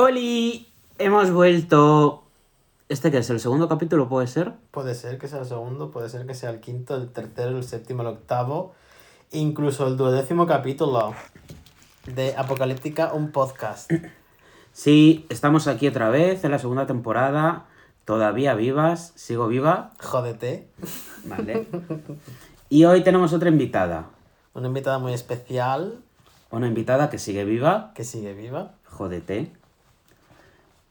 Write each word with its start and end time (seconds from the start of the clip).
¡Oli! 0.00 0.68
Hemos 0.98 1.32
vuelto. 1.32 2.22
¿Este 2.88 3.10
que 3.10 3.18
es? 3.18 3.30
¿El 3.30 3.40
segundo 3.40 3.68
capítulo 3.68 4.08
puede 4.08 4.28
ser? 4.28 4.52
Puede 4.70 4.94
ser 4.94 5.18
que 5.18 5.26
sea 5.26 5.40
el 5.40 5.46
segundo, 5.46 5.90
puede 5.90 6.08
ser 6.08 6.24
que 6.24 6.34
sea 6.34 6.50
el 6.50 6.60
quinto, 6.60 6.94
el 6.94 7.10
tercero, 7.10 7.56
el 7.56 7.64
séptimo, 7.64 8.02
el 8.02 8.06
octavo, 8.06 8.74
incluso 9.32 9.88
el 9.88 9.96
duodécimo 9.96 10.46
capítulo 10.46 11.14
de 12.06 12.36
Apocalíptica, 12.36 13.12
un 13.12 13.32
podcast. 13.32 13.90
Sí, 14.72 15.26
estamos 15.30 15.66
aquí 15.66 15.88
otra 15.88 16.10
vez 16.10 16.44
en 16.44 16.52
la 16.52 16.60
segunda 16.60 16.86
temporada. 16.86 17.66
Todavía 18.04 18.54
vivas, 18.54 19.12
sigo 19.16 19.48
viva. 19.48 19.90
Jódete. 20.00 20.68
Vale. 21.24 21.66
Y 22.68 22.84
hoy 22.84 23.02
tenemos 23.02 23.32
otra 23.32 23.48
invitada. 23.48 24.10
Una 24.54 24.68
invitada 24.68 25.00
muy 25.00 25.12
especial 25.12 26.04
Una 26.52 26.68
invitada 26.68 27.10
que 27.10 27.18
sigue 27.18 27.44
viva. 27.44 27.90
que 27.96 28.04
sigue 28.04 28.34
viva. 28.34 28.74
Jódete. 28.84 29.52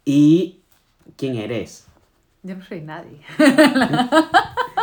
¿Y 0.09 0.61
quién 1.17 1.35
eres? 1.35 1.85
Yo 2.43 2.55
no 2.55 2.63
soy 2.63 2.81
nadie. 2.81 3.19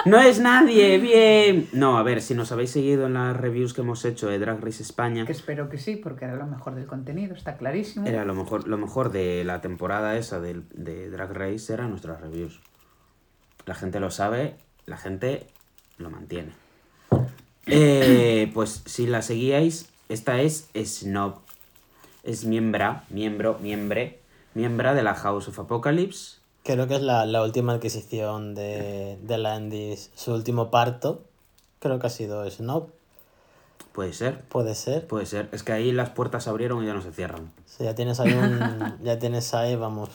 No 0.07 0.21
es 0.21 0.39
nadie, 0.39 0.99
bien. 0.99 1.67
No, 1.73 1.97
a 1.97 2.03
ver, 2.03 2.21
si 2.21 2.35
nos 2.35 2.53
habéis 2.53 2.73
seguido 2.73 3.07
en 3.07 3.15
las 3.15 3.35
reviews 3.35 3.73
que 3.73 3.81
hemos 3.81 4.05
hecho 4.05 4.29
de 4.29 4.39
Drag 4.39 4.61
Race 4.63 4.83
España, 4.83 5.25
que 5.25 5.33
espero 5.33 5.71
que 5.71 5.79
sí, 5.79 5.97
porque 5.97 6.27
era 6.27 6.37
lo 6.37 6.47
mejor 6.47 6.75
del 6.75 6.85
contenido, 6.85 7.35
está 7.35 7.57
clarísimo. 7.57 8.07
era 8.07 8.27
lo 8.27 8.35
mejor, 8.35 8.69
lo 8.69 8.77
mejor 8.77 9.13
de 9.13 9.45
la 9.45 9.63
temporada 9.63 10.19
esa 10.19 10.41
del- 10.41 10.65
de, 10.75 11.09
Drag 11.09 11.33
Race 11.33 11.73
eran 11.73 11.89
nuestras 11.89 12.21
reviews. 12.21 12.61
La 13.65 13.75
gente 13.75 13.99
lo 13.99 14.11
sabe, 14.11 14.57
la 14.85 14.99
gente 14.99 15.47
lo 15.97 16.11
mantiene. 16.11 16.53
Eh, 17.65 18.51
pues 18.53 18.83
si 18.85 19.07
la 19.07 19.23
seguíais, 19.23 19.89
esta 20.11 20.43
es 20.43 20.69
Snob. 20.75 21.37
Es 22.25 22.45
miembra, 22.45 23.05
miembro, 23.09 23.59
miembre, 23.63 24.21
miembra 24.55 24.95
de 24.95 25.03
la 25.03 25.15
House 25.15 25.49
of 25.49 25.59
Apocalypse. 25.59 26.39
Creo 26.63 26.87
que 26.89 26.95
es 26.97 27.03
la, 27.03 27.27
la 27.27 27.43
última 27.43 27.75
adquisición 27.75 28.55
de, 28.55 29.19
de 29.23 29.39
la 29.39 29.57
Endis, 29.57 30.11
su 30.15 30.33
último 30.33 30.71
parto. 30.71 31.23
Creo 31.81 31.99
que 31.99 32.07
ha 32.07 32.11
sido 32.11 32.49
Snob, 32.51 32.89
Puede 33.93 34.13
ser, 34.13 34.41
puede 34.41 34.75
ser. 34.75 35.07
puede 35.07 35.25
ser. 35.27 35.49
Es 35.53 35.63
que 35.63 35.73
ahí 35.73 35.93
las 35.93 36.11
puertas 36.11 36.45
se 36.45 36.51
abrieron 36.51 36.83
y 36.83 36.87
ya 36.87 36.95
no 36.95 37.03
se 37.03 37.13
cierran. 37.13 37.53
Sí, 37.67 37.85
ya 37.85 37.95
tienes 37.95 38.19
ahí 38.19 38.33
un. 38.33 38.97
ya 39.05 39.19
tienes 39.21 39.55
ahí, 39.55 39.77
vamos. 39.77 40.09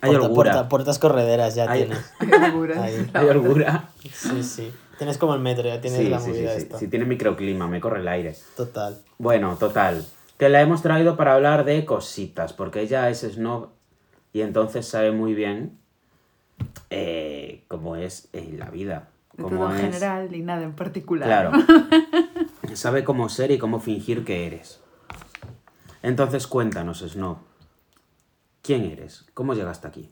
Hay 0.00 0.10
puerta- 0.10 0.26
holgura. 0.26 0.52
puerta- 0.52 0.68
puertas 0.68 0.98
correderas 1.00 1.54
ya 1.56 1.68
Hay- 1.70 1.86
tienes. 1.86 2.04
Hay 2.20 2.30
holgura. 2.50 2.82
Ahí. 2.84 3.10
Hay 3.14 3.26
holgura. 3.28 3.88
Sí, 4.12 4.42
sí. 4.44 4.72
Tienes 4.98 5.18
como 5.18 5.34
el 5.34 5.40
metro, 5.40 5.64
ya 5.64 5.80
tienes 5.80 5.98
Sí, 6.00 6.08
la 6.08 6.18
sí, 6.20 6.26
sí, 6.26 6.30
movida 6.32 6.52
sí. 6.52 6.58
esta. 6.58 6.78
Sí, 6.78 6.86
tiene 6.88 7.04
microclima, 7.04 7.66
me 7.66 7.80
corre 7.80 7.98
el 8.00 8.06
aire. 8.06 8.36
Total. 8.56 9.00
Bueno, 9.18 9.56
total. 9.56 10.04
Que 10.38 10.48
la 10.48 10.60
hemos 10.60 10.82
traído 10.82 11.16
para 11.16 11.34
hablar 11.34 11.64
de 11.64 11.84
cositas, 11.84 12.52
porque 12.52 12.80
ella 12.80 13.08
es 13.08 13.20
snob 13.20 13.70
y 14.32 14.40
entonces 14.42 14.86
sabe 14.86 15.12
muy 15.12 15.34
bien 15.34 15.78
eh, 16.90 17.64
cómo 17.68 17.96
es 17.96 18.28
en 18.32 18.58
la 18.58 18.70
vida. 18.70 19.08
Cómo 19.36 19.48
todo 19.48 19.70
en 19.70 19.76
es... 19.76 19.82
general 19.82 20.34
y 20.34 20.42
nada 20.42 20.62
en 20.62 20.74
particular. 20.74 21.28
Claro. 21.28 21.52
sabe 22.74 23.04
cómo 23.04 23.28
ser 23.28 23.50
y 23.50 23.58
cómo 23.58 23.80
fingir 23.80 24.24
que 24.24 24.46
eres. 24.46 24.80
Entonces 26.02 26.46
cuéntanos, 26.46 27.00
snob. 27.00 27.38
¿Quién 28.62 28.84
eres? 28.84 29.26
¿Cómo 29.34 29.54
llegaste 29.54 29.86
aquí? 29.86 30.10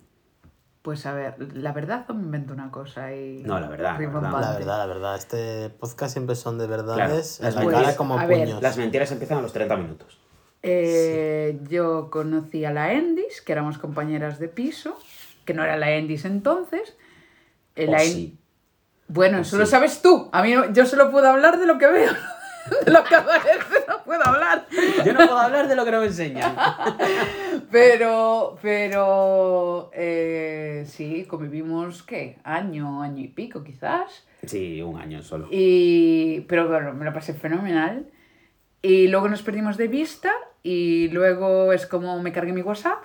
Pues 0.83 1.07
a 1.07 1.15
ver, 1.15 1.37
la 1.55 1.73
verdad 1.73 2.05
o 2.09 2.15
me 2.15 2.23
invento 2.25 2.53
una 2.53 2.71
cosa 2.73 3.15
y. 3.15 3.43
No, 3.45 3.61
la 3.61 3.69
verdad, 3.69 3.93
la 4.01 4.09
verdad. 4.09 4.41
La 4.41 4.53
verdad, 4.53 4.79
la 4.79 4.87
verdad. 4.87 5.17
Este 5.17 5.71
podcast 5.71 6.13
siempre 6.13 6.35
son 6.35 6.59
de 6.59 6.67
verdades 6.67 7.37
Claro, 7.39 7.61
en 7.61 7.65
la 7.67 7.71
las 7.71 7.83
cara 7.85 7.97
como 7.97 8.19
a 8.19 8.27
ver, 8.27 8.41
puños. 8.41 8.63
Las 8.63 8.77
mentiras 8.77 9.13
empiezan 9.13 9.39
a 9.39 9.43
los 9.43 9.53
30 9.53 9.77
minutos. 9.77 10.19
Eh, 10.65 11.59
Yo 11.69 12.11
conocí 12.11 12.65
a 12.65 12.73
la 12.73 12.93
Endis, 12.93 13.41
que 13.43 13.53
éramos 13.53 13.79
compañeras 13.79 14.39
de 14.41 14.49
piso, 14.49 14.99
que 15.45 15.55
no 15.55 15.63
era 15.63 15.77
la 15.77 15.93
Endis 15.93 16.25
entonces. 16.25 16.97
Eh, 17.77 17.87
O 17.89 17.93
la 17.93 18.03
En- 18.03 18.11
sí. 18.13 18.39
Bueno, 19.09 19.39
eso 19.39 19.59
lo 19.59 19.67
sabes 19.67 20.03
tú. 20.03 20.31
A 20.33 20.43
mí 20.43 20.53
no- 20.55 20.73
yo 20.73 20.87
solo 20.87 21.11
puedo 21.11 21.29
hablar 21.29 21.59
de 21.61 21.67
lo 21.67 21.79
que 21.79 21.87
veo. 21.87 22.13
De 22.87 22.93
lo 22.93 23.03
que 23.03 23.15
aparece 23.17 23.59
puedo 24.13 24.27
hablar. 24.27 24.67
Yo 25.05 25.13
no 25.13 25.19
puedo 25.27 25.39
hablar 25.39 25.69
de 25.69 25.75
lo 25.77 25.85
que 25.85 25.91
no 25.91 26.01
me 26.01 26.07
enseñan. 26.07 26.55
Pero, 27.71 28.59
pero, 28.61 29.91
eh, 29.95 30.85
sí, 30.87 31.25
convivimos, 31.25 32.03
¿qué? 32.03 32.39
Año, 32.45 33.01
año 33.03 33.23
y 33.25 33.29
pico 33.29 33.65
quizás. 33.65 34.27
Sí, 34.45 34.83
un 34.83 34.99
año 35.01 35.23
solo. 35.23 35.49
Y, 35.51 36.41
pero 36.49 36.69
bueno, 36.69 36.93
me 36.93 37.05
lo 37.07 37.13
pasé 37.15 37.33
fenomenal. 37.33 38.07
Y 38.83 39.09
luego 39.09 39.29
nos 39.29 39.43
perdimos 39.43 39.77
de 39.79 39.89
vista 39.89 40.33
y 40.63 41.09
luego 41.09 41.73
es 41.73 41.87
como 41.87 42.21
me 42.21 42.33
cargué 42.33 42.53
mi 42.53 42.63
WhatsApp, 42.63 43.05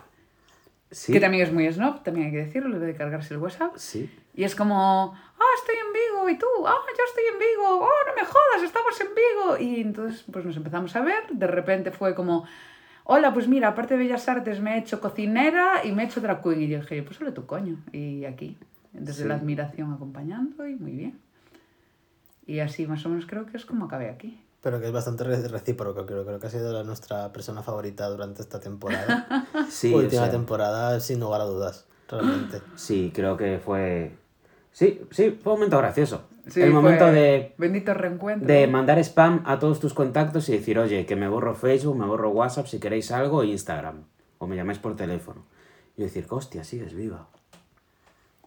Sí. 0.91 1.13
que 1.13 1.19
también 1.19 1.44
es 1.44 1.53
muy 1.53 1.72
snob, 1.72 2.01
también 2.03 2.28
hay 2.28 2.31
que 2.31 2.38
decirlo, 2.45 2.74
debe 2.79 2.88
de 2.94 2.95
cargarse 2.97 3.34
el 3.34 3.39
WhatsApp. 3.39 3.74
Sí. 3.78 4.09
Y 4.38 4.44
es 4.46 4.56
como, 4.56 5.14
ah, 5.16 5.44
estoy 5.59 5.75
en 5.75 5.92
Vigo, 5.92 6.30
y 6.30 6.38
tú, 6.38 6.46
ah, 6.66 6.75
yo 6.98 7.03
estoy 7.09 7.24
en 7.34 7.40
Vigo, 7.40 7.80
oh, 7.81 7.90
no 8.08 8.14
me 8.16 8.24
jodas, 8.25 8.64
estamos 8.64 9.02
en 9.02 9.08
Vigo. 9.16 9.58
Y 9.58 9.81
entonces, 9.81 10.24
pues 10.31 10.46
nos 10.46 10.56
empezamos 10.56 10.96
a 10.96 11.02
ver, 11.02 11.24
de 11.31 11.48
repente 11.48 11.92
fue 11.92 12.14
como, 12.16 12.46
hola, 13.03 13.34
pues 13.34 13.48
mira, 13.48 13.70
aparte 13.70 13.96
de 13.96 14.03
Bellas 14.03 14.30
Artes 14.30 14.62
me 14.62 14.75
he 14.75 14.80
hecho 14.80 15.02
cocinera 15.02 15.84
y 15.84 15.92
me 15.92 16.03
he 16.03 16.06
hecho 16.06 16.22
drag 16.22 16.42
queen. 16.44 16.62
Y 16.62 16.68
yo 16.70 16.80
dije, 16.80 17.02
pues 17.03 17.18
solo 17.18 17.34
tu 17.34 17.46
coño, 17.48 17.78
y 17.92 18.24
aquí, 18.25 18.58
desde 18.94 19.24
Sí. 19.24 19.28
la 19.28 19.36
admiración 19.36 19.92
acompañando, 19.92 20.68
y 20.68 20.75
muy 20.75 20.92
bien. 20.92 21.19
Y 22.46 22.59
así 22.59 22.88
más 22.88 23.06
o 23.06 23.09
menos 23.09 23.25
creo 23.25 23.46
que 23.46 23.58
es 23.58 23.66
como 23.66 23.86
acabé 23.86 24.09
aquí. 24.09 24.42
Pero 24.62 24.80
que 24.80 24.86
es 24.88 24.92
bastante 24.92 25.24
re- 25.24 25.48
recíproco, 25.48 26.06
creo. 26.06 26.25
Creo 26.25 26.40
que 26.40 26.48
ha 26.48 26.50
sido 26.50 26.72
la- 26.74 26.84
nuestra 26.84 27.31
persona 27.34 27.62
favorita 27.64 28.08
durante 28.08 28.42
esta 28.42 28.59
temporada. 28.59 29.48
Sí, 29.69 29.94
o 29.94 29.98
Última 29.98 30.24
sea, 30.24 30.31
temporada, 30.31 31.00
sin 31.00 31.19
lugar 31.19 31.42
a 31.42 31.46
dudas, 31.46 31.86
realmente. 32.08 32.62
Sí, 32.75 33.12
creo 33.14 33.36
que 33.38 33.59
fue. 33.64 34.16
Sí, 34.78 35.02
sí, 35.10 35.32
fue 35.42 35.54
un 35.54 35.58
momento 35.60 35.80
gracioso. 35.80 36.22
Sí, 36.48 36.62
el 36.62 36.72
momento 36.72 37.06
fue 37.06 37.14
de, 37.14 37.56
Bendito 37.58 37.96
reencuentro. 37.96 38.48
de 38.48 38.68
mandar 38.68 39.00
spam 39.00 39.42
a 39.48 39.58
todos 39.58 39.80
tus 39.80 39.96
contactos 39.96 40.48
y 40.50 40.52
decir, 40.52 40.78
oye, 40.78 41.08
que 41.08 41.16
me 41.16 41.28
borro 41.28 41.56
Facebook, 41.56 41.98
me 41.98 42.06
borro 42.06 42.30
WhatsApp 42.30 42.68
si 42.68 42.80
queréis 42.80 43.12
algo, 43.12 43.44
Instagram. 43.44 44.04
O 44.38 44.46
me 44.46 44.56
llamáis 44.56 44.78
por 44.78 44.96
teléfono. 44.96 45.42
Y 45.98 46.04
decir, 46.04 46.28
hostia, 46.30 46.64
sigues 46.64 46.94
viva. 46.94 47.26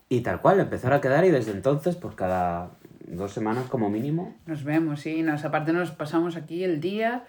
Y 0.09 0.21
tal 0.21 0.41
cual, 0.41 0.61
empezar 0.61 0.93
a 0.93 1.01
quedar 1.01 1.25
y 1.25 1.31
desde 1.33 1.51
entonces, 1.51 1.97
pues 1.97 2.15
cada 2.15 2.71
dos 3.09 3.33
semanas 3.33 3.65
como 3.69 3.91
mínimo. 3.91 4.37
Nos 4.47 4.63
vemos, 4.63 5.01
sí. 5.01 5.23
Nos, 5.23 5.45
aparte 5.45 5.73
nos 5.73 5.91
pasamos 5.91 6.37
aquí 6.37 6.63
el 6.63 6.81
día 6.81 7.25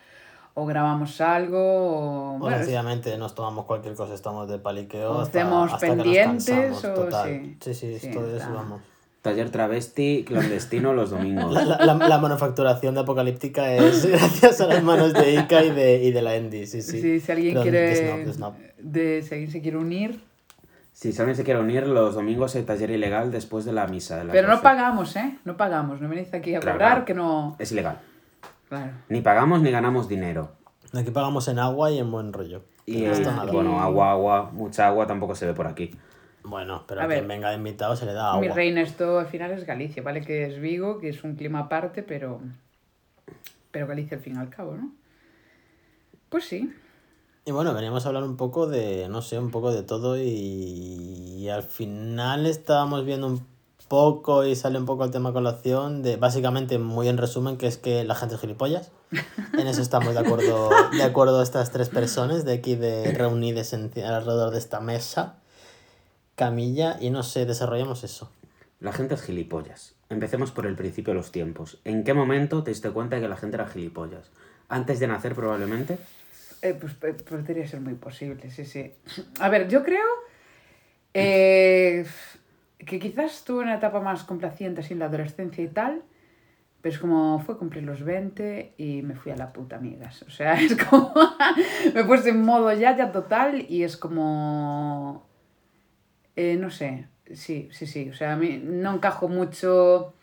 o 0.53 0.67
grabamos 0.67 1.19
algo 1.21 1.57
o... 1.59 2.35
O 2.35 2.37
bueno, 2.37 2.55
es- 2.57 2.61
sencillamente 2.65 3.17
nos 3.17 3.33
tomamos 3.33 3.65
cualquier 3.65 3.95
cosa, 3.95 4.13
estamos 4.13 4.47
de 4.47 4.59
paliqueo. 4.59 5.11
O 5.11 5.21
hasta- 5.21 5.39
hacemos 5.41 5.73
hasta 5.73 5.87
que 5.87 5.95
nos 5.95 6.03
pendientes 6.05 6.45
cansamos, 6.55 6.85
o 6.85 6.93
total. 6.93 7.27
sí. 7.29 7.57
Sí, 7.61 7.73
sí, 7.73 7.99
Sí, 7.99 8.11
todo 8.11 8.27
está. 8.31 8.43
eso 8.45 8.53
vamos. 8.53 8.81
Taller 9.21 9.51
travesti, 9.51 10.23
clandestino 10.27 10.93
los 10.93 11.11
domingos. 11.11 11.53
La, 11.53 11.63
la, 11.63 11.77
la- 11.85 12.07
la 12.07 12.17
manufacturación 12.17 12.95
de 12.95 13.01
Apocalíptica 13.01 13.71
es 13.75 14.05
gracias 14.11 14.61
a 14.61 14.67
las 14.67 14.81
manos 14.83 15.13
de 15.13 15.35
Ica 15.35 15.63
y 15.63 15.69
de, 15.69 16.03
y 16.03 16.11
de 16.11 16.21
la 16.23 16.35
Endy, 16.35 16.65
sí, 16.65 16.81
sí. 16.81 16.99
Sí, 17.01 17.19
si 17.19 17.31
alguien 17.31 17.61
quiere... 17.61 17.81
de 17.81 17.95
Snob, 17.95 18.25
de 18.25 18.33
Snob. 18.33 18.53
de- 18.79 19.21
si 19.21 19.33
alguien 19.35 19.51
se 19.51 19.61
quiere 19.61 19.77
unir... 19.77 20.19
Si 20.93 21.09
alguien 21.17 21.35
se 21.35 21.43
quiere 21.43 21.59
unir, 21.59 21.87
los 21.87 22.15
domingos 22.15 22.55
hay 22.55 22.63
taller 22.63 22.91
ilegal 22.91 23.31
después 23.31 23.63
de 23.65 23.73
la 23.73 23.87
misa. 23.87 24.17
De 24.17 24.25
las 24.25 24.33
Pero 24.33 24.47
no 24.47 24.53
12. 24.55 24.63
pagamos, 24.63 25.15
¿eh? 25.15 25.37
No 25.45 25.55
pagamos. 25.57 26.01
No 26.01 26.09
venís 26.09 26.31
aquí 26.33 26.53
a 26.53 26.59
Claro, 26.59 26.75
cobrar, 26.77 26.89
claro. 26.91 27.05
que 27.05 27.13
no... 27.13 27.55
Es 27.59 27.71
ilegal. 27.71 27.99
Claro. 28.69 28.91
Ni 29.09 29.21
pagamos 29.21 29.61
ni 29.61 29.71
ganamos 29.71 30.07
dinero. 30.09 30.51
Aquí 30.93 31.09
pagamos 31.11 31.47
en 31.47 31.59
agua 31.59 31.89
y 31.91 31.97
en 31.99 32.11
buen 32.11 32.33
rollo. 32.33 32.63
Y 32.85 33.03
No 33.03 33.17
nada. 33.19 33.51
bueno, 33.51 33.79
agua, 33.81 34.11
agua, 34.11 34.49
mucha 34.53 34.87
agua 34.87 35.07
tampoco 35.07 35.33
se 35.33 35.45
ve 35.47 35.53
por 35.53 35.65
aquí. 35.67 35.91
Bueno, 36.43 36.83
pero 36.87 37.01
A 37.01 37.03
a 37.03 37.07
ver. 37.07 37.17
quien 37.19 37.27
venga 37.27 37.49
de 37.49 37.55
invitado 37.57 37.95
se 37.95 38.05
le 38.05 38.13
da 38.13 38.29
agua. 38.31 38.41
Mi 38.41 38.49
reina, 38.49 38.81
esto 38.81 39.19
al 39.19 39.27
final 39.27 39.51
es 39.51 39.65
Galicia, 39.65 40.01
¿vale? 40.01 40.21
Que 40.21 40.45
es 40.45 40.59
Vigo, 40.59 40.99
que 40.99 41.09
es 41.09 41.23
un 41.23 41.35
clima 41.35 41.59
aparte, 41.59 42.03
pero... 42.03 42.41
Pero 43.71 43.87
Galicia 43.87 44.17
al 44.17 44.23
fin 44.23 44.35
y 44.35 44.39
al 44.39 44.49
cabo, 44.49 44.75
¿no? 44.75 44.91
Pues 46.29 46.45
sí. 46.45 46.73
Y 47.45 47.51
bueno, 47.51 47.73
veníamos 47.73 48.05
a 48.05 48.09
hablar 48.09 48.23
un 48.23 48.37
poco 48.37 48.67
de, 48.67 49.07
no 49.09 49.21
sé, 49.21 49.39
un 49.39 49.51
poco 49.51 49.71
de 49.71 49.83
todo 49.83 50.17
y, 50.17 50.21
y 50.23 51.49
al 51.49 51.63
final 51.63 52.45
estábamos 52.45 53.05
viendo 53.05 53.27
un 53.27 53.45
poco 53.87 54.45
y 54.45 54.55
sale 54.55 54.77
un 54.77 54.85
poco 54.85 55.03
el 55.03 55.11
tema 55.11 55.29
a 55.29 55.33
colación 55.33 56.01
de, 56.03 56.15
básicamente, 56.17 56.77
muy 56.79 57.07
en 57.07 57.17
resumen, 57.17 57.57
que 57.57 57.67
es 57.67 57.77
que 57.77 58.03
la 58.03 58.15
gente 58.15 58.35
es 58.35 58.41
gilipollas. 58.41 58.91
En 59.57 59.67
eso 59.67 59.81
estamos 59.81 60.13
de 60.13 60.19
acuerdo, 60.21 60.69
de 60.95 61.03
acuerdo 61.03 61.41
estas 61.41 61.71
tres 61.71 61.89
personas 61.89 62.45
de 62.45 62.53
aquí 62.53 62.75
de 62.75 63.11
reunidas 63.11 63.73
en- 63.73 63.91
alrededor 64.05 64.51
de 64.51 64.57
esta 64.59 64.79
mesa. 64.79 65.35
Camilla, 66.41 66.97
y 66.99 67.11
no 67.11 67.21
sé, 67.21 67.45
desarrollamos 67.45 68.03
eso. 68.03 68.31
La 68.79 68.91
gente 68.91 69.13
es 69.13 69.21
gilipollas. 69.21 69.93
Empecemos 70.09 70.49
por 70.49 70.65
el 70.65 70.75
principio 70.75 71.13
de 71.13 71.19
los 71.19 71.31
tiempos. 71.31 71.79
¿En 71.85 72.03
qué 72.03 72.15
momento 72.15 72.63
te 72.63 72.71
diste 72.71 72.89
cuenta 72.89 73.15
de 73.15 73.21
que 73.21 73.27
la 73.27 73.37
gente 73.37 73.57
era 73.57 73.67
gilipollas? 73.67 74.31
¿Antes 74.67 74.99
de 74.99 75.05
nacer 75.05 75.35
probablemente? 75.35 75.99
Eh, 76.63 76.75
pues 76.81 76.93
eh, 77.03 77.13
podría 77.13 77.67
ser 77.67 77.81
muy 77.81 77.93
posible, 77.93 78.49
sí, 78.49 78.65
sí. 78.65 78.91
A 79.39 79.49
ver, 79.49 79.67
yo 79.67 79.83
creo 79.83 80.07
eh, 81.13 82.07
que 82.79 82.97
quizás 82.97 83.43
tuve 83.43 83.61
una 83.61 83.75
etapa 83.75 83.99
más 83.99 84.23
complaciente 84.23 84.81
así 84.81 84.93
en 84.93 84.99
la 84.99 85.05
adolescencia 85.05 85.63
y 85.63 85.67
tal, 85.67 86.01
Pero 86.81 86.95
es 86.95 86.99
como, 86.99 87.37
fue 87.37 87.59
cumplir 87.59 87.83
los 87.83 88.03
20 88.03 88.73
y 88.79 89.03
me 89.03 89.13
fui 89.13 89.31
a 89.31 89.35
la 89.35 89.53
puta, 89.53 89.75
amigas. 89.75 90.23
O 90.23 90.31
sea, 90.31 90.53
es 90.59 90.75
como, 90.75 91.13
me 91.93 92.03
puse 92.03 92.29
en 92.29 92.41
modo 92.41 92.73
ya, 92.73 92.97
ya 92.97 93.11
total 93.11 93.63
y 93.69 93.83
es 93.83 93.95
como, 93.95 95.29
eh, 96.35 96.55
no 96.55 96.69
sé, 96.69 97.07
sí, 97.33 97.69
sí, 97.71 97.87
sí. 97.87 98.09
O 98.09 98.13
sea, 98.13 98.33
a 98.33 98.35
mí 98.35 98.61
no 98.63 98.95
encajo 98.95 99.27
mucho 99.27 100.13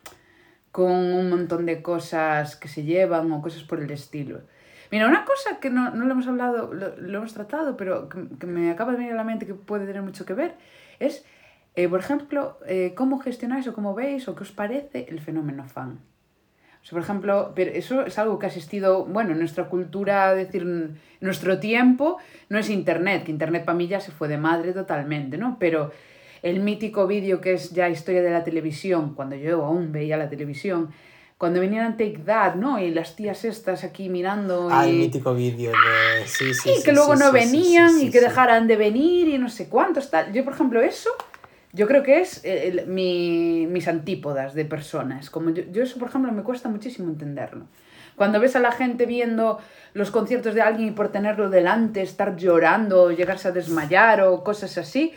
con 0.73 0.93
un 0.93 1.31
montón 1.31 1.67
de 1.67 1.83
cosas 1.83 2.57
que 2.57 2.69
se 2.69 2.85
llevan 2.85 3.31
o 3.33 3.43
cosas 3.43 3.65
por 3.65 3.81
el 3.81 3.91
estilo. 3.91 4.43
Mira, 4.91 5.07
una 5.07 5.25
cosa 5.25 5.61
que 5.61 5.71
no, 5.71 5.91
no 5.91 6.07
lo 6.07 6.13
hemos 6.13 6.27
hablado, 6.27 6.73
lo, 6.73 6.97
lo 6.97 7.19
hemos 7.19 7.35
tratado, 7.35 7.77
pero 7.77 8.09
que, 8.09 8.27
que, 8.39 8.47
me 8.47 8.71
acaba 8.71 8.93
de 8.93 8.99
venir 8.99 9.13
a 9.13 9.17
la 9.17 9.25
mente 9.25 9.47
que 9.47 9.55
puede 9.55 9.87
tener 9.87 10.03
mucho 10.03 10.25
que 10.25 10.35
ver, 10.35 10.55
es, 10.99 11.25
eh, 11.75 11.89
por 11.89 12.01
ejemplo, 12.01 12.59
eh, 12.67 12.95
cómo 12.97 13.19
gestionáis 13.19 13.67
o 13.69 13.75
cómo 13.75 13.95
veis 13.95 14.29
o 14.29 14.35
qué 14.35 14.43
os 14.43 14.53
parece 14.53 15.07
el 15.11 15.21
fenómeno 15.21 15.65
fan. 15.69 16.01
O 16.83 16.85
sea, 16.85 16.97
por 16.97 17.03
ejemplo, 17.03 17.53
pero 17.55 17.71
eso 17.73 18.07
es 18.07 18.19
algo 18.19 18.39
que 18.39 18.47
ha 18.47 18.49
existido, 18.49 19.05
bueno, 19.05 19.33
en 19.33 19.39
nuestra 19.39 19.69
cultura, 19.69 20.33
es 20.33 20.47
decir, 20.47 20.63
en 20.63 20.99
nuestro 21.21 21.59
tiempo, 21.59 22.19
no 22.49 22.59
es 22.59 22.71
Internet, 22.71 23.25
que 23.25 23.31
Internet 23.31 23.65
para 23.65 23.77
mí 23.77 23.89
ya 23.89 24.01
se 24.01 24.13
fue 24.13 24.29
de 24.29 24.39
madre 24.39 24.73
totalmente, 24.73 25.37
¿no? 25.37 25.57
Pero 25.59 25.93
el 26.43 26.61
mítico 26.61 27.07
vídeo 27.07 27.41
que 27.41 27.55
es 27.55 27.71
ya 27.71 27.89
historia 27.89 28.23
de 28.23 28.31
la 28.31 28.45
televisión, 28.45 29.15
cuando 29.15 29.37
yo 29.37 29.65
aún 29.65 29.93
veía 29.93 30.17
la 30.17 30.31
televisión, 30.31 30.91
cuando 31.39 31.61
venían 31.61 31.93
a 31.93 31.97
Take 31.97 32.23
That, 32.27 32.57
¿no? 32.57 32.81
Y 32.81 32.91
las 32.91 33.15
tías 33.15 33.45
estas 33.45 33.85
aquí 33.85 34.09
mirando. 34.09 34.69
Ah, 34.73 34.87
y... 34.87 34.91
el 34.91 34.99
mítico 34.99 35.35
vídeo 35.35 35.71
de. 35.71 36.27
Sí, 36.27 36.53
sí, 36.53 36.71
y 36.71 36.77
sí, 36.77 36.83
que 36.83 36.93
luego 36.93 37.17
sí, 37.17 37.23
no 37.23 37.27
sí, 37.27 37.33
venían 37.33 37.91
sí, 37.91 38.01
sí, 38.01 38.07
y 38.07 38.11
que 38.11 38.19
sí. 38.19 38.25
dejaran 38.25 38.67
de 38.67 38.77
venir 38.77 39.29
y 39.29 39.39
no 39.39 39.49
sé 39.49 39.69
cuántos 39.69 40.11
tal. 40.11 40.33
Yo, 40.33 40.45
por 40.45 40.55
ejemplo, 40.55 40.83
eso, 40.83 41.11
yo 41.73 41.87
creo 41.87 42.03
que 42.03 42.21
es 42.21 42.41
el- 42.45 42.87
mi, 42.87 43.67
mis 43.69 43.89
antípodas 43.89 44.55
de 44.55 44.65
personas. 44.65 45.31
Como 45.31 45.51
yo, 45.51 45.63
yo 45.71 45.83
eso, 45.83 45.99
por 45.99 46.09
ejemplo, 46.09 46.33
me 46.33 46.43
cuesta 46.43 46.69
muchísimo 46.69 47.09
entenderlo. 47.09 47.67
Cuando 48.17 48.41
ves 48.41 48.57
a 48.57 48.61
la 48.61 48.73
gente 48.73 49.07
viendo 49.07 49.61
los 49.95 50.11
conciertos 50.11 50.55
de 50.55 50.61
alguien 50.63 50.89
y 50.89 50.93
por 50.93 51.11
tenerlo 51.13 51.51
delante 51.51 52.03
estar 52.03 52.37
llorando, 52.37 53.13
llegarse 53.13 53.49
a 53.49 53.53
desmayar 53.53 54.23
o 54.23 54.43
cosas 54.43 54.77
así, 54.79 55.13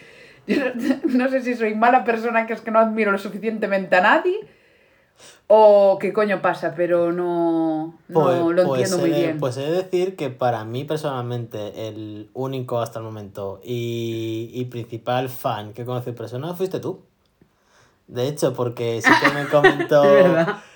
no 1.06 1.30
sé 1.30 1.42
si 1.42 1.56
soy 1.56 1.76
mala 1.76 2.04
persona 2.04 2.46
que 2.46 2.54
es 2.54 2.62
que 2.62 2.72
no 2.72 2.80
admiro 2.80 3.12
lo 3.12 3.18
suficientemente 3.18 3.96
a 3.96 4.02
nadie 4.02 4.36
o 5.48 5.98
qué 6.00 6.14
coño 6.14 6.42
pasa, 6.42 6.74
pero 6.76 7.12
no, 7.12 7.96
no 8.08 8.22
Pues- 8.24 8.38
lo 8.56 8.68
pues 8.68 8.82
entiendo 8.82 8.98
muy 8.98 9.10
bien. 9.12 9.38
Pues 9.40 9.58
he 9.58 9.62
de 9.62 9.72
decir 9.72 10.16
que 10.16 10.30
para 10.30 10.64
mí 10.66 10.84
personalmente 10.84 11.88
el 11.88 12.30
único 12.34 12.80
hasta 12.80 13.00
el 13.00 13.06
momento 13.06 13.60
y, 13.64 14.50
y 14.54 14.66
principal 14.66 15.30
fan 15.30 15.74
que 15.74 15.86
conocí 15.86 16.10
en 16.10 16.16
persona 16.16 16.54
fuiste 16.54 16.80
tú. 16.80 17.02
De 18.08 18.28
hecho, 18.28 18.54
porque 18.54 19.02
sí 19.02 19.10
que 19.24 19.34
me 19.34 19.48
comentó... 19.50 20.04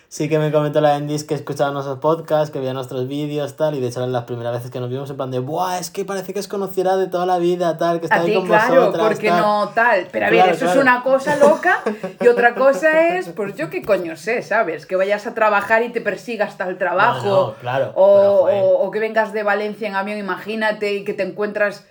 Sí 0.07 0.29
que 0.29 0.39
me 0.39 0.51
comentó 0.51 0.79
la 0.81 0.95
Endis 0.95 1.23
que 1.23 1.33
escuchaba 1.33 1.71
nuestros 1.71 1.99
podcasts, 1.99 2.49
que 2.51 2.59
veía 2.59 2.73
nuestros 2.73 3.07
vídeos, 3.07 3.55
tal, 3.57 3.75
y 3.75 3.81
de 3.81 3.87
hecho 3.87 3.99
eran 3.99 4.11
las 4.13 4.23
primeras 4.25 4.53
veces 4.53 4.71
que 4.71 4.79
nos 4.79 4.89
vimos 4.89 5.09
en 5.09 5.17
plan 5.17 5.31
de, 5.31 5.39
¡buah! 5.39 5.79
Es 5.79 5.89
que 5.89 6.05
parece 6.05 6.33
que 6.33 6.39
os 6.39 6.47
conociera 6.47 6.95
de 6.95 7.07
toda 7.07 7.25
la 7.25 7.37
vida, 7.37 7.75
tal, 7.77 7.99
que 7.99 8.05
está 8.05 8.21
ahí 8.21 8.33
con 8.33 8.45
claro, 8.45 8.75
vosotras, 8.75 9.07
porque 9.07 9.29
tal". 9.29 9.41
no 9.41 9.69
tal. 9.75 10.07
Pero 10.11 10.25
a 10.27 10.29
ver, 10.29 10.39
Claro, 10.43 10.55
eso 10.55 10.69
es 10.69 10.75
una 10.77 11.03
cosa 11.03 11.35
loca 11.39 11.79
y 12.21 12.27
otra 12.27 12.55
cosa 12.55 13.17
es, 13.17 13.29
pues 13.29 13.55
yo 13.55 13.69
qué 13.69 13.81
coño 13.81 14.15
sé, 14.15 14.41
¿sabes? 14.41 14.85
Que 14.85 14.95
vayas 14.95 15.27
a 15.27 15.33
trabajar 15.33 15.83
y 15.83 15.89
te 15.89 15.99
persiga 16.01 16.45
hasta 16.45 16.67
el 16.69 16.77
trabajo. 16.77 17.25
No, 17.25 17.47
no, 17.47 17.53
claro, 17.55 17.91
O, 17.95 18.45
pero, 18.45 18.57
o- 18.63 18.85
o 18.87 18.91
que 18.91 18.99
vengas 18.99 19.33
de 19.33 19.43
Valencia 19.43 19.87
en 19.87 19.95
avión, 19.95 20.17
imagínate, 20.17 20.93
y 20.93 21.03
que 21.03 21.13
te 21.13 21.23
encuentras... 21.23 21.87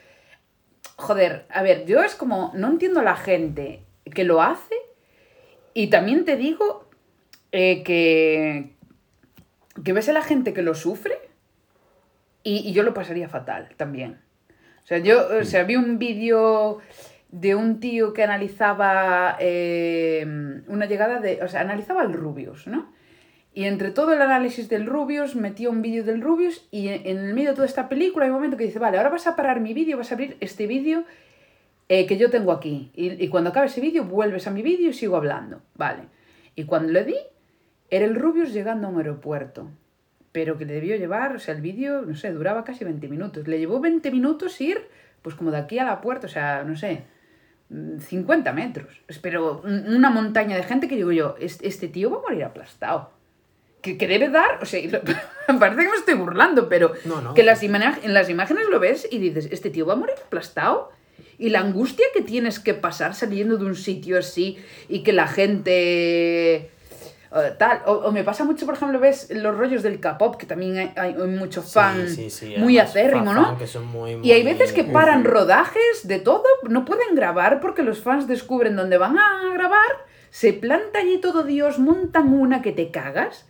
Joder, 0.97 1.47
a 1.53 1.63
ver, 1.63 1.85
yo 1.87 2.03
es 2.03 2.15
como, 2.15 2.53
no 2.55 2.69
entiendo 2.69 3.01
a 3.01 3.03
la 3.03 3.17
gente 3.17 3.83
que 4.15 4.23
lo 4.25 4.41
hace 4.41 4.75
y 5.75 5.89
también 5.89 6.25
te 6.25 6.37
digo 6.37 6.84
eh, 7.55 7.85
que, 7.85 8.75
que 9.85 9.93
ves 9.93 10.09
a 10.09 10.13
la 10.13 10.23
gente 10.23 10.53
que 10.53 10.63
lo 10.63 10.75
sufre 10.75 11.15
y, 12.43 12.69
y 12.69 12.73
yo 12.73 12.83
lo 12.83 12.93
pasaría 12.95 13.29
fatal 13.29 13.69
también. 13.77 14.19
O 14.83 14.87
sea, 14.87 14.99
yo 14.99 15.29
o 15.41 15.45
sea, 15.45 15.63
vi 15.63 15.77
un 15.77 15.99
vídeo 15.99 16.81
de 17.31 17.55
un 17.55 17.79
tío 17.79 18.13
que 18.13 18.25
analizaba 18.25 19.37
eh, 19.39 20.27
una 20.67 20.87
llegada 20.87 21.21
de... 21.21 21.43
O 21.43 21.49
sea, 21.49 21.61
analizaba 21.61 22.03
el 22.03 22.13
Rubius, 22.13 22.67
¿no? 22.67 22.93
Y 23.55 23.65
entre 23.65 23.93
todo 23.93 24.13
el 24.13 24.21
análisis 24.21 24.69
del 24.69 24.87
Rubius, 24.87 25.37
metió 25.37 25.71
un 25.71 25.81
vídeo 25.81 26.03
del 26.03 26.21
Rubius 26.21 26.67
y 26.73 26.89
en 26.89 27.07
en 27.07 27.19
el 27.19 27.35
medio 27.35 27.51
de 27.51 27.55
toda 27.55 27.69
esta 27.69 27.89
película 27.89 28.25
hay 28.25 28.31
un 28.31 28.37
momento 28.37 28.57
que 28.57 28.65
dice, 28.65 28.81
vale, 28.81 28.99
ahora 28.99 29.11
vas 29.11 29.29
a 29.29 29.37
parar 29.37 29.61
mi 29.61 29.75
vídeo, 29.75 29.97
vas 29.97 30.11
a 30.11 30.15
abrir 30.17 30.37
este 30.41 30.67
vídeo 30.67 31.05
eh, 31.89 32.05
que 32.07 32.17
yo 32.17 32.31
tengo 32.31 32.51
aquí. 32.51 32.91
Y, 32.95 33.25
y 33.25 33.29
cuando 33.29 33.51
acabe 33.51 33.67
ese 33.67 33.81
vídeo, 33.81 34.05
vuelves 34.05 34.49
a 34.49 34.51
mi 34.51 34.63
vídeo 34.63 34.91
y 34.91 34.93
sigo 34.93 35.17
hablando. 35.17 35.63
Vale. 35.77 36.03
Y 36.57 36.65
cuando 36.65 36.93
le 36.93 37.05
di, 37.05 37.17
era 37.95 38.05
el 38.07 38.15
Rubius 38.17 38.53
llegando 38.53 38.87
a 38.87 38.91
un 38.91 38.99
aeropuerto. 38.99 39.69
Pero 40.33 40.59
que 40.59 40.65
le 40.65 40.75
debió 40.75 40.97
llevar, 40.97 41.37
o 41.37 41.39
sea, 41.39 41.55
el 41.55 41.61
vídeo, 41.61 42.03
no 42.03 42.17
sé, 42.17 42.33
duraba 42.33 42.65
casi 42.65 42.85
20 42.85 43.07
minutos. 43.09 43.47
Le 43.47 43.59
llevó 43.59 43.79
20 43.81 44.11
minutos 44.11 44.61
ir, 44.61 44.79
pues 45.23 45.37
como 45.37 45.51
de 45.53 45.59
aquí 45.59 45.79
a 45.79 45.85
la 45.85 46.01
puerta, 46.01 46.27
o 46.27 46.31
sea, 46.31 46.65
no 46.65 46.77
sé, 46.77 47.05
mm, 47.69 47.99
50 48.01 48.53
metros. 48.53 49.01
Pero 49.23 49.61
un- 49.65 49.95
una 49.95 50.11
montaña 50.11 50.57
de 50.57 50.65
gente 50.65 50.89
que 50.89 50.97
digo 50.97 51.13
yo, 51.13 51.37
este, 51.39 51.87
tío 51.89 52.11
va 52.11 52.19
a 52.19 52.23
morir 52.23 52.43
aplastado. 52.45 53.13
Que, 53.81 53.97
que 53.97 54.09
debe 54.09 54.29
dar, 54.31 54.59
o 54.61 54.65
sea, 54.67 54.81
lo- 54.91 55.03
parece 55.61 55.83
que 55.83 55.89
me 55.91 55.97
estoy 55.97 56.15
burlando, 56.15 56.69
pero 56.69 56.93
No, 57.05 57.21
no. 57.21 57.35
que 57.35 57.43
las 57.45 57.63
en 57.63 58.15
las 58.15 58.29
imágenes 58.29 58.65
lo 58.71 58.81
ves 58.81 59.07
y 59.11 59.19
dices, 59.19 59.49
este 59.53 59.71
tío 59.71 59.87
va 59.87 59.93
a 59.93 59.97
morir 59.97 60.17
aplastado. 60.27 60.91
Y 61.39 61.51
la 61.51 61.61
angustia 61.61 62.07
que 62.13 62.23
tienes 62.23 62.59
que 62.59 62.75
pasar 62.75 63.15
saliendo 63.15 63.57
de 63.57 63.67
un 63.67 63.77
sitio 63.77 64.19
así 64.19 64.59
y 64.89 65.05
que 65.05 65.13
la 65.13 65.29
gente... 65.29 66.71
tal. 67.59 67.81
O, 67.87 67.93
o 67.93 68.13
me 68.13 68.23
pasa 68.25 68.45
mucho, 68.45 68.65
por 68.67 68.75
ejemplo, 68.77 68.99
ves 69.01 69.29
los 69.31 69.57
rollos 69.57 69.83
del 69.83 70.01
K-pop, 70.01 70.37
que 70.37 70.47
también 70.47 70.77
hay, 70.77 70.93
hay 70.97 71.15
mucho 71.15 71.63
fan 71.63 72.09
Sí, 72.09 72.31
sí, 72.31 72.47
sí, 72.49 72.55
muy 72.59 72.79
acérrimo, 72.79 73.33
fan- 73.33 73.35
¿no? 73.53 73.59
que 73.59 73.67
son 73.67 73.87
muy, 73.87 74.19
Y 74.23 74.33
hay 74.33 74.43
veces 74.45 74.73
que 74.73 74.85
paran 74.85 75.25
rodajes 75.25 76.07
de 76.07 76.19
todo, 76.21 76.45
no 76.69 76.85
pueden 76.85 77.15
grabar 77.15 77.61
porque 77.61 77.83
los 77.83 78.01
fans 78.01 78.27
descubren 78.29 78.77
dónde 78.77 78.99
van 78.99 79.19
a 79.19 79.51
grabar, 79.53 79.81
se 80.31 80.53
planta 80.53 80.99
allí 81.01 81.19
todo 81.21 81.43
Dios, 81.43 81.79
montan 81.79 82.33
una 82.33 82.63
que 82.63 82.73
te 82.73 82.91
cagas 82.91 83.47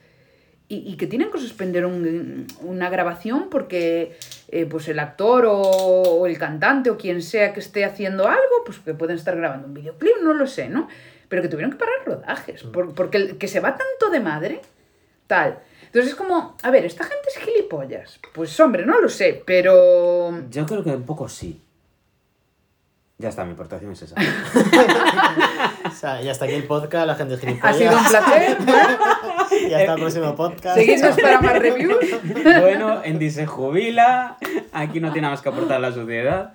y, 0.69 0.77
y 0.91 0.97
que 0.97 1.07
tienen 1.07 1.31
que 1.31 1.39
suspender 1.39 1.85
un- 1.85 2.47
una 2.63 2.89
grabación 2.89 3.49
porque 3.51 4.17
eh, 4.49 4.65
pues 4.67 4.89
el 4.89 4.99
actor 4.99 5.45
o, 5.47 5.53
o 5.61 6.27
el 6.27 6.39
cantante 6.39 6.89
o 6.91 6.97
quien 6.97 7.21
sea 7.23 7.53
que 7.53 7.61
esté 7.61 7.85
haciendo 7.85 8.27
algo, 8.29 8.65
pues 8.65 8.79
que 8.79 8.95
pueden 8.95 9.17
estar 9.17 9.37
grabando 9.37 9.67
un 9.69 9.75
videoclip, 9.75 10.17
no 10.23 10.33
lo 10.33 10.47
sé, 10.47 10.69
¿no? 10.71 10.89
Pero 11.35 11.43
que 11.43 11.49
tuvieron 11.49 11.73
que 11.73 11.79
parar 11.79 11.95
rodajes, 12.07 12.63
por- 12.63 12.95
porque 12.95 13.17
el 13.19 13.39
que 13.39 13.49
se 13.49 13.59
va 13.59 13.77
tanto 13.77 14.09
de 14.13 14.21
madre, 14.21 14.61
tal. 15.27 15.59
Entonces 15.87 16.13
es 16.13 16.15
como, 16.17 16.55
a 16.63 16.71
ver, 16.71 16.85
¿esta 16.85 17.03
gente 17.03 17.29
es 17.29 17.39
gilipollas? 17.39 18.21
Pues 18.33 18.61
hombre, 18.61 18.87
no 18.87 19.01
lo 19.01 19.09
sé, 19.09 19.43
pero... 19.45 20.33
Yo 20.49 20.65
creo 20.65 20.85
que 20.85 20.91
un 20.91 21.03
poco 21.03 21.29
sí. 21.29 21.61
Ya 23.19 23.31
está, 23.31 23.45
mi 23.45 23.55
aportación 23.55 23.91
es 23.93 24.03
esa. 24.03 24.15
O 25.87 25.91
sea, 25.91 26.23
y 26.23 26.29
hasta 26.29 26.45
aquí 26.45 26.55
el 26.55 26.65
podcast, 26.67 27.07
la 27.07 27.15
gente 27.17 27.35
es 27.35 27.41
Ha 27.41 27.47
gilipollas. 27.47 27.77
sido 27.79 27.99
un 27.99 28.05
placer. 28.07 28.59
Y 29.69 29.73
hasta 29.75 29.95
el 29.95 30.01
próximo 30.01 30.35
podcast. 30.37 30.77
Seguidnos 30.77 31.17
para 31.21 31.41
más 31.41 31.59
reviews. 31.59 31.97
bueno, 32.61 33.01
Andy 33.05 33.31
se 33.31 33.47
jubila. 33.47 34.37
Aquí 34.73 35.01
no 35.01 35.13
tiene 35.13 35.29
más 35.29 35.41
que 35.43 35.49
aportar 35.49 35.77
a 35.77 35.81
la 35.81 35.93
sociedad. 35.93 36.53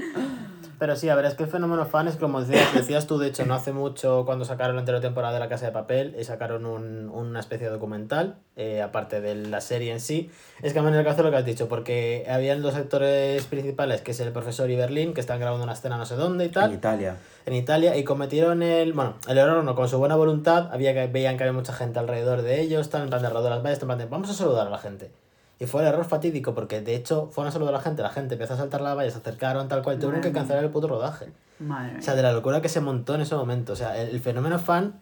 Pero 0.79 0.95
sí, 0.95 1.09
a 1.09 1.15
ver, 1.15 1.25
es 1.25 1.33
que 1.33 1.43
el 1.43 1.50
fenómeno 1.50 1.86
fan 1.86 2.07
es 2.07 2.15
como 2.15 2.39
decías, 2.41 2.74
decías 2.74 3.05
tú, 3.05 3.17
de 3.19 3.27
hecho, 3.27 3.45
no 3.45 3.53
hace 3.53 3.74
mucho 3.74 4.24
cuando 4.25 4.45
sacaron 4.45 4.75
la 4.77 4.79
anterior 4.79 5.01
temporada 5.01 5.33
de 5.33 5.39
La 5.41 5.50
Casa 5.50 5.65
de 5.65 5.71
Papel, 5.74 6.15
y 6.17 6.24
sacaron 6.24 6.65
un- 6.65 7.09
una 7.09 7.41
especie 7.41 7.67
de 7.67 7.74
documental, 7.74 8.38
eh, 8.55 8.81
aparte 8.81 9.19
de 9.19 9.36
la 9.36 9.59
serie 9.59 9.91
en 9.91 10.00
sí. 10.00 10.31
Es 10.62 10.71
que 10.71 10.79
a 10.79 10.81
mí 10.81 10.88
en 10.88 10.95
el 10.95 11.03
caso 11.03 11.21
lo 11.21 11.31
que 11.31 11.36
has 11.38 11.45
dicho, 11.45 11.67
porque 11.67 12.25
habían 12.29 12.62
dos 12.62 12.75
actores 12.75 13.43
principales, 13.45 14.01
que 14.01 14.12
es 14.12 14.19
el 14.21 14.31
profesor 14.31 14.69
y 14.69 14.77
Berlín, 14.77 15.13
que 15.13 15.19
están 15.19 15.39
grabando 15.41 15.65
una 15.65 15.74
escena 15.74 15.98
no 15.98 16.05
sé 16.05 16.15
dónde 16.15 16.45
y 16.45 16.48
En 16.48 16.53
tal, 16.53 16.74
Italia. 16.74 17.17
en 17.45 17.53
Italia, 17.55 17.98
y 17.98 18.05
cometieron 18.05 18.63
el, 18.63 18.93
bueno, 18.93 19.15
el 19.27 19.38
error 19.38 19.62
no, 19.63 19.75
con 19.75 19.89
su 19.89 19.98
buena 19.98 20.15
voluntad, 20.15 20.69
había 20.71 20.93
que, 20.93 21.07
veían 21.07 21.36
que 21.36 21.43
había 21.43 21.53
mucha 21.53 21.74
gente 21.74 22.00
alrededor 22.00 22.41
de 22.41 22.62
ellos, 22.62 22.89
tal, 22.89 23.01
en 23.03 23.09
plan 23.09 23.21
de 23.21 23.27
alrededor 23.27 23.50
de 23.51 23.55
las 23.57 23.63
vallas, 23.65 23.81
en 23.81 23.88
plan 23.88 23.98
de, 24.00 24.05
vamos 24.05 24.29
a 24.29 24.33
saludar 24.33 24.67
a 24.67 24.69
la 24.69 24.77
gente. 24.77 25.12
Y 25.60 25.66
fue 25.66 25.82
el 25.82 25.89
error 25.89 26.06
fatídico, 26.06 26.56
porque 26.56 26.82
de 26.82 26.96
hecho 26.96 27.30
fueron 27.32 27.50
a 27.50 27.51
saludar 27.51 27.74
a 27.74 27.78
la 27.78 27.84
gente, 27.84 28.01
la 28.01 28.10
gente 28.10 28.36
empezó 28.36 28.54
a 28.54 28.58
saltar 28.58 28.80
la 28.80 28.94
valla, 28.94 29.12
se 29.12 29.18
acercaron, 29.18 29.68
tal 29.68 29.84
cual, 29.84 30.00
tuvieron 30.00 30.22
que 30.22 30.32
cancelar 30.32 30.63
el 30.63 30.70
puto 30.70 30.88
rodaje. 30.88 31.34
Madre 31.60 31.98
O 32.00 32.01
sea, 32.01 32.16
de 32.16 32.24
la 32.24 32.32
locura 32.32 32.62
que 32.62 32.70
se 32.70 32.80
montó 32.80 33.16
en 33.16 33.22
ese 33.22 33.36
momento. 33.36 33.74
O 33.74 33.75
sea, 33.75 34.01
el, 34.01 34.10
el 34.10 34.20
fenómeno 34.22 34.58
fan, 34.58 35.01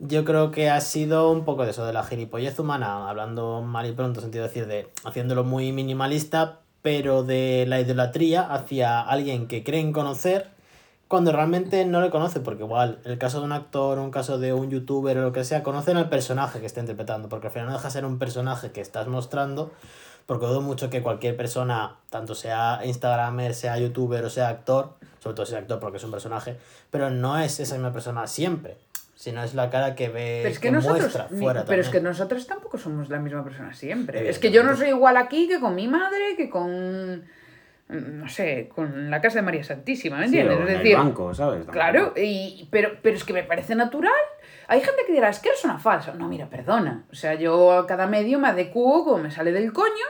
yo 0.00 0.24
creo 0.24 0.50
que 0.50 0.68
ha 0.68 0.80
sido 0.80 1.30
un 1.30 1.44
poco 1.44 1.64
de 1.64 1.70
eso, 1.70 1.86
de 1.86 1.92
la 1.92 2.02
gilipollez 2.02 2.58
humana, 2.58 3.08
hablando 3.08 3.62
mal 3.62 3.86
y 3.86 3.92
pronto, 3.92 4.20
sentido 4.20 4.42
de 4.42 4.48
decir, 4.48 4.66
de 4.66 4.90
haciéndolo 5.04 5.44
muy 5.44 5.70
minimalista, 5.70 6.58
pero 6.82 7.22
de 7.22 7.64
la 7.68 7.80
idolatría 7.80 8.42
hacia 8.42 9.00
alguien 9.00 9.46
que 9.46 9.62
creen 9.62 9.92
conocer 9.92 10.50
cuando 11.12 11.30
realmente 11.30 11.84
no 11.84 12.00
le 12.00 12.08
conoce, 12.08 12.40
porque 12.40 12.62
igual, 12.62 12.98
el 13.04 13.18
caso 13.18 13.40
de 13.40 13.44
un 13.44 13.52
actor, 13.52 13.98
un 13.98 14.10
caso 14.10 14.38
de 14.38 14.54
un 14.54 14.70
youtuber 14.70 15.18
o 15.18 15.20
lo 15.20 15.30
que 15.30 15.44
sea, 15.44 15.62
conocen 15.62 15.98
al 15.98 16.08
personaje 16.08 16.58
que 16.58 16.64
está 16.64 16.80
interpretando, 16.80 17.28
porque 17.28 17.48
al 17.48 17.52
final 17.52 17.66
no 17.66 17.74
deja 17.74 17.88
de 17.88 17.92
ser 17.92 18.06
un 18.06 18.18
personaje 18.18 18.70
que 18.70 18.80
estás 18.80 19.08
mostrando, 19.08 19.70
porque 20.24 20.46
dudo 20.46 20.62
mucho 20.62 20.88
que 20.88 21.02
cualquier 21.02 21.36
persona, 21.36 21.96
tanto 22.08 22.34
sea 22.34 22.80
Instagramer, 22.86 23.52
sea 23.52 23.76
youtuber 23.78 24.24
o 24.24 24.30
sea 24.30 24.48
actor, 24.48 24.94
sobre 25.18 25.36
todo 25.36 25.44
si 25.44 25.52
es 25.52 25.58
actor 25.58 25.78
porque 25.78 25.98
es 25.98 26.04
un 26.04 26.12
personaje, 26.12 26.56
pero 26.90 27.10
no 27.10 27.38
es 27.38 27.60
esa 27.60 27.74
misma 27.74 27.92
persona 27.92 28.26
siempre. 28.26 28.78
sino 29.14 29.44
es 29.44 29.52
la 29.52 29.68
cara 29.68 29.94
que 29.94 30.08
ve, 30.08 30.40
Pero 30.44 30.48
es 30.48 30.58
que, 30.60 30.68
que 30.68 30.72
nosotros, 30.72 30.98
muestra 30.98 31.28
fuera 31.28 31.64
pero 31.66 31.82
es 31.82 31.90
que 31.90 32.00
nosotros 32.00 32.46
tampoco 32.46 32.78
somos 32.78 33.10
la 33.10 33.18
misma 33.18 33.44
persona 33.44 33.74
siempre. 33.74 34.30
Es 34.30 34.38
que 34.38 34.50
yo 34.50 34.62
no 34.62 34.74
soy 34.78 34.88
igual 34.88 35.18
aquí 35.18 35.46
que 35.46 35.60
con 35.60 35.74
mi 35.74 35.88
madre, 35.88 36.36
que 36.38 36.48
con, 36.48 37.22
no 37.88 38.28
sé, 38.28 38.70
con 38.74 39.10
la 39.10 39.20
casa 39.20 39.36
de 39.38 39.42
María 39.42 39.62
Santísima, 39.64 40.16
¿me 40.18 40.28
Sí, 40.28 40.38
entiendes? 40.38 40.58
o 40.58 40.62
es 40.62 40.68
en 40.70 40.78
decir, 40.78 40.92
el 40.96 41.02
banco, 41.02 41.34
¿sabes? 41.34 41.66
claro, 41.66 42.14
y, 42.16 42.68
pero, 42.70 42.92
pero 43.02 43.16
es 43.16 43.24
que 43.24 43.32
me 43.32 43.42
parece 43.42 43.74
natural. 43.74 44.12
Hay 44.68 44.80
gente 44.80 45.02
que 45.06 45.12
dirá, 45.12 45.28
es 45.28 45.40
que 45.40 45.48
eres 45.50 45.64
una 45.64 45.78
falsa. 45.78 46.14
No, 46.14 46.28
mira, 46.28 46.46
perdona. 46.48 47.04
O 47.10 47.14
sea, 47.14 47.34
yo 47.34 47.72
a 47.72 47.86
cada 47.86 48.06
medio 48.06 48.38
me 48.38 48.48
adecuo 48.48 49.04
como 49.04 49.18
me 49.18 49.30
sale 49.30 49.52
del 49.52 49.72
coño 49.72 50.06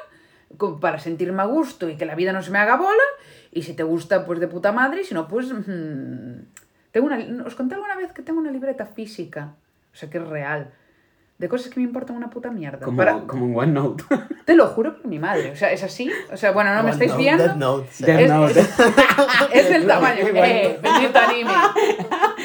co- 0.57 0.79
para 0.79 0.99
sentirme 1.00 1.43
a 1.43 1.47
gusto 1.47 1.88
y 1.88 1.97
que 1.97 2.05
la 2.07 2.14
vida 2.14 2.33
no 2.33 2.43
se 2.43 2.50
me 2.52 2.59
haga 2.59 2.76
bola. 2.76 3.02
Y 3.50 3.62
si 3.62 3.75
te 3.75 3.83
gusta, 3.83 4.25
pues 4.25 4.38
de 4.38 4.47
puta 4.49 4.71
madre. 4.71 5.00
Y 5.00 5.05
si 5.05 5.14
no, 5.14 5.26
pues... 5.26 5.52
mm, 5.52 6.43
tengo 6.93 7.07
una, 7.07 7.45
os 7.45 7.55
conté 7.57 7.75
alguna 7.75 7.97
vez 7.97 8.12
que 8.12 8.23
tengo 8.23 8.38
una 8.38 8.52
libreta 8.52 8.87
física. 8.87 9.55
O 9.93 9.97
sea, 9.97 10.09
que 10.09 10.19
es 10.19 10.29
real. 10.29 10.71
De 11.43 11.49
cosas 11.49 11.73
que 11.73 11.81
me 11.81 11.85
importan 11.85 12.15
una 12.15 12.31
puta 12.31 12.53
mierda. 12.53 12.85
Como, 12.85 12.97
Para- 12.97 13.19
como 13.27 13.47
un 13.47 13.59
OneNote. 13.59 14.05
Te 14.45 14.55
lo 14.55 14.69
juro 14.69 14.95
por 14.95 15.07
mi 15.09 15.19
madre. 15.19 15.51
O 15.51 15.57
sea, 15.57 15.73
es 15.73 15.83
así. 15.83 16.09
O 16.33 16.37
sea, 16.37 16.53
bueno, 16.53 16.73
no 16.73 16.85
me 16.85 16.91
estáis 16.93 17.11
OneNote, 17.11 17.23
viendo. 17.37 17.45
Death 17.45 17.57
Note, 17.57 17.89
sí. 17.91 18.05
Death 18.05 18.21
Es- 18.21 18.31
Note. 18.31 18.61
Es 19.53 19.69
del 19.73 19.87
tamaño. 19.89 20.25
Eh, 20.35 20.79
bendito 20.81 21.19
anime. 21.19 21.51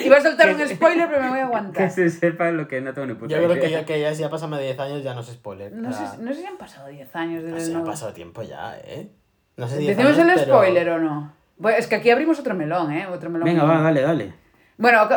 Iba 0.04 0.18
a 0.18 0.22
soltar 0.22 0.50
un 0.56 0.68
spoiler, 0.68 1.08
pero 1.10 1.22
me 1.22 1.30
voy 1.30 1.38
a 1.38 1.42
que 1.42 1.46
aguantar. 1.46 1.92
se 1.92 2.10
sepa 2.10 2.50
lo 2.50 2.68
que 2.68 2.82
no 2.82 2.92
tengo 2.96 3.06
ni 3.06 3.13
puta 3.13 3.36
Yo 3.36 3.38
creo 3.44 3.54
que 3.62 3.68
idea. 3.70 3.82
ya, 3.82 3.86
que 3.86 4.01
ya 4.01 4.16
si 4.16 4.22
ya 4.22 4.32
pasan 4.32 4.50
de 4.50 4.63
10 4.63 4.80
años 4.80 5.04
ya 5.04 5.13
no 5.13 5.22
es 5.22 5.27
spoiler. 5.27 5.72
No 5.74 5.89
O 5.89 5.94
sé, 5.94 6.04
no 6.20 6.34
sé 6.34 6.39
si 6.42 6.46
han 6.48 6.58
pasado 6.58 6.88
10 6.88 7.16
años 7.16 7.44
desde 7.44 7.56
no 7.56 7.66
sé, 7.66 7.75
ha 7.75 7.84
pasado 7.92 8.13
tiempo 8.13 8.42
ya, 8.42 8.80
¿eh? 8.84 9.12
No 9.58 9.68
sé 9.68 9.77
10 9.77 9.96
¿Decimos 9.96 10.18
años, 10.18 10.30
el 10.39 10.44
pero- 10.46 10.56
spoiler 10.58 10.89
o 10.89 11.00
no? 11.00 11.34
Bueno, 11.58 11.77
es 11.77 11.86
que 11.86 11.96
aquí 11.98 12.10
abrimos 12.10 12.39
otro 12.39 12.56
melón, 12.56 12.92
¿eh? 12.94 13.06
Otro 13.06 13.30
melón. 13.30 13.46
Venga, 13.46 13.63
va, 13.63 13.80
dale, 13.82 14.01
dale. 14.01 14.34
Bueno, 14.77 15.08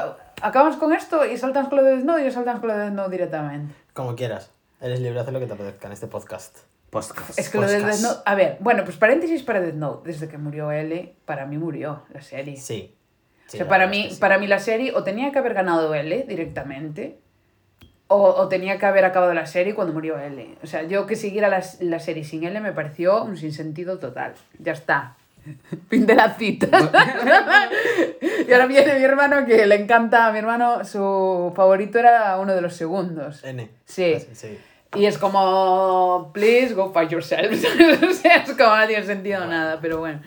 acabamos 0.40 0.76
con 0.76 0.92
esto 0.92 1.24
y 1.24 1.36
saltamos 1.36 1.68
con 1.68 1.78
lo 1.78 1.84
de 1.84 1.96
Death 1.96 2.04
Note 2.04 2.22
y 2.22 2.24
yo 2.24 2.30
saltamos 2.30 2.60
con 2.60 2.68
lo 2.68 2.74
de 2.74 2.84
Death 2.84 2.92
Note 2.92 3.10
directamente. 3.10 3.74
Como 3.92 4.14
quieras. 4.16 4.50
Eres 4.80 5.00
libre 5.00 5.14
de 5.14 5.20
hacer 5.20 5.34
lo 5.34 5.40
que 5.40 5.46
te 5.46 5.52
apetezca 5.52 5.86
en 5.86 5.92
este 5.92 6.06
podcast. 6.06 6.58
Podcast. 6.90 7.38
Es 7.38 7.50
que 7.50 7.58
lo 7.58 7.66
de 7.66 7.80
Death. 7.80 8.00
Note... 8.00 8.20
A 8.24 8.34
ver, 8.34 8.56
bueno, 8.60 8.84
pues 8.84 8.96
paréntesis 8.96 9.42
para 9.42 9.60
Death 9.60 9.74
Note. 9.74 10.10
Desde 10.10 10.28
que 10.28 10.38
murió 10.38 10.72
L, 10.72 11.14
para 11.24 11.46
mí 11.46 11.58
murió 11.58 12.02
la 12.12 12.22
serie. 12.22 12.56
Sí. 12.56 12.96
o 13.46 13.50
sea, 13.50 13.68
para 13.68 13.86
mí, 13.86 14.00
es 14.00 14.06
que 14.08 14.14
sí. 14.14 14.20
para 14.20 14.38
mí 14.38 14.46
la 14.46 14.58
serie 14.58 14.92
o 14.94 15.04
tenía 15.04 15.32
que 15.32 15.38
haber 15.38 15.54
ganado 15.54 15.94
L 15.94 16.24
directamente 16.28 17.20
o, 18.08 18.24
o 18.24 18.48
tenía 18.48 18.78
que 18.78 18.86
haber 18.86 19.04
acabado 19.04 19.32
la 19.34 19.46
serie 19.46 19.74
cuando 19.74 19.92
murió 19.92 20.18
L. 20.18 20.58
O 20.62 20.66
sea, 20.66 20.82
yo 20.82 21.06
que 21.06 21.14
siguiera 21.14 21.48
la, 21.48 21.62
la 21.80 22.00
serie 22.00 22.24
sin 22.24 22.42
L 22.42 22.58
me 22.60 22.72
pareció 22.72 23.22
un 23.22 23.36
sinsentido 23.36 23.98
total. 23.98 24.34
Ya 24.58 24.72
está. 24.72 25.16
Fin 25.88 26.06
de 26.06 26.14
la 26.14 26.34
cita. 26.34 26.68
y 28.48 28.52
ahora 28.52 28.66
viene 28.66 28.98
mi 28.98 29.04
hermano 29.04 29.46
que 29.46 29.66
le 29.66 29.74
encanta, 29.76 30.26
a 30.26 30.32
mi 30.32 30.38
hermano, 30.38 30.84
su 30.84 31.52
favorito 31.54 31.98
era 31.98 32.38
uno 32.38 32.54
de 32.54 32.60
los 32.60 32.74
segundos. 32.74 33.42
N. 33.44 33.68
Sí. 33.84 34.14
Ah, 34.16 34.22
sí. 34.32 34.58
Y 34.96 35.06
es 35.06 35.18
como, 35.18 36.30
please 36.34 36.74
go 36.74 36.92
fight 36.92 37.10
yourself. 37.10 37.52
o 38.08 38.12
sea, 38.12 38.36
es 38.38 38.52
como 38.56 38.74
no 38.76 38.86
tiene 38.86 39.04
sentido 39.06 39.46
nada, 39.46 39.78
pero 39.80 39.98
bueno. 39.98 40.20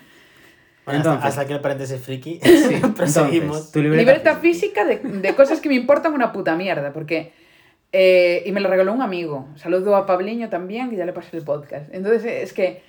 Bueno, 0.85 0.97
Entonces- 0.99 1.17
hasta, 1.17 1.27
hasta 1.29 1.41
aquí 1.41 1.53
el 1.53 1.59
paréntesis 1.61 1.99
friki. 2.01 2.39
Entonces, 2.41 2.81
Proseguimos. 2.95 3.71
tu 3.71 3.81
libreta, 3.81 4.01
Libreta 4.11 4.35
física 4.37 4.85
de, 4.85 4.97
de 4.97 5.35
cosas 5.35 5.59
que 5.61 5.69
me 5.69 5.75
importan 5.75 6.13
una 6.13 6.31
puta 6.31 6.55
mierda, 6.55 6.91
porque... 6.93 7.33
eh, 7.91 8.43
y 8.45 8.51
me 8.51 8.59
lo 8.61 8.69
regaló 8.69 8.93
un 8.93 9.01
amigo. 9.01 9.47
Saludo 9.55 9.95
a 9.95 10.05
Pabliño 10.05 10.49
también, 10.49 10.89
que 10.89 10.95
ya 10.97 11.05
le 11.05 11.13
pasé 11.13 11.35
el 11.37 11.43
podcast. 11.43 11.93
Entonces, 11.93 12.25
es 12.25 12.53
que... 12.53 12.81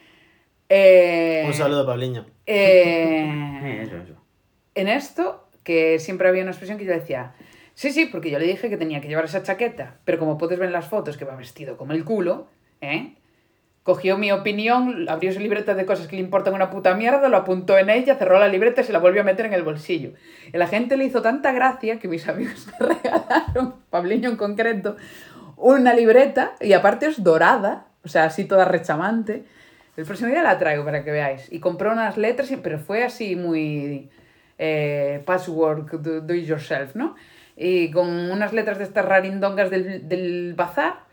eh, 0.76 1.45
Un 1.47 1.54
saludo, 1.54 1.87
Pabliño. 1.87 2.26
eh, 2.47 3.81
eso, 3.83 3.97
eso. 3.97 4.14
en 4.75 4.88
esto, 4.88 5.49
que 5.62 5.99
siempre 5.99 6.28
había 6.28 6.43
una 6.43 6.50
expresión 6.50 6.78
que 6.78 6.85
yo 6.85 6.93
decía, 6.93 7.33
sí, 7.75 7.93
sí, 7.93 8.07
porque 8.07 8.31
yo 8.31 8.38
le 8.38 8.47
dije 8.47 8.69
que 8.69 8.76
tenía 8.76 9.00
que 9.00 9.09
llevar 9.09 9.25
esa 9.26 9.43
chaqueta, 9.43 9.99
pero 10.04 10.19
como 10.19 10.37
puedes 10.37 10.59
ver 10.59 10.66
en 10.66 10.73
las 10.73 10.87
fotos 10.88 11.16
que 11.16 11.25
va 11.25 11.37
vestido 11.37 11.76
como 11.76 11.93
el 11.93 12.04
culo, 12.04 12.49
¿eh? 12.81 13.14
Cogió 13.85 14.16
mi 14.16 14.33
opinión, 14.33 15.07
abrió 15.11 15.31
su 15.31 15.40
libreta 15.40 15.75
de 15.75 15.85
cosas 15.85 16.07
que 16.09 16.16
le 16.16 16.23
importan 16.23 16.54
una 16.54 16.71
puta 16.71 16.95
mierda, 16.95 17.28
lo 17.28 17.37
apuntó 17.37 17.76
en 17.76 17.90
ella, 17.90 18.16
cerró 18.16 18.38
la 18.40 18.49
libreta 18.49 18.81
y 18.81 18.85
se 18.85 18.95
la 18.95 18.99
volvió 18.99 19.21
a 19.21 19.25
meter 19.25 19.45
en 19.45 19.52
el 19.52 19.62
bolsillo. 19.62 20.12
Y 20.52 20.57
la 20.57 20.66
gente 20.66 20.97
le 20.97 21.04
hizo 21.04 21.21
tanta 21.21 21.52
gracia 21.52 21.99
que 21.99 22.09
mis 22.09 22.26
amigos 22.33 22.66
me 22.81 22.87
regalaron, 22.95 23.75
Pabliño 23.90 24.31
en 24.31 24.37
concreto, 24.37 24.97
una 25.57 25.93
libreta 25.95 26.54
y 26.62 26.73
aparte 26.73 27.07
es 27.07 27.23
dorada, 27.23 27.88
o 28.02 28.09
sea, 28.09 28.25
así 28.25 28.45
toda 28.47 28.64
rechamante. 28.64 29.45
El 29.96 30.04
próximo 30.04 30.30
día 30.30 30.42
la 30.42 30.58
traigo 30.58 30.84
para 30.84 31.04
que 31.04 31.10
veáis. 31.10 31.50
Y 31.52 31.60
compró 31.60 31.92
unas 31.92 32.16
letras, 32.16 32.52
pero 32.62 32.78
fue 32.78 33.04
así 33.04 33.36
muy 33.36 34.10
eh, 34.58 35.22
patchwork, 35.24 35.92
do, 35.92 36.20
do 36.20 36.34
it 36.34 36.46
yourself, 36.46 36.94
¿no? 36.94 37.14
Y 37.56 37.90
con 37.90 38.08
unas 38.08 38.52
letras 38.52 38.78
de 38.78 38.84
estas 38.84 39.04
rarindongas 39.04 39.70
del, 39.70 40.08
del 40.08 40.54
bazar, 40.54 41.04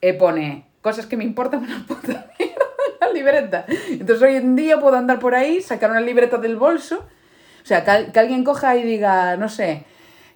eh, 0.00 0.14
pone 0.14 0.66
cosas 0.80 1.06
que 1.06 1.16
me 1.16 1.24
importan 1.24 1.62
una 1.62 1.84
puta 1.86 2.30
la 3.00 3.12
libreta. 3.12 3.66
Entonces 3.90 4.22
hoy 4.22 4.36
en 4.36 4.56
día 4.56 4.78
puedo 4.78 4.96
andar 4.96 5.18
por 5.18 5.34
ahí, 5.34 5.60
sacar 5.60 5.90
una 5.90 6.00
libreta 6.00 6.38
del 6.38 6.56
bolso, 6.56 7.06
o 7.62 7.66
sea, 7.66 7.84
que 7.84 8.18
alguien 8.18 8.44
coja 8.44 8.76
y 8.76 8.82
diga, 8.82 9.36
no 9.36 9.48
sé, 9.48 9.84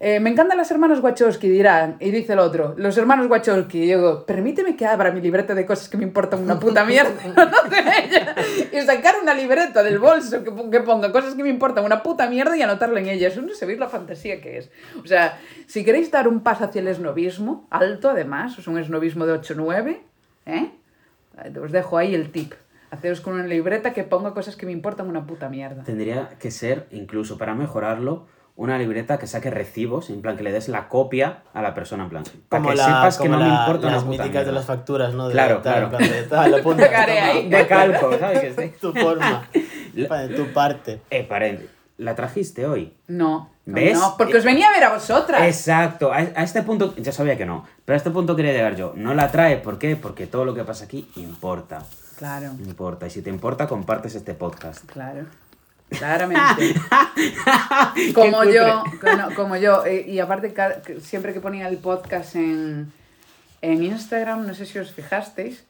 eh, 0.01 0.21
me 0.21 0.31
encantan 0.31 0.57
las 0.59 0.71
hermanas 0.71 1.01
Wachowski, 1.01 1.49
dirán, 1.49 1.97
y 2.01 2.11
dice 2.11 2.35
el 2.35 2.39
otro, 2.39 2.75
los 2.77 2.97
hermanos 2.99 3.27
Wachowski, 3.29 3.79
y 3.83 3.87
digo, 3.87 4.25
permíteme 4.27 4.77
que 4.77 4.87
abra 4.87 5.11
mi 5.11 5.21
libreta 5.21 5.55
de 5.55 5.67
cosas 5.67 5.89
que 5.89 5.97
me 5.97 6.05
importan 6.05 6.41
una 6.43 6.59
puta 6.61 6.85
mierda, 6.85 7.11
y 8.73 8.81
sacar 8.83 9.17
una 9.23 9.35
libreta 9.35 9.83
del 9.83 9.99
bolso 9.99 10.43
que, 10.45 10.51
pon- 10.53 10.71
que 10.71 10.81
ponga 10.81 11.11
cosas 11.13 11.35
que 11.35 11.43
me 11.43 11.49
importan 11.49 11.85
una 11.85 12.03
puta 12.03 12.29
mierda 12.29 12.57
y 12.57 12.63
anotarla 12.63 13.01
en 13.01 13.09
ella, 13.09 13.29
eso 13.29 13.43
no 13.43 13.55
sabéis 13.55 13.79
la 13.79 13.89
fantasía 13.89 14.41
que 14.41 14.59
es. 14.59 14.71
O 15.03 15.07
sea, 15.07 15.39
si 15.67 15.85
queréis 15.85 16.11
dar 16.11 16.29
un 16.29 16.41
paso 16.41 16.65
hacia 16.65 16.81
el 16.81 16.89
esnovismo, 16.89 17.67
alto 17.71 18.11
además, 18.11 18.59
es 18.59 18.67
un 18.69 18.79
esnovismo 18.79 19.27
de 19.27 19.35
8-9, 19.41 19.99
¿eh? 20.47 20.71
Os 21.63 21.73
dejo 21.73 21.99
ahí 21.99 22.15
el 22.15 22.31
tip. 22.33 22.53
Haceros 22.91 23.21
con 23.21 23.35
una 23.35 23.47
libreta 23.47 23.93
que 23.93 24.03
ponga 24.03 24.33
cosas 24.33 24.57
que 24.57 24.65
me 24.65 24.73
importan 24.73 25.09
una 25.09 25.27
puta 25.27 25.49
mierda. 25.49 25.85
Tendría 25.85 26.31
que 26.39 26.51
ser, 26.51 26.87
incluso 26.91 27.37
para 27.37 27.55
mejorarlo, 27.55 28.27
una 28.59 28.77
libreta 28.77 29.19
que 29.19 29.27
saque 29.29 29.51
recibos, 29.51 30.11
en 30.11 30.21
plan 30.21 30.37
que 30.37 30.43
le 30.43 30.51
des 30.53 30.69
la 30.69 30.89
copia 30.89 31.39
a 31.55 31.63
la 31.63 31.75
persona, 31.75 32.03
en 32.03 32.11
plan. 32.11 32.25
Para 32.49 32.61
Como, 32.61 32.71
que 32.71 32.77
la, 32.77 32.85
sepas 32.85 33.17
que 33.19 33.29
como 33.29 33.39
no 33.39 33.45
me 33.45 33.49
la- 33.51 33.61
importa 33.61 33.91
las 33.91 34.05
míticas 34.05 34.27
de 34.27 34.33
mierda. 34.41 34.53
las 34.53 34.65
facturas, 34.67 35.15
¿no? 35.15 35.29
De 35.29 35.33
Claro, 35.33 35.59
tal, 35.63 35.89
claro. 35.89 36.05
de 36.05 36.23
tal, 36.25 36.51
lo 36.51 36.63
Pegaré 36.77 37.21
ahí. 37.21 37.49
De 37.49 37.67
calco, 37.69 38.19
¿sabes? 38.19 38.41
Que 38.41 38.49
esté- 38.51 38.69
tu 38.81 38.93
forma, 38.93 39.49
de 39.95 40.29
tu 40.37 40.53
parte. 40.53 41.01
Eh, 41.11 41.23
paren, 41.23 41.69
¿la 41.99 42.15
trajiste 42.17 42.67
hoy? 42.67 42.93
No, 43.07 43.51
no, 43.65 43.75
¿Ves? 43.75 43.97
no, 43.97 44.17
porque 44.19 44.37
os 44.39 44.45
venía 44.45 44.69
a 44.69 44.73
ver 44.73 44.83
a 44.85 44.93
vosotras. 44.93 45.41
Exacto, 45.43 46.13
a, 46.13 46.17
a 46.17 46.43
este 46.43 46.63
punto, 46.65 46.95
ya 46.97 47.13
sabía 47.13 47.37
que 47.39 47.47
no, 47.47 47.65
pero 47.85 47.95
a 47.95 47.97
este 47.97 48.11
punto 48.11 48.35
quería 48.35 48.53
llegar 48.53 48.75
yo. 48.75 48.93
No 48.97 49.15
la 49.15 49.31
trae, 49.31 49.59
¿por 49.59 49.79
qué? 49.79 49.95
Porque 49.95 50.27
todo 50.27 50.45
lo 50.45 50.55
que 50.55 50.65
pasa 50.65 50.87
aquí 50.87 51.09
importa. 51.17 51.85
Claro, 52.19 52.51
Importa. 52.67 53.07
Y 53.07 53.11
si 53.11 53.23
te 53.23 53.31
importa, 53.31 53.69
compartes 53.69 54.17
este 54.17 54.35
podcast. 54.35 54.85
claro. 54.91 55.27
Claramente. 55.91 56.75
como 58.15 58.45
yo, 58.45 58.85
no, 59.17 59.35
como 59.35 59.57
yo. 59.57 59.85
eh, 59.87 60.05
Y 60.07 60.19
aparte, 60.19 60.55
siempre 61.01 61.33
que 61.33 61.41
ponía 61.41 61.69
el 61.69 61.79
podcast 61.79 62.37
en, 62.37 62.93
en 63.63 63.83
Instagram, 63.83 64.47
no 64.47 64.55
sé 64.55 64.67
si 64.67 64.79
os 64.79 64.93
fijasteis, 64.93 65.65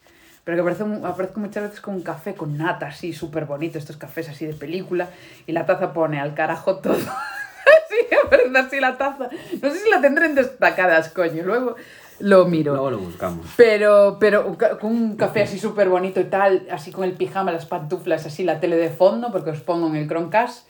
pero 0.45 0.57
que 0.57 0.61
aparece, 0.63 0.85
aparezco 1.05 1.41
muchas 1.41 1.63
veces 1.65 1.81
con 1.81 1.95
un 1.95 2.03
café 2.03 2.35
con 2.35 2.57
nata 2.59 2.87
así, 2.89 3.13
súper 3.13 3.45
bonito, 3.45 3.79
estos 3.79 3.97
cafés 3.97 4.29
así 4.29 4.47
de 4.47 4.55
película, 4.55 5.09
y 5.47 5.53
la 5.53 5.67
taza 5.67 5.93
pone 5.93 6.21
al 6.21 6.35
carajo 6.35 6.77
todo. 6.79 6.95
así, 6.95 8.15
aparece 8.25 8.59
así 8.59 8.81
la 8.81 8.97
taza. 8.99 9.29
No 9.63 9.71
sé 9.71 9.79
si 9.79 9.91
la 9.91 10.01
tendré 10.01 10.27
en 10.27 10.35
destacadas, 10.35 11.11
coño. 11.11 11.43
Luego 11.45 11.77
lo 12.21 12.47
miro. 12.47 12.73
Luego 12.73 12.91
lo 12.91 12.99
buscamos. 12.99 13.47
Pero, 13.57 14.17
pero 14.19 14.57
con 14.81 14.91
un 14.93 15.17
café 15.17 15.43
así 15.43 15.59
súper 15.59 15.89
bonito 15.89 16.21
y 16.21 16.25
tal, 16.25 16.67
así 16.71 16.91
con 16.93 17.05
el 17.05 17.13
pijama, 17.13 17.53
las 17.53 17.67
pantuflas, 17.67 18.27
así 18.27 18.45
la 18.45 18.61
tele 18.61 18.77
de 18.77 18.91
fondo, 18.91 19.31
porque 19.33 19.51
os 19.51 19.61
pongo 19.61 19.87
en 19.89 19.97
el 19.97 20.07
Chromecast. 20.09 20.67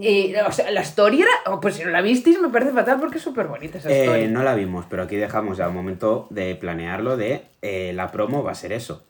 Y, 0.00 0.34
o 0.34 0.50
sea, 0.50 0.68
la 0.72 0.80
story 0.80 1.22
era, 1.22 1.30
oh, 1.46 1.60
pues 1.60 1.76
si 1.76 1.84
no 1.84 1.90
la 1.90 2.00
visteis 2.02 2.40
me 2.40 2.48
parece 2.48 2.72
fatal 2.72 2.98
porque 2.98 3.18
es 3.18 3.22
súper 3.22 3.46
bonita 3.46 3.78
esa 3.78 3.88
Eh, 3.88 4.02
story. 4.02 4.26
no 4.28 4.42
la 4.42 4.56
vimos, 4.56 4.84
pero 4.90 5.04
aquí 5.04 5.14
dejamos 5.14 5.58
ya 5.58 5.68
un 5.68 5.74
momento 5.76 6.26
de 6.30 6.56
planearlo 6.56 7.16
de 7.16 7.42
eh, 7.62 7.92
la 7.94 8.10
promo 8.10 8.42
va 8.42 8.50
a 8.50 8.54
ser 8.56 8.72
eso. 8.72 9.04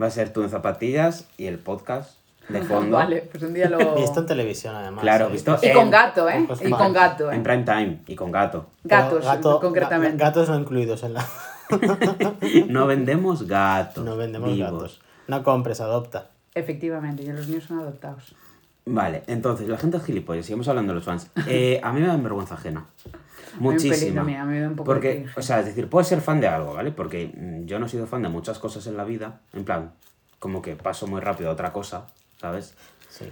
Va 0.00 0.06
a 0.06 0.10
ser 0.10 0.32
tú 0.32 0.42
en 0.44 0.50
zapatillas 0.50 1.28
y 1.36 1.46
el 1.46 1.58
podcast 1.58 2.18
de 2.48 2.62
fondo. 2.68 2.96
Vale, 2.96 3.28
pues 3.30 3.42
un 3.42 3.54
día 3.54 3.68
lo... 3.68 3.94
Visto 3.96 4.20
en 4.20 4.26
televisión, 4.26 4.74
además. 4.74 5.02
Claro, 5.02 5.28
¿eh? 5.28 5.32
visto 5.32 5.56
Y 5.62 5.66
en- 5.66 5.74
con 5.74 5.90
gato, 5.90 6.28
¿eh? 6.28 6.44
Pues 6.46 6.60
Y 6.62 6.68
vale. 6.70 6.84
con 6.84 6.92
gato, 6.92 7.32
En 7.32 7.40
¿eh? 7.40 7.42
prime 7.42 7.62
time 7.64 7.98
y 8.06 8.14
con 8.14 8.30
gato. 8.32 8.66
Gatos, 8.84 9.24
gato- 9.24 9.60
concretamente. 9.60 10.16
ga- 10.16 10.26
gatos 10.28 10.48
no 10.48 10.58
incluidos 10.58 11.02
en 11.04 11.14
la. 11.14 11.26
No 12.68 12.86
vendemos 12.86 13.46
gatos. 13.48 14.04
No 14.04 14.16
vendemos 14.16 14.52
vivos. 14.52 14.70
gatos. 14.72 15.00
No 15.28 15.42
compres, 15.42 15.80
adopta. 15.80 16.28
Efectivamente, 16.54 17.22
y 17.22 17.26
los 17.32 17.48
míos 17.48 17.64
son 17.66 17.80
adoptados. 17.80 18.34
Vale, 18.86 19.22
entonces, 19.28 19.66
la 19.66 19.78
gente 19.78 19.96
es 19.96 20.04
gilipollas, 20.04 20.44
sigamos 20.44 20.68
hablando 20.68 20.92
de 20.92 20.96
los 20.96 21.04
fans. 21.04 21.30
Eh, 21.46 21.80
a 21.82 21.90
mí 21.92 22.00
me 22.00 22.06
dan 22.06 22.22
vergüenza 22.22 22.54
ajena. 22.54 22.84
da 23.58 24.14
también, 24.14 24.40
a 24.40 24.44
mí 24.44 24.52
me 24.52 24.60
da 24.60 24.68
un 24.68 24.76
poco 24.76 24.84
Porque, 24.86 25.26
o 25.36 25.42
sea, 25.42 25.60
es 25.60 25.66
decir, 25.66 25.88
puedes 25.88 26.06
ser 26.08 26.20
fan 26.20 26.40
de 26.40 26.48
algo, 26.48 26.74
¿vale? 26.74 26.90
Porque 26.92 27.32
mm, 27.34 27.64
yo 27.64 27.78
no 27.78 27.86
he 27.86 27.88
sido 27.88 28.06
fan 28.06 28.20
de 28.22 28.28
muchas 28.28 28.58
cosas 28.58 28.86
en 28.86 28.96
la 28.98 29.04
vida. 29.04 29.40
En 29.54 29.64
plan, 29.64 29.92
como 30.38 30.60
que 30.60 30.76
paso 30.76 31.06
muy 31.06 31.20
rápido 31.22 31.48
a 31.48 31.52
otra 31.54 31.72
cosa, 31.72 32.06
¿sabes? 32.44 32.74
Sí. 33.08 33.24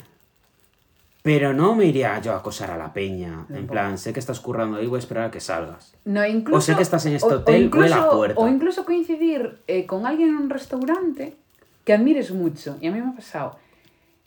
Pero 1.23 1.53
no 1.53 1.75
me 1.75 1.85
iría 1.85 2.19
yo 2.21 2.33
a 2.33 2.37
acosar 2.39 2.71
a 2.71 2.79
la 2.79 2.95
peña. 2.95 3.27
En 3.29 3.47
Tampoco. 3.47 3.73
plan, 3.73 3.99
sé 3.99 4.15
que 4.15 4.21
estás 4.21 4.41
currando 4.41 4.79
ahí, 4.79 4.87
voy 4.87 4.97
a 4.97 5.01
esperar 5.01 5.25
a 5.27 5.31
que 5.31 5.39
salgas. 5.39 5.95
No, 6.07 6.25
incluso, 6.27 6.57
O 6.57 6.61
sé 6.63 6.75
que 6.75 6.83
estás 6.83 7.05
en 7.05 7.15
este 7.17 7.29
o- 7.29 7.37
o 7.37 7.41
hotel, 7.41 7.55
a 7.55 7.59
incluso- 7.59 8.11
puerta. 8.11 8.41
O 8.41 8.49
incluso 8.49 8.85
coincidir 8.87 9.59
eh, 9.69 9.85
con 9.87 10.07
alguien 10.07 10.31
en 10.31 10.37
un 10.37 10.49
restaurante 10.51 11.37
que 11.85 11.93
admires 11.93 12.31
mucho, 12.33 12.79
y 12.81 12.87
a 12.89 12.91
mí 12.91 13.01
me 13.03 13.11
ha 13.11 13.15
pasado, 13.15 13.59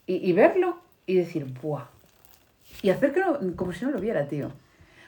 y, 0.05 0.17
y 0.17 0.33
verlo 0.33 0.77
y 1.07 1.15
decir, 1.15 1.45
¡buah! 1.61 1.85
Y 2.83 2.91
hacer 2.91 3.11
que 3.11 3.21
no- 3.21 3.39
como 3.55 3.73
si 3.73 3.85
no 3.85 3.91
lo 3.91 3.99
viera, 3.99 4.27
tío. 4.27 4.51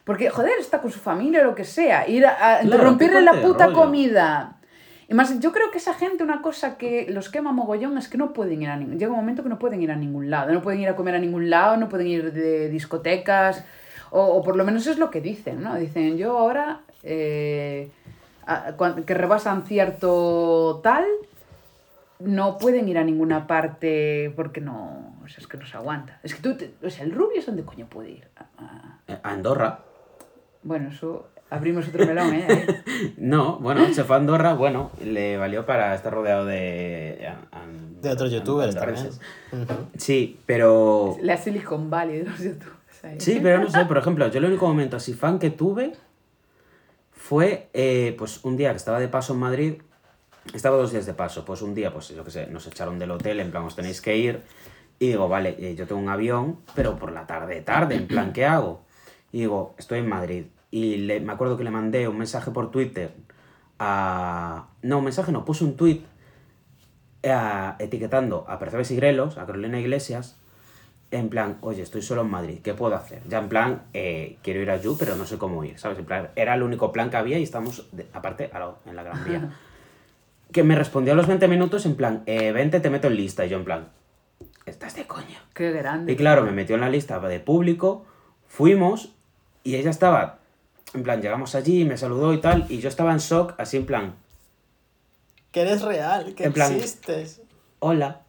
Porque, 0.03 0.29
joder, 0.31 0.53
está 0.59 0.81
con 0.81 0.89
su 0.91 0.99
familia 0.99 1.41
o 1.41 1.43
lo 1.45 1.53
que 1.55 1.65
sea, 1.65 2.07
ir 2.09 2.25
a, 2.25 2.31
a 2.31 2.59
Claro, 2.61 2.63
interrumpirle 2.65 3.21
la 3.21 3.41
puta 3.43 3.67
rollo. 3.67 3.77
comida. 3.77 4.56
Y 5.09 5.13
más, 5.13 5.39
yo 5.39 5.53
creo 5.53 5.71
que 5.71 5.77
esa 5.77 5.93
gente, 5.93 6.23
una 6.23 6.41
cosa 6.41 6.77
que 6.77 7.07
los 7.09 7.29
quema 7.29 7.53
mogollón 7.53 7.97
es 7.97 8.09
que 8.09 8.17
no 8.17 8.33
pueden 8.33 8.61
ir 8.61 8.69
a 8.69 8.75
ningún... 8.75 8.99
Llega 8.99 9.11
un 9.11 9.17
momento 9.17 9.41
que 9.41 9.47
no 9.49 9.57
pueden 9.57 9.81
ir 9.81 9.89
a 9.91 9.95
ningún 9.95 10.29
lado. 10.29 10.51
No 10.51 10.61
pueden 10.61 10.81
ir 10.81 10.89
a 10.89 10.95
comer 10.97 11.15
a 11.15 11.19
ningún 11.19 11.49
lado, 11.49 11.77
no 11.77 11.87
pueden 11.87 12.07
ir 12.07 12.33
de 12.33 12.67
discotecas. 12.69 13.63
O, 14.11 14.21
o 14.21 14.43
por 14.43 14.57
lo 14.57 14.65
menos 14.65 14.85
es 14.85 14.97
lo 14.97 15.09
que 15.09 15.21
dicen, 15.21 15.61
¿no? 15.63 15.75
Dicen, 15.75 16.17
yo 16.17 16.37
ahora 16.37 16.81
eh, 17.03 17.89
que 19.05 19.13
rebasan 19.13 19.63
cierto 19.63 20.81
tal, 20.83 21.05
no 22.19 22.57
pueden 22.57 22.89
ir 22.89 22.97
a 22.97 23.03
ninguna 23.05 23.47
parte 23.47 24.33
porque 24.35 24.59
no... 24.59 25.15
O 25.23 25.27
sea, 25.29 25.37
es 25.39 25.47
que 25.47 25.55
no 25.57 25.65
se 25.65 25.77
aguanta. 25.77 26.19
Es 26.23 26.35
que 26.35 26.41
tú... 26.41 26.57
te- 26.57 26.73
o 26.85 26.89
sea, 26.89 27.05
el 27.05 27.11
rubio 27.13 27.39
es 27.39 27.45
donde 27.45 27.63
coño 27.63 27.85
puede 27.87 28.11
ir. 28.11 28.27
A- 28.35 28.45
a- 29.13 29.19
A 29.23 29.31
Andorra. 29.31 29.79
bueno, 30.63 30.89
eso... 30.89 31.29
Abrimos 31.49 31.87
otro 31.87 32.05
melón, 32.05 32.33
¿eh? 32.33 32.83
No, 33.17 33.57
bueno, 33.59 33.93
se 33.93 34.03
fue 34.03 34.15
a 34.17 34.19
Andorra, 34.19 34.53
bueno, 34.53 34.91
le 35.03 35.37
valió 35.37 35.65
para 35.65 35.95
estar 35.95 36.13
rodeado 36.13 36.45
de... 36.45 37.25
a- 37.27 37.57
a- 37.57 37.65
De 38.01 38.09
otros 38.09 38.31
youtubers 38.31 38.75
también. 38.75 39.09
Sí, 39.97 40.39
pero... 40.45 41.17
La 41.21 41.37
Silicon 41.37 41.89
Valley 41.89 42.19
de 42.19 42.23
los 42.29 42.39
youtubers. 42.39 43.03
ahí. 43.03 43.19
Sí, 43.21 43.39
pero 43.41 43.59
no 43.59 43.69
sé, 43.71 43.85
por 43.85 43.97
ejemplo, 43.97 44.27
yo 44.27 44.39
el 44.39 44.45
único 44.45 44.67
momento 44.67 44.97
así 44.97 45.13
fan 45.13 45.39
que 45.39 45.49
tuve 45.49 45.93
fue, 47.11 47.69
eh, 47.73 48.15
pues 48.17 48.43
un 48.43 48.57
día 48.57 48.71
que 48.71 48.77
estaba 48.77 48.99
de 48.99 49.07
paso 49.07 49.33
en 49.33 49.39
Madrid, 49.39 49.73
estaba 50.53 50.77
dos 50.77 50.91
días 50.91 51.05
de 51.05 51.13
paso, 51.13 51.43
pues 51.45 51.61
un 51.61 51.73
día, 51.73 51.91
pues 51.93 52.09
yo 52.09 52.23
qué 52.23 52.31
sé, 52.31 52.47
nos 52.47 52.67
echaron 52.67 52.99
del 52.99 53.11
hotel, 53.11 53.39
en 53.39 53.51
plan, 53.51 53.63
os 53.63 53.75
tenéis 53.75 54.01
que 54.01 54.15
ir, 54.17 54.41
y 54.99 55.07
digo, 55.07 55.27
vale, 55.27 55.55
eh, 55.59 55.75
yo 55.75 55.85
tengo 55.87 56.01
un 56.01 56.09
avión, 56.09 56.59
pero 56.75 56.97
por 56.97 57.11
la 57.11 57.25
tarde, 57.27 57.61
tarde, 57.61 57.95
en 57.95 58.07
plan, 58.07 58.33
¿qué 58.33 58.45
hago? 58.45 58.81
Y 59.31 59.39
digo, 59.39 59.75
estoy 59.77 59.99
en 59.99 60.07
Madrid, 60.09 60.45
y 60.71 60.97
le, 60.97 61.19
me 61.19 61.33
acuerdo 61.33 61.57
que 61.57 61.63
le 61.63 61.71
mandé 61.71 62.07
un 62.07 62.17
mensaje 62.17 62.51
por 62.51 62.71
Twitter 62.71 63.13
a... 63.79 64.67
No, 64.81 64.99
un 64.99 65.03
mensaje 65.05 65.31
no, 65.31 65.45
puse 65.45 65.63
un 65.63 65.75
tweet 65.77 66.01
eh, 67.23 67.71
etiquetando 67.79 68.45
a 68.47 68.59
Percebes 68.59 68.91
y 68.91 68.95
Grelos, 68.95 69.37
a 69.37 69.45
Carolina 69.45 69.79
Iglesias, 69.79 70.37
en 71.11 71.29
plan, 71.29 71.57
oye, 71.61 71.81
estoy 71.81 72.01
solo 72.01 72.21
en 72.21 72.29
Madrid, 72.29 72.59
¿qué 72.63 72.73
puedo 72.73 72.95
hacer? 72.95 73.21
Ya 73.27 73.39
en 73.39 73.47
plan, 73.49 73.83
eh, 73.93 74.37
quiero 74.43 74.59
ir 74.61 74.69
a 74.69 74.77
Yu, 74.77 74.97
pero 74.97 75.15
no 75.15 75.25
sé 75.25 75.37
cómo 75.37 75.63
ir, 75.63 75.79
¿sabes? 75.79 75.97
En 75.99 76.05
plan, 76.05 76.29
era 76.35 76.53
el 76.53 76.63
único 76.63 76.91
plan 76.91 77.09
que 77.09 77.17
había 77.17 77.39
y 77.39 77.43
estamos, 77.43 77.87
de- 77.93 78.07
aparte, 78.13 78.49
lado, 78.53 78.79
en 78.85 78.95
la 78.95 79.03
Gran 79.03 79.23
Vía. 79.25 79.49
que 80.51 80.63
me 80.63 80.75
respondió 80.75 81.13
a 81.13 81.15
los 81.15 81.27
20 81.27 81.47
minutos 81.47 81.85
en 81.85 81.95
plan, 81.95 82.23
eh, 82.25 82.51
vente, 82.51 82.79
te 82.79 82.89
meto 82.89 83.07
en 83.07 83.15
lista. 83.15 83.45
Y 83.45 83.49
yo 83.49 83.57
en 83.57 83.65
plan, 83.65 83.87
estás 84.65 84.95
de 84.95 85.05
coña. 85.07 85.41
Qué 85.53 85.71
grande. 85.71 86.11
Y 86.11 86.15
claro, 86.17 86.43
me 86.43 86.51
metió 86.51 86.75
en 86.75 86.81
la 86.81 86.89
lista 86.89 87.19
de 87.19 87.39
público, 87.39 88.05
fuimos 88.47 89.13
y 89.63 89.75
ella 89.75 89.89
estaba, 89.89 90.39
en 90.93 91.03
plan, 91.03 91.21
llegamos 91.21 91.53
allí, 91.55 91.83
me 91.85 91.97
saludó 91.97 92.33
y 92.33 92.39
tal, 92.41 92.65
y 92.69 92.79
yo 92.79 92.89
estaba 92.89 93.11
en 93.11 93.19
shock, 93.19 93.53
así 93.57 93.77
en 93.77 93.85
plan, 93.85 94.15
Que 95.51 95.61
eres 95.61 95.81
real, 95.81 96.33
que 96.35 96.45
En 96.45 96.53
plan- 96.53 96.73
existes. 96.73 97.41
hola. 97.79 98.21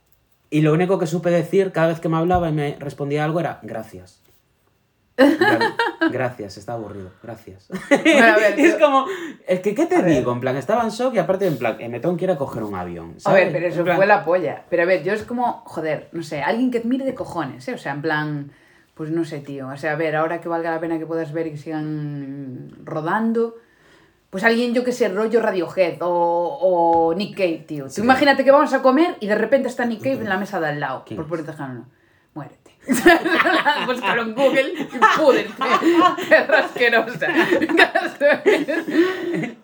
Y 0.50 0.62
lo 0.62 0.72
único 0.72 0.98
que 0.98 1.06
supe 1.06 1.30
decir 1.30 1.72
cada 1.72 1.88
vez 1.88 2.00
que 2.00 2.08
me 2.08 2.16
hablaba 2.16 2.48
y 2.48 2.52
me 2.52 2.76
respondía 2.80 3.24
algo 3.24 3.38
era 3.40 3.58
gracias. 3.62 4.22
Plan, 5.16 5.74
gracias, 6.12 6.56
está 6.56 6.74
aburrido, 6.74 7.10
gracias. 7.22 7.68
Bueno, 7.90 8.24
a 8.34 8.36
ver, 8.36 8.58
Y 8.58 8.64
es 8.66 8.76
como, 8.76 9.04
es 9.46 9.60
que, 9.60 9.74
¿qué 9.74 9.84
te 9.86 9.96
A 9.96 10.02
ver. 10.02 10.14
digo? 10.18 10.32
En 10.32 10.40
plan, 10.40 10.56
estaba 10.56 10.84
en 10.84 10.90
shock 10.90 11.14
y 11.14 11.18
aparte, 11.18 11.46
en 11.46 11.58
plan, 11.58 11.76
me 11.90 11.98
tengo 12.00 12.16
que 12.16 12.24
ir 12.24 12.30
a 12.30 12.36
coger 12.38 12.62
un 12.62 12.76
avión. 12.76 13.16
A 13.24 13.32
ver, 13.34 13.50
pero 13.52 13.66
eso 13.66 13.82
plan, 13.84 13.96
fue 13.96 14.06
la 14.06 14.24
polla. 14.24 14.64
Pero 14.70 14.84
a 14.84 14.86
ver, 14.86 15.02
yo 15.02 15.12
es 15.12 15.24
como, 15.24 15.62
joder, 15.66 16.08
no 16.12 16.22
sé, 16.22 16.40
alguien 16.40 16.70
que 16.70 16.78
admire 16.78 17.04
de 17.04 17.14
cojones, 17.14 17.66
¿eh? 17.68 17.74
O 17.74 17.78
sea, 17.78 17.92
en 17.92 18.00
plan, 18.02 18.52
pues 18.98 19.10
no 19.10 19.24
sé, 19.24 19.38
tío. 19.38 19.68
O 19.68 19.76
sea, 19.78 19.92
a 19.92 19.96
ver, 19.96 20.14
ahora 20.16 20.40
que 20.42 20.48
valga 20.50 20.70
la 20.72 20.80
pena 20.80 20.98
que 20.98 21.06
puedas 21.06 21.32
ver 21.32 21.46
y 21.46 21.52
que 21.52 21.56
sigan 21.56 22.70
rodando, 22.84 23.54
pues 24.28 24.44
alguien, 24.44 24.74
yo 24.74 24.84
que 24.84 24.92
sé, 24.92 25.08
rollo 25.08 25.40
Radiohead 25.40 25.96
o, 26.02 26.58
o 26.60 27.14
Nick 27.14 27.34
Cave, 27.36 27.64
tío. 27.66 27.86
Tú 27.88 28.02
imagínate 28.02 28.44
que 28.44 28.50
vamos 28.50 28.74
a 28.74 28.82
comer 28.82 29.16
y 29.20 29.26
de 29.28 29.34
repente 29.36 29.68
está 29.68 29.86
Nick 29.86 30.00
Cave 30.02 30.16
en 30.20 30.28
la 30.28 30.36
mesa 30.36 30.60
de 30.60 30.66
al 30.66 30.80
lado. 30.80 31.04
¿Quién 31.06 31.16
Por 31.16 31.26
ponerte 31.28 31.52
ejemplo. 31.52 31.86
Muérete. 32.34 32.72
Búscalo 33.86 34.22
en 34.22 34.34
Google 34.34 34.72
y 34.74 35.18
púdrete. 35.18 35.52
Perra 36.28 36.58
asquerosa. 36.64 37.26
El 37.60 37.76
caso 37.76 38.24
es- 38.44 39.56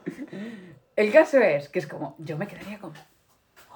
El 0.97 1.12
caso 1.12 1.38
es 1.38 1.68
que 1.68 1.81
es 1.81 1.87
como, 1.87 2.14
yo 2.18 2.38
me 2.38 2.47
quedaría 2.47 2.79
como, 2.79 2.94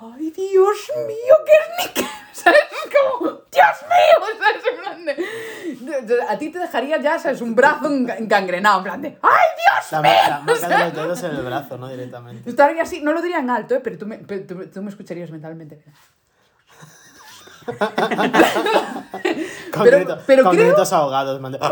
¡ay, 0.01 0.31
Dios 0.31 0.93
mío, 1.07 1.35
qué 1.45 1.53
es 1.53 1.69
Nick! 1.87 1.95
Cave", 1.97 2.09
¿Sabes? 2.33 2.61
Es 2.71 2.93
como, 2.95 3.38
¡Dios 3.51 3.77
mío! 3.89 4.27
¿Sabes? 4.39 4.63
En 4.67 4.77
plan 5.79 6.07
de- 6.07 6.23
a 6.29 6.39
ti 6.39 6.51
te 6.51 6.59
dejaría 6.59 6.99
ya, 7.01 7.19
¿sabes? 7.19 7.41
Un 7.41 7.55
brazo 7.55 7.87
engangrenado, 7.87 8.79
en 8.79 8.85
plan 8.85 9.01
de, 9.03 9.09
¡ay, 9.23 9.47
Dios 9.57 9.93
La, 9.93 10.03
mío! 10.03 10.13
la 10.29 10.41
marca 10.41 10.69
de 10.69 10.79
los 10.85 10.95
dedos 10.95 11.23
en 11.23 11.31
el 11.37 11.43
brazo, 11.45 11.79
¿no? 11.79 11.89
Directamente. 11.89 12.49
Estaría 12.51 12.83
así, 12.83 13.01
no 13.01 13.13
lo 13.13 13.23
diría 13.23 13.39
en 13.39 13.51
alto, 13.51 13.75
¿eh? 13.75 13.81
pero 13.83 13.97
tú 13.99 14.07
me, 14.07 14.19
pero 14.19 14.45
tú, 14.47 14.67
tú 14.67 14.83
me 14.83 14.91
escucharías 14.91 15.31
mentalmente. 15.31 15.83
Con, 19.73 19.85
Pero- 19.85 19.97
grito- 19.99 20.19
pero 20.27 20.43
con 20.45 20.55
creo- 20.57 20.67
gritos 20.69 20.93
ahogados. 20.93 21.41
mande- 21.41 21.59
y- 21.59 21.63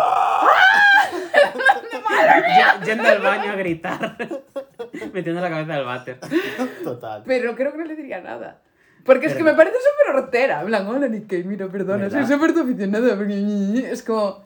Yendo 2.86 3.08
al 3.08 3.20
baño 3.20 3.52
a 3.52 3.56
gritar. 3.56 4.16
Metiendo 5.12 5.40
la 5.40 5.50
cabeza 5.50 5.72
del 5.74 5.84
váter. 5.84 6.20
Total. 6.84 7.22
Pero 7.26 7.54
creo 7.56 7.72
que 7.72 7.78
no 7.78 7.84
le 7.84 7.96
diría 7.96 8.20
nada. 8.20 8.60
Porque 9.06 9.26
es 9.26 9.34
que 9.34 9.42
me 9.44 9.54
parece 9.54 9.76
súper 9.76 10.16
hortera. 10.16 10.60
En 10.60 10.66
plan, 10.66 10.86
hola 10.86 11.06
Cave, 11.28 11.44
mira, 11.44 11.66
perdona, 11.68 12.10
soy 12.10 12.20
¿Verdad? 12.20 12.34
súper 12.34 12.52
tu 12.54 12.60
aficionada. 12.60 13.16
porque 13.16 13.88
Es 13.90 14.02
como, 14.02 14.44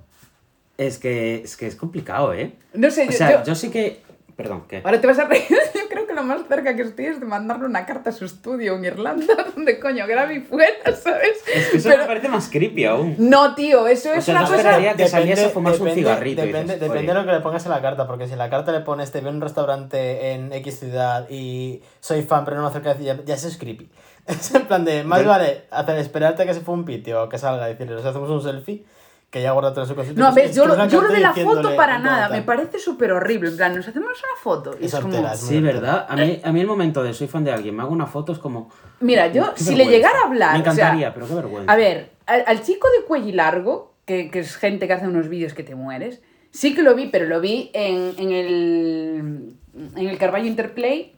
Es 0.79 0.99
que, 0.99 1.37
es 1.42 1.57
que 1.57 1.66
es 1.66 1.77
complicado, 1.77 2.33
¿eh? 2.35 2.53
no 2.75 2.90
sé, 2.90 3.03
O 3.03 3.11
yo- 3.11 3.12
sea, 3.12 3.31
yo, 3.40 3.44
yo 3.44 3.55
sí 3.55 3.70
que... 3.70 4.03
Perdón, 4.37 4.64
¿qué? 4.66 4.81
Ahora 4.83 4.99
te 4.99 5.07
vas 5.07 5.18
a 5.18 5.27
reír. 5.27 5.44
Yo 5.75 5.81
creo 5.90 6.07
que 6.07 6.14
lo 6.14 6.23
más 6.23 6.40
cerca 6.49 6.75
que 6.75 6.81
estoy 6.81 7.05
es 7.05 7.20
de 7.20 7.27
mandarle 7.27 7.66
una 7.66 7.85
carta 7.85 8.09
a 8.09 8.12
su 8.14 8.25
estudio 8.25 8.75
en 8.75 8.87
Irlanda, 8.87 9.27
donde 9.55 9.79
coño 9.79 10.07
Gravy 10.07 10.40
fuera, 10.40 10.96
¿sabes? 10.96 11.42
Es 11.55 11.68
que 11.68 11.77
eso 11.77 11.90
Pero- 11.90 12.03
me 12.05 12.07
parece 12.09 12.29
más 12.31 12.49
creepy 12.49 12.87
aún. 12.87 13.16
No, 13.18 13.55
tío, 13.55 13.87
eso 13.87 14.09
O 14.09 14.14
es 14.14 14.25
sea, 14.25 14.33
una 14.33 14.40
no 14.44 14.46
cosa. 14.46 14.61
esperaría 14.61 14.94
que 14.94 15.09
saliese 15.09 15.44
a 15.44 15.49
fumarse 15.51 15.83
un 15.83 15.88
depende- 15.88 15.94
cigarrito 16.09 16.42
y 16.42 16.46
Depende, 16.46 16.75
dices, 16.77 16.88
depende 16.88 17.12
de 17.12 17.18
lo 17.20 17.27
que 17.27 17.33
le 17.33 17.40
pongas 17.40 17.66
en 17.66 17.70
la 17.73 17.83
carta, 17.83 18.07
porque 18.07 18.27
si 18.29 18.33
en 18.33 18.38
la 18.38 18.49
carta 18.49 18.73
le 18.73 18.81
pones 18.81 19.12
te 19.12 19.20
veo 19.20 19.29
en 19.29 19.37
un 19.37 19.42
restaurante 19.42 20.33
en 20.33 20.51
X 20.55 20.79
ciudad 20.81 21.29
y 21.29 21.83
soy 22.01 22.23
fan, 22.23 22.46
pero 22.46 22.57
no 22.57 22.62
me 22.62 22.68
acerca 22.70 22.92
a 22.92 22.94
decir, 22.94 23.09
ya, 23.09 23.23
ya 23.23 23.35
eso 23.35 23.46
es 23.46 23.59
creepy. 23.59 23.90
Es 24.30 24.54
en 24.54 24.66
plan 24.66 24.84
de, 24.84 25.04
más 25.04 25.24
vale 25.24 25.64
hacer, 25.70 25.98
esperarte 25.98 26.42
a 26.42 26.46
que 26.46 26.54
se 26.54 26.60
fue 26.60 26.74
un 26.74 26.84
pitio 26.84 27.24
o 27.24 27.28
que 27.28 27.38
salga 27.38 27.68
y 27.68 27.72
decirle, 27.72 27.94
nos 27.96 28.04
hacemos 28.04 28.30
un 28.30 28.42
selfie, 28.42 28.84
que 29.30 29.42
ya 29.42 29.52
guarda 29.52 29.72
todo 29.72 29.82
en 29.84 29.88
su 29.88 29.94
cosita. 29.94 30.18
No, 30.20 30.32
Pues 30.32 30.46
ves, 30.48 30.56
yo, 30.56 30.66
lo- 30.66 30.86
yo 30.88 31.00
lo 31.02 31.08
de 31.08 31.20
la 31.20 31.32
foto 31.32 31.76
para 31.76 31.98
nada, 31.98 32.28
me 32.28 32.42
parece 32.42 32.78
súper 32.78 33.12
horrible. 33.12 33.50
En 33.50 33.56
plan, 33.56 33.76
nos 33.76 33.86
hacemos 33.86 34.08
una 34.08 34.42
foto. 34.42 34.76
Y 34.80 34.86
Es 34.86 34.94
es 34.94 35.00
como. 35.00 35.34
Sí, 35.36 35.60
¿verdad? 35.60 36.06
A 36.08 36.16
mí, 36.16 36.40
a 36.42 36.50
mí 36.52 36.60
el 36.60 36.66
momento 36.66 37.02
de 37.02 37.14
soy 37.14 37.28
fan 37.28 37.44
de 37.44 37.52
alguien, 37.52 37.76
me 37.76 37.82
hago 37.82 37.92
una 37.92 38.06
foto, 38.06 38.32
es 38.32 38.38
como... 38.38 38.70
Mira, 39.00 39.28
yo, 39.28 39.54
Qué 39.54 39.62
si 39.62 39.74
le 39.76 39.86
llegara 39.86 40.18
a 40.20 40.26
hablar. 40.26 40.52
Me 40.54 40.60
o 40.60 40.62
sea, 40.64 40.72
encantaría, 40.72 41.14
pero 41.14 41.28
qué 41.28 41.34
vergüenza. 41.34 41.72
A 41.72 41.76
ver, 41.76 42.10
al, 42.26 42.42
al 42.46 42.62
chico 42.62 42.88
de 42.98 43.04
cuello 43.06 43.32
largo, 43.34 43.94
que, 44.04 44.30
que 44.30 44.40
es 44.40 44.56
gente 44.56 44.88
que 44.88 44.94
hace 44.94 45.06
unos 45.06 45.28
vídeos 45.28 45.54
que 45.54 45.62
te 45.62 45.76
mueres, 45.76 46.20
sí 46.50 46.74
que 46.74 46.82
lo 46.82 46.96
vi, 46.96 47.06
pero 47.06 47.26
lo 47.26 47.40
vi 47.40 47.70
en, 47.72 48.14
en 48.18 48.32
el, 48.32 49.54
en 49.96 50.08
el 50.08 50.18
Carballo 50.18 50.46
Interplay 50.46 51.14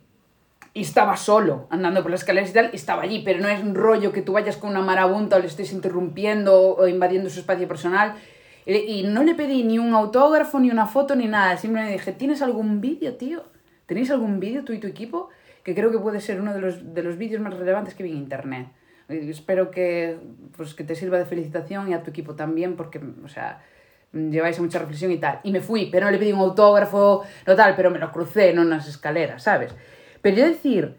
y 0.75 0.81
estaba 0.81 1.17
solo, 1.17 1.67
andando 1.71 2.03
por 2.03 2.11
las 2.11 2.21
escaleras 2.21 2.51
y 2.51 2.55
tal, 2.55 2.71
y 2.73 2.77
estaba 2.77 3.03
allí, 3.03 3.23
pero 3.25 3.41
no 3.41 3.49
es 3.49 3.63
un 3.63 3.75
rollo 3.75 4.13
que 4.13 4.23
tú 4.23 4.33
vayas 4.33 4.57
con 4.57 4.71
una 4.71 4.81
marabunta 4.81 5.37
o 5.37 5.39
le 5.39 5.47
estés 5.47 5.73
interrumpiendo 5.73 6.77
o 6.77 6.89
invadiendo 6.89 7.29
su 7.29 7.41
espacio 7.41 7.69
personal. 7.69 8.15
Y, 8.65 9.03
no 9.03 9.25
le 9.25 9.35
pedí 9.35 9.65
ni 9.65 9.79
un 9.79 9.93
autógrafo, 9.93 10.61
ni 10.61 10.71
una 10.71 10.87
foto, 10.87 11.15
ni 11.15 11.27
nada. 11.27 11.57
Simplemente 11.57 11.95
dije, 11.95 12.13
¿tienes 12.13 12.43
algún 12.43 12.81
vídeo, 12.81 13.17
tío? 13.17 13.43
¿Tenéis 13.87 14.11
algún 14.11 14.41
vídeo 14.41 14.65
tú 14.65 14.73
y 14.73 14.79
tu 14.79 14.87
equipo? 14.87 15.29
Que 15.63 15.75
creo 15.75 15.91
que 15.91 15.99
puede 15.99 16.21
ser 16.21 16.41
uno 16.41 16.55
de 16.55 16.61
los, 16.61 16.95
de 16.95 17.03
los 17.03 17.19
vídeos 17.19 17.43
más 17.43 17.55
relevantes 17.55 17.95
que 17.95 18.05
vi 18.05 18.11
en 18.11 18.19
internet. 18.19 18.69
Espero 19.09 19.71
que, 19.71 20.17
pues, 20.57 20.75
que 20.75 20.85
te 20.85 20.95
sirva 20.95 21.19
de 21.19 21.27
felicitación 21.27 21.91
y 21.91 21.95
a 21.95 22.03
tu 22.03 22.11
equipo 22.11 22.35
también, 22.35 22.77
porque, 22.77 23.01
o 23.25 23.29
sea, 23.29 23.61
lleváis 24.13 24.59
a 24.59 24.63
mucha 24.63 24.79
reflexión 24.79 25.11
y 25.11 25.19
tal. 25.19 25.41
Y 25.43 25.51
me 25.51 25.61
fui, 25.61 25.91
pero 25.91 26.07
no 26.07 26.13
le 26.13 26.19
pedí 26.19 26.33
un 26.33 26.41
autógrafo, 26.41 27.25
no 27.47 27.57
tal, 27.57 27.75
pero 27.75 27.91
me 27.91 27.99
lo 27.99 28.11
crucé 28.13 28.51
en 28.51 28.61
unas 28.61 28.89
escaleras, 28.89 29.43
¿sabes? 29.43 29.75
Pero 30.23 30.37
yo 30.39 30.45
decir, 30.47 30.97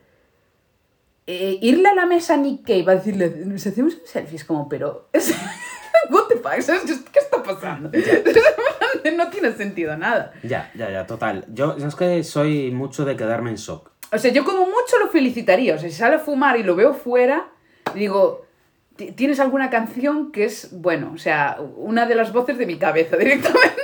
eh, 1.25 1.57
irle 1.61 1.87
a 1.89 1.95
la 1.95 2.05
mesa 2.05 2.33
a 2.35 2.37
Nick 2.37 2.65
Cave 2.67 2.85
a 2.91 2.95
decirle, 2.95 3.29
nos 3.45 3.65
hacemos 3.65 3.95
un 3.95 4.01
selfie, 4.05 4.35
es 4.35 4.43
como, 4.45 4.67
pero, 4.69 5.09
what 6.09 6.25
the 6.27 6.35
fuck, 6.35 6.59
¿sabes? 6.61 6.81
¿qué 7.11 7.19
está 7.19 7.41
pasando? 7.41 7.89
no 9.17 9.29
tiene 9.29 9.53
sentido 9.53 9.95
nada. 9.97 10.33
Ya, 10.43 10.71
ya, 10.75 10.89
ya, 10.91 11.05
total. 11.07 11.45
Yo, 11.53 11.75
es 11.77 11.95
que 11.95 12.23
soy 12.23 12.71
mucho 12.71 13.05
de 13.05 13.15
quedarme 13.15 13.49
en 13.51 13.55
shock. 13.57 13.91
O 14.11 14.17
sea, 14.17 14.31
yo 14.31 14.43
como 14.43 14.65
mucho 14.65 14.99
lo 14.99 15.07
felicitaría. 15.09 15.75
O 15.75 15.79
sea, 15.79 15.89
si 15.89 15.95
sale 15.95 16.15
a 16.15 16.19
fumar 16.19 16.57
y 16.59 16.63
lo 16.63 16.75
veo 16.75 16.93
fuera, 16.93 17.47
digo, 17.95 18.45
ti- 18.95 19.11
tienes 19.13 19.39
alguna 19.39 19.69
canción 19.69 20.31
que 20.31 20.45
es, 20.45 20.69
bueno, 20.73 21.11
o 21.13 21.17
sea, 21.17 21.57
una 21.77 22.05
de 22.05 22.15
las 22.15 22.31
voces 22.33 22.57
de 22.57 22.65
mi 22.65 22.77
cabeza 22.77 23.15
directamente, 23.17 23.81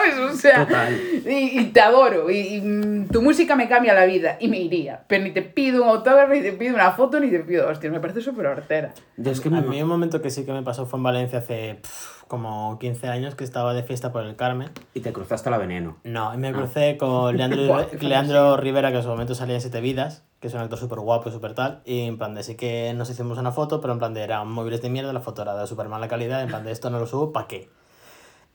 ¿sabes? 0.00 0.18
O 0.18 0.36
sea, 0.36 0.66
Total. 0.66 1.00
y, 1.26 1.60
y 1.60 1.64
te 1.66 1.80
adoro, 1.80 2.30
y, 2.30 2.38
y, 2.38 3.06
tu 3.10 3.22
música 3.22 3.56
me 3.56 3.68
cambia 3.68 3.94
la 3.94 4.06
vida, 4.06 4.36
y 4.40 4.48
me 4.48 4.58
iría. 4.58 5.04
Pero 5.06 5.24
ni 5.24 5.30
te 5.30 5.42
pido 5.42 5.82
un 5.82 5.88
autógrafo, 5.88 6.32
ni 6.32 6.40
te 6.42 6.52
pido 6.52 6.74
una 6.74 6.92
foto, 6.92 7.20
ni 7.20 7.30
te 7.30 7.40
pido, 7.40 7.68
hostia, 7.68 7.90
me 7.90 8.00
parece 8.00 8.20
súper 8.20 8.46
hortera. 8.46 8.92
Yo 9.16 9.30
es 9.30 9.40
que 9.40 9.48
A 9.48 9.60
mí 9.60 9.82
un 9.82 9.88
momento 9.88 10.22
que 10.22 10.30
sí 10.30 10.44
que 10.44 10.52
me 10.52 10.62
pasó 10.62 10.86
fue 10.86 10.98
en 10.98 11.02
Valencia 11.04 11.38
hace 11.40 11.78
pf, 11.82 12.20
como 12.28 12.78
15 12.78 13.08
años 13.08 13.34
que 13.34 13.42
estaba 13.42 13.74
de 13.74 13.82
fiesta 13.82 14.12
por 14.12 14.24
el 14.24 14.36
Carmen. 14.36 14.70
Y 14.94 15.00
te 15.00 15.12
cruzaste 15.12 15.50
la 15.50 15.58
veneno. 15.58 15.98
No, 16.04 16.32
y 16.32 16.36
me 16.36 16.52
crucé 16.52 16.96
con 16.96 17.36
Leandro, 17.36 17.88
Leandro 18.00 18.56
Rivera, 18.56 18.90
que 18.90 18.98
en 18.98 19.02
su 19.02 19.08
momento 19.08 19.34
salía 19.34 19.56
en 19.56 19.60
Siete 19.60 19.80
Vidas, 19.80 20.22
que 20.38 20.46
es 20.46 20.54
un 20.54 20.60
actor 20.60 20.78
súper 20.78 21.00
guapo 21.00 21.28
y 21.28 21.32
súper 21.32 21.54
tal. 21.54 21.82
Y 21.84 22.02
en 22.02 22.18
plan 22.18 22.34
de 22.34 22.44
sí 22.44 22.54
que 22.54 22.94
nos 22.94 23.10
hicimos 23.10 23.38
una 23.38 23.50
foto, 23.50 23.80
pero 23.80 23.92
en 23.92 23.98
plan 23.98 24.14
de 24.14 24.22
eran 24.22 24.48
móviles 24.48 24.80
de 24.80 24.90
mierda, 24.90 25.12
la 25.12 25.20
foto 25.20 25.42
era 25.42 25.56
de 25.56 25.66
súper 25.66 25.88
mala 25.88 26.06
calidad, 26.06 26.42
en 26.42 26.48
plan 26.48 26.64
de 26.64 26.70
esto 26.70 26.88
no 26.88 27.00
lo 27.00 27.06
subo, 27.06 27.32
¿para 27.32 27.48
qué? 27.48 27.68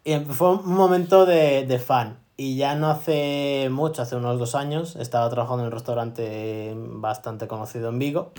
Y 0.06 0.18
fue 0.20 0.52
un 0.52 0.68
momento 0.74 1.26
de, 1.26 1.66
de 1.66 1.80
fan. 1.80 2.18
Y 2.38 2.56
ya 2.58 2.76
no 2.76 2.90
hace 2.90 3.70
mucho, 3.72 4.02
hace 4.02 4.16
unos 4.16 4.38
dos 4.40 4.56
años, 4.56 4.96
estaba 4.98 5.30
trabajando 5.30 5.64
en 5.64 5.68
un 5.68 5.72
restaurante 5.74 6.74
bastante 6.78 7.48
conocido 7.48 7.90
en 7.90 8.00
Vigo. 8.00 8.32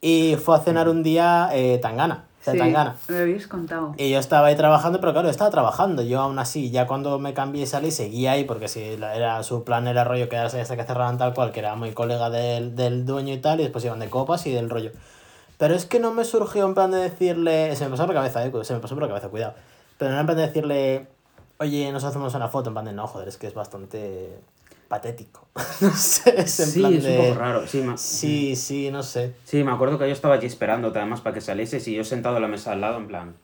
Y 0.00 0.36
fue 0.36 0.56
a 0.56 0.60
cenar 0.60 0.88
un 0.88 1.02
día 1.02 1.48
eh, 1.52 1.78
Tangana, 1.78 2.26
de 2.44 2.52
Sí, 2.52 2.58
Tangana. 2.58 2.96
me 3.08 3.16
habéis 3.18 3.48
contado. 3.48 3.94
Y 3.96 4.10
yo 4.10 4.18
estaba 4.18 4.48
ahí 4.48 4.56
trabajando, 4.56 5.00
pero 5.00 5.12
claro, 5.14 5.30
estaba 5.30 5.50
trabajando. 5.50 6.02
Yo 6.02 6.20
aún 6.20 6.38
así, 6.38 6.70
ya 6.70 6.86
cuando 6.86 7.18
me 7.18 7.32
cambié 7.32 7.62
y 7.62 7.66
salí, 7.66 7.90
seguía 7.90 8.32
ahí, 8.32 8.44
porque 8.44 8.68
si 8.68 8.82
era, 8.82 9.42
su 9.42 9.64
plan 9.64 9.88
era 9.88 10.04
rollo 10.04 10.28
quedarse 10.28 10.60
hasta 10.60 10.76
que 10.76 10.84
cerraran 10.84 11.16
tal 11.16 11.32
cual, 11.32 11.50
que 11.52 11.60
era 11.60 11.74
muy 11.74 11.92
colega 11.92 12.28
del, 12.28 12.76
del 12.76 13.06
dueño 13.06 13.32
y 13.32 13.38
tal, 13.38 13.60
y 13.60 13.62
después 13.62 13.82
iban 13.86 13.98
de 13.98 14.10
copas 14.10 14.46
y 14.46 14.52
del 14.52 14.68
rollo. 14.68 14.90
Pero 15.56 15.74
es 15.74 15.86
que 15.86 15.98
no 15.98 16.12
me 16.12 16.24
surgió 16.26 16.66
en 16.66 16.74
plan 16.74 16.90
de 16.90 16.98
decirle, 16.98 17.74
se 17.74 17.84
me 17.86 17.90
pasó 17.92 18.04
por 18.04 18.14
la 18.14 18.20
cabeza, 18.20 18.44
eh, 18.44 18.52
se 18.64 18.74
me 18.74 18.80
pasó 18.80 18.94
por 18.94 19.02
la 19.04 19.08
cabeza, 19.08 19.28
cuidado. 19.30 19.54
Pero 19.98 20.10
no 20.12 20.20
en 20.20 20.26
plan 20.26 20.36
de 20.38 20.46
decirle, 20.46 21.06
oye, 21.58 21.90
nos 21.92 22.04
hacemos 22.04 22.34
una 22.34 22.48
foto, 22.48 22.70
en 22.70 22.74
plan 22.74 22.84
de 22.86 22.92
no, 22.92 23.06
joder, 23.06 23.28
es 23.28 23.36
que 23.36 23.46
es 23.46 23.54
bastante 23.54 24.38
patético. 24.88 25.46
no 25.80 25.90
sé, 25.92 26.40
es 26.40 26.60
en 26.60 26.70
Sí, 26.70 26.80
plan 26.80 26.94
es 26.94 27.04
de... 27.04 27.10
un 27.18 27.26
poco 27.26 27.34
raro. 27.38 27.66
Sí, 27.66 27.80
ma- 27.80 27.96
Sí, 27.96 28.56
sí, 28.56 28.90
no 28.90 29.02
sé. 29.02 29.34
Sí, 29.44 29.62
me 29.64 29.72
acuerdo 29.72 29.98
que 29.98 30.06
yo 30.06 30.12
estaba 30.12 30.34
allí 30.34 30.46
esperándote 30.46 30.98
además 30.98 31.20
para 31.20 31.34
que 31.34 31.40
salieses 31.40 31.86
y 31.88 31.94
yo 31.94 32.04
sentado 32.04 32.36
en 32.36 32.42
la 32.42 32.48
mesa 32.48 32.72
al 32.72 32.80
lado 32.80 32.98
en 32.98 33.06
plan... 33.08 33.36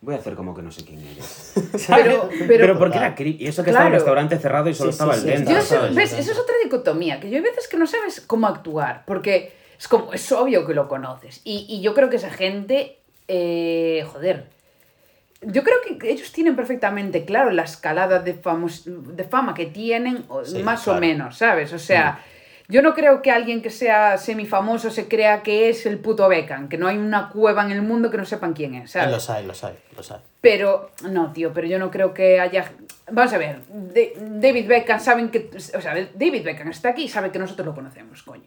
Voy 0.00 0.14
a 0.14 0.18
hacer 0.18 0.34
como 0.34 0.54
que 0.54 0.60
no 0.60 0.70
sé 0.70 0.84
quién 0.84 1.00
eres. 1.06 1.52
Pero, 1.88 2.28
Pero, 2.38 2.46
pero, 2.46 2.78
porque 2.78 2.98
era 2.98 3.16
cri- 3.16 3.36
Y 3.40 3.46
eso 3.46 3.64
que 3.64 3.70
estaba 3.70 3.86
el 3.86 3.92
Claro. 3.92 4.04
restaurante 4.04 4.38
cerrado 4.38 4.68
y 4.68 4.74
solo 4.74 4.90
Sí, 4.90 4.92
sí, 4.92 5.02
estaba 5.02 5.14
sí, 5.14 5.20
el 5.20 5.26
dentro. 5.26 5.54
Yo 5.56 5.66
Claro, 5.66 5.86
eso, 5.86 5.94
¿ves? 5.94 6.12
Eso 6.12 6.32
es 6.32 6.38
otra 6.38 6.54
dicotomía, 6.62 7.20
que 7.20 7.30
yo 7.30 7.36
hay 7.36 7.42
veces 7.42 7.68
que 7.68 7.78
no 7.78 7.86
sabes 7.86 8.20
cómo 8.20 8.46
actuar, 8.46 9.04
porque 9.06 9.54
es 9.78 9.88
como, 9.88 10.12
es 10.12 10.30
obvio 10.32 10.66
que 10.66 10.74
lo 10.74 10.88
conoces. 10.88 11.40
Y, 11.44 11.64
y 11.70 11.80
yo 11.80 11.94
creo 11.94 12.10
que 12.10 12.16
esa 12.16 12.30
gente, 12.30 12.98
eh, 13.28 14.06
joder, 14.12 14.50
yo 15.46 15.62
creo 15.62 15.76
que 15.98 16.10
ellos 16.10 16.32
tienen 16.32 16.56
perfectamente 16.56 17.24
claro 17.24 17.50
la 17.50 17.62
escalada 17.62 18.18
de, 18.20 18.34
famos- 18.34 18.84
de 18.84 19.24
fama 19.24 19.54
que 19.54 19.66
tienen, 19.66 20.24
Sí, 20.44 20.62
más 20.62 20.86
o 20.88 20.92
menos, 21.00 21.36
¿sabes? 21.38 21.72
O 21.72 21.78
sea, 21.78 22.20
yo 22.68 22.80
no 22.80 22.94
creo 22.94 23.20
que 23.20 23.30
alguien 23.30 23.60
que 23.60 23.70
sea 23.70 24.16
semifamoso 24.16 24.90
se 24.90 25.06
crea 25.06 25.42
que 25.42 25.68
es 25.68 25.84
el 25.86 25.98
puto 25.98 26.28
Beckham, 26.28 26.68
que 26.68 26.78
no 26.78 26.88
hay 26.88 26.96
una 26.96 27.28
cueva 27.28 27.62
en 27.64 27.72
el 27.72 27.82
mundo 27.82 28.10
que 28.10 28.16
no 28.16 28.24
sepan 28.24 28.54
quién 28.54 28.74
es, 28.74 28.92
¿sabes? 28.92 29.10
Los 29.10 29.28
hay, 29.30 29.44
los 29.46 29.62
hay, 29.64 29.74
los 29.96 30.10
hay. 30.10 30.20
Pero, 30.40 30.90
no, 31.10 31.32
tío, 31.32 31.52
pero 31.52 31.66
yo 31.66 31.78
no 31.78 31.90
creo 31.90 32.14
que 32.14 32.40
haya... 32.40 32.72
Vamos 33.10 33.32
a 33.34 33.38
ver, 33.38 33.60
de- 33.68 34.14
David 34.18 34.66
Beckham 34.66 34.98
saben 34.98 35.28
que... 35.30 35.50
O 35.76 35.80
sea, 35.80 35.94
David 36.14 36.42
Beckham 36.42 36.70
está 36.70 36.90
aquí 36.90 37.04
y 37.04 37.08
sabe 37.08 37.30
que 37.30 37.38
nosotros 37.38 37.66
lo 37.66 37.74
conocemos, 37.74 38.22
coño. 38.22 38.44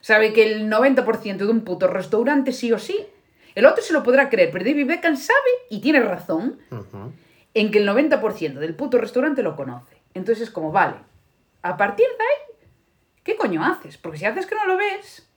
Sabe 0.00 0.32
que 0.32 0.50
el 0.50 0.70
90% 0.70 1.36
de 1.36 1.46
un 1.50 1.60
puto 1.60 1.86
restaurante 1.86 2.52
sí 2.52 2.72
o 2.72 2.78
sí. 2.78 3.06
El 3.54 3.66
otro 3.66 3.82
se 3.82 3.92
lo 3.92 4.02
podrá 4.02 4.28
creer, 4.30 4.50
pero 4.52 4.64
David 4.64 4.86
Beckham 4.86 5.16
sabe 5.16 5.38
y 5.70 5.80
tiene 5.80 6.00
razón 6.00 6.58
en 7.54 7.70
que 7.70 7.78
el 7.78 7.88
90% 7.88 8.54
del 8.54 8.74
puto 8.74 8.98
restaurante 8.98 9.42
lo 9.42 9.56
conoce. 9.56 9.96
Entonces 10.14 10.48
es 10.48 10.50
como, 10.50 10.72
vale, 10.72 10.94
a 11.62 11.76
partir 11.76 12.06
de 12.06 12.24
ahí, 12.24 12.66
¿qué 13.24 13.36
coño 13.36 13.64
haces? 13.64 13.96
Porque 13.98 14.18
si 14.18 14.24
haces 14.26 14.46
que 14.46 14.54
no 14.54 14.66
lo 14.66 14.76
ves, 14.76 15.28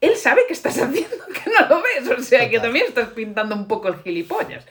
él 0.00 0.16
sabe 0.16 0.42
que 0.46 0.52
estás 0.52 0.78
haciendo 0.82 1.16
que 1.26 1.50
no 1.50 1.68
lo 1.68 1.82
ves. 1.82 2.18
O 2.18 2.22
sea, 2.22 2.48
que 2.50 2.58
también 2.60 2.86
estás 2.88 3.08
pintando 3.10 3.54
un 3.54 3.66
poco 3.68 3.88
el 3.88 3.96
gilipollas. 3.96 4.66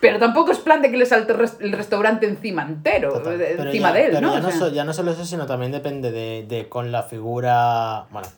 Pero 0.00 0.20
tampoco 0.20 0.52
es 0.52 0.58
plan 0.60 0.80
de 0.80 0.92
que 0.92 0.96
le 0.96 1.06
salte 1.06 1.32
el 1.32 1.38
res- 1.38 1.56
el 1.60 1.72
restaurante 1.72 2.26
encima 2.28 2.62
entero, 2.62 3.14
Total. 3.14 3.36
Pero 3.36 3.64
encima 3.64 3.88
ya- 3.88 3.94
de 3.94 4.04
él, 4.04 4.10
pero 4.12 4.26
¿no? 4.28 4.32
Ya 4.34 4.38
O 4.38 4.42
no, 4.42 4.50
so- 4.56 4.68
ya 4.72 4.84
no 4.84 4.92
solo 4.92 5.10
eso, 5.10 5.24
sino 5.24 5.46
también 5.46 5.72
depende 5.72 6.12
de, 6.12 6.44
de 6.46 6.68
con 6.68 6.92
la 6.92 7.02
figura, 7.02 8.04
bueno, 8.10 8.28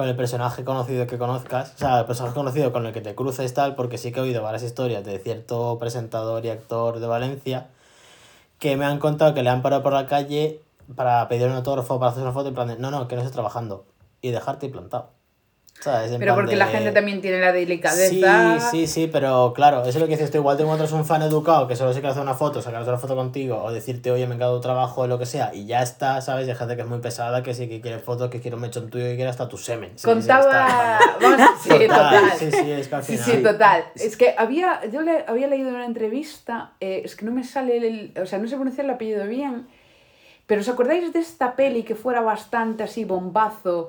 con 0.00 0.08
el 0.08 0.16
personaje 0.16 0.64
conocido 0.64 1.06
que 1.06 1.18
conozcas, 1.18 1.74
o 1.74 1.78
sea, 1.78 2.00
el 2.00 2.06
personaje 2.06 2.34
conocido 2.34 2.72
con 2.72 2.86
el 2.86 2.94
que 2.94 3.02
te 3.02 3.14
cruces 3.14 3.52
tal, 3.52 3.74
porque 3.74 3.98
sí 3.98 4.12
que 4.12 4.20
he 4.20 4.22
oído 4.22 4.42
varias 4.42 4.62
historias 4.62 5.04
de 5.04 5.18
cierto 5.18 5.76
presentador 5.78 6.42
y 6.46 6.48
actor 6.48 7.00
de 7.00 7.06
Valencia 7.06 7.66
que 8.58 8.78
me 8.78 8.86
han 8.86 8.98
contado 8.98 9.34
que 9.34 9.42
le 9.42 9.50
han 9.50 9.60
parado 9.60 9.82
por 9.82 9.92
la 9.92 10.06
calle 10.06 10.62
para 10.96 11.28
pedir 11.28 11.48
un 11.48 11.52
autógrafo, 11.52 11.98
para 11.98 12.12
hacer 12.12 12.22
una 12.22 12.32
foto, 12.32 12.46
y 12.46 12.48
en 12.48 12.54
plan 12.54 12.68
de, 12.68 12.78
no, 12.78 12.90
no, 12.90 13.08
que 13.08 13.14
no 13.14 13.20
estoy 13.20 13.34
trabajando, 13.34 13.84
y 14.22 14.30
dejarte 14.30 14.70
plantado. 14.70 15.10
Pero 16.18 16.34
porque 16.34 16.56
la 16.56 16.66
gente 16.66 16.92
también 16.92 17.22
tiene 17.22 17.40
la 17.40 17.52
delicadeza. 17.52 18.60
Sí, 18.60 18.66
sí, 18.70 18.86
sí, 18.86 19.06
pero 19.10 19.54
claro, 19.54 19.80
eso 19.80 19.88
es 19.88 19.96
lo 19.96 20.04
que 20.06 20.12
dices 20.12 20.30
tú. 20.30 20.36
Igual 20.36 20.58
te 20.58 20.62
encuentras 20.62 20.92
un 20.92 21.06
fan 21.06 21.22
educado 21.22 21.66
que 21.66 21.74
solo 21.74 21.94
se 21.94 22.00
quiere 22.00 22.10
hacer 22.10 22.22
una 22.22 22.34
foto, 22.34 22.60
sacarse 22.60 22.90
una 22.90 22.98
foto 22.98 23.16
contigo, 23.16 23.62
o 23.62 23.72
decirte, 23.72 24.10
oye, 24.10 24.26
me 24.26 24.34
encanta 24.34 24.52
tu 24.54 24.60
trabajo, 24.60 25.00
o 25.02 25.06
lo 25.06 25.18
que 25.18 25.24
sea, 25.24 25.54
y 25.54 25.64
ya 25.64 25.80
está, 25.82 26.20
¿sabes? 26.20 26.46
Y 26.48 26.54
gente 26.54 26.76
que 26.76 26.82
es 26.82 26.88
muy 26.88 26.98
pesada, 26.98 27.42
que 27.42 27.54
sí 27.54 27.66
que 27.66 27.80
quiere 27.80 27.98
fotos, 27.98 28.28
que 28.30 28.40
quiere 28.40 28.56
un 28.56 28.60
mechón 28.62 28.90
tuyo, 28.90 29.04
que 29.06 29.14
quiere 29.16 29.30
hasta 29.30 29.48
tu 29.48 29.56
semen. 29.56 29.92
Sí, 29.92 30.02
sí, 30.02 30.06
Contaba. 30.06 30.98
Vamos, 31.20 31.40
sí, 31.62 31.68
total. 31.70 32.24
Sí, 32.38 32.50
sí, 32.50 32.70
es 32.72 32.88
que 32.88 32.94
al 32.94 33.02
Sí, 33.04 33.16
final. 33.16 33.36
sí, 33.38 33.42
total. 33.42 33.84
Es 33.94 34.16
que 34.18 34.34
había, 34.36 34.84
yo 34.92 35.00
le 35.00 35.24
había 35.26 35.46
leído 35.46 35.70
en 35.70 35.76
una 35.76 35.86
entrevista, 35.86 36.72
eh, 36.80 37.00
es 37.06 37.16
que 37.16 37.24
no 37.24 37.32
me 37.32 37.42
sale 37.42 37.78
el, 37.78 38.12
o 38.20 38.26
sea, 38.26 38.38
no 38.38 38.46
sé 38.48 38.56
pronunciar 38.56 38.84
el 38.84 38.90
apellido 38.90 39.26
bien, 39.26 39.66
pero 40.46 40.60
¿os 40.60 40.68
acordáis 40.68 41.10
de 41.12 41.20
esta 41.20 41.56
peli 41.56 41.84
que 41.84 41.94
fuera 41.94 42.20
bastante 42.20 42.82
así 42.82 43.04
bombazo, 43.04 43.88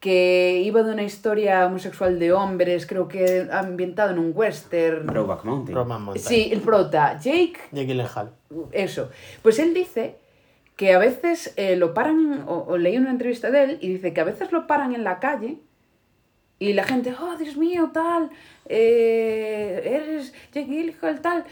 que 0.00 0.62
iba 0.64 0.82
de 0.82 0.92
una 0.92 1.02
historia 1.02 1.66
homosexual 1.66 2.18
de 2.18 2.32
hombres, 2.32 2.86
creo 2.86 3.08
que 3.08 3.48
ambientado 3.50 4.12
en 4.12 4.18
un 4.18 4.32
western? 4.34 5.06
Brokeback 5.06 5.44
Mountain. 5.44 5.76
Roman 5.76 6.02
Mountain. 6.02 6.26
Sí, 6.26 6.50
el 6.52 6.60
prota, 6.60 7.18
Jake 7.18 7.58
Jake 7.72 7.86
Gyllenhaal. 7.86 8.32
eso. 8.72 9.10
Pues 9.42 9.58
él 9.58 9.74
dice 9.74 10.16
que 10.76 10.92
a 10.92 10.98
veces 10.98 11.52
eh, 11.56 11.74
lo 11.74 11.94
paran, 11.94 12.44
o, 12.46 12.64
o 12.68 12.78
leí 12.78 12.96
una 12.96 13.10
entrevista 13.10 13.50
de 13.50 13.64
él, 13.64 13.78
y 13.80 13.88
dice 13.88 14.12
que 14.12 14.20
a 14.20 14.24
veces 14.24 14.52
lo 14.52 14.66
paran 14.66 14.94
en 14.94 15.02
la 15.02 15.18
calle 15.18 15.58
y 16.60 16.72
la 16.72 16.84
gente, 16.84 17.14
oh, 17.20 17.36
Dios 17.36 17.56
mío, 17.56 17.90
tal, 17.92 18.30
eh, 18.66 19.80
eres 19.84 20.32
Jake 20.52 20.66
Gyllenhaal, 20.66 21.20
tal, 21.20 21.44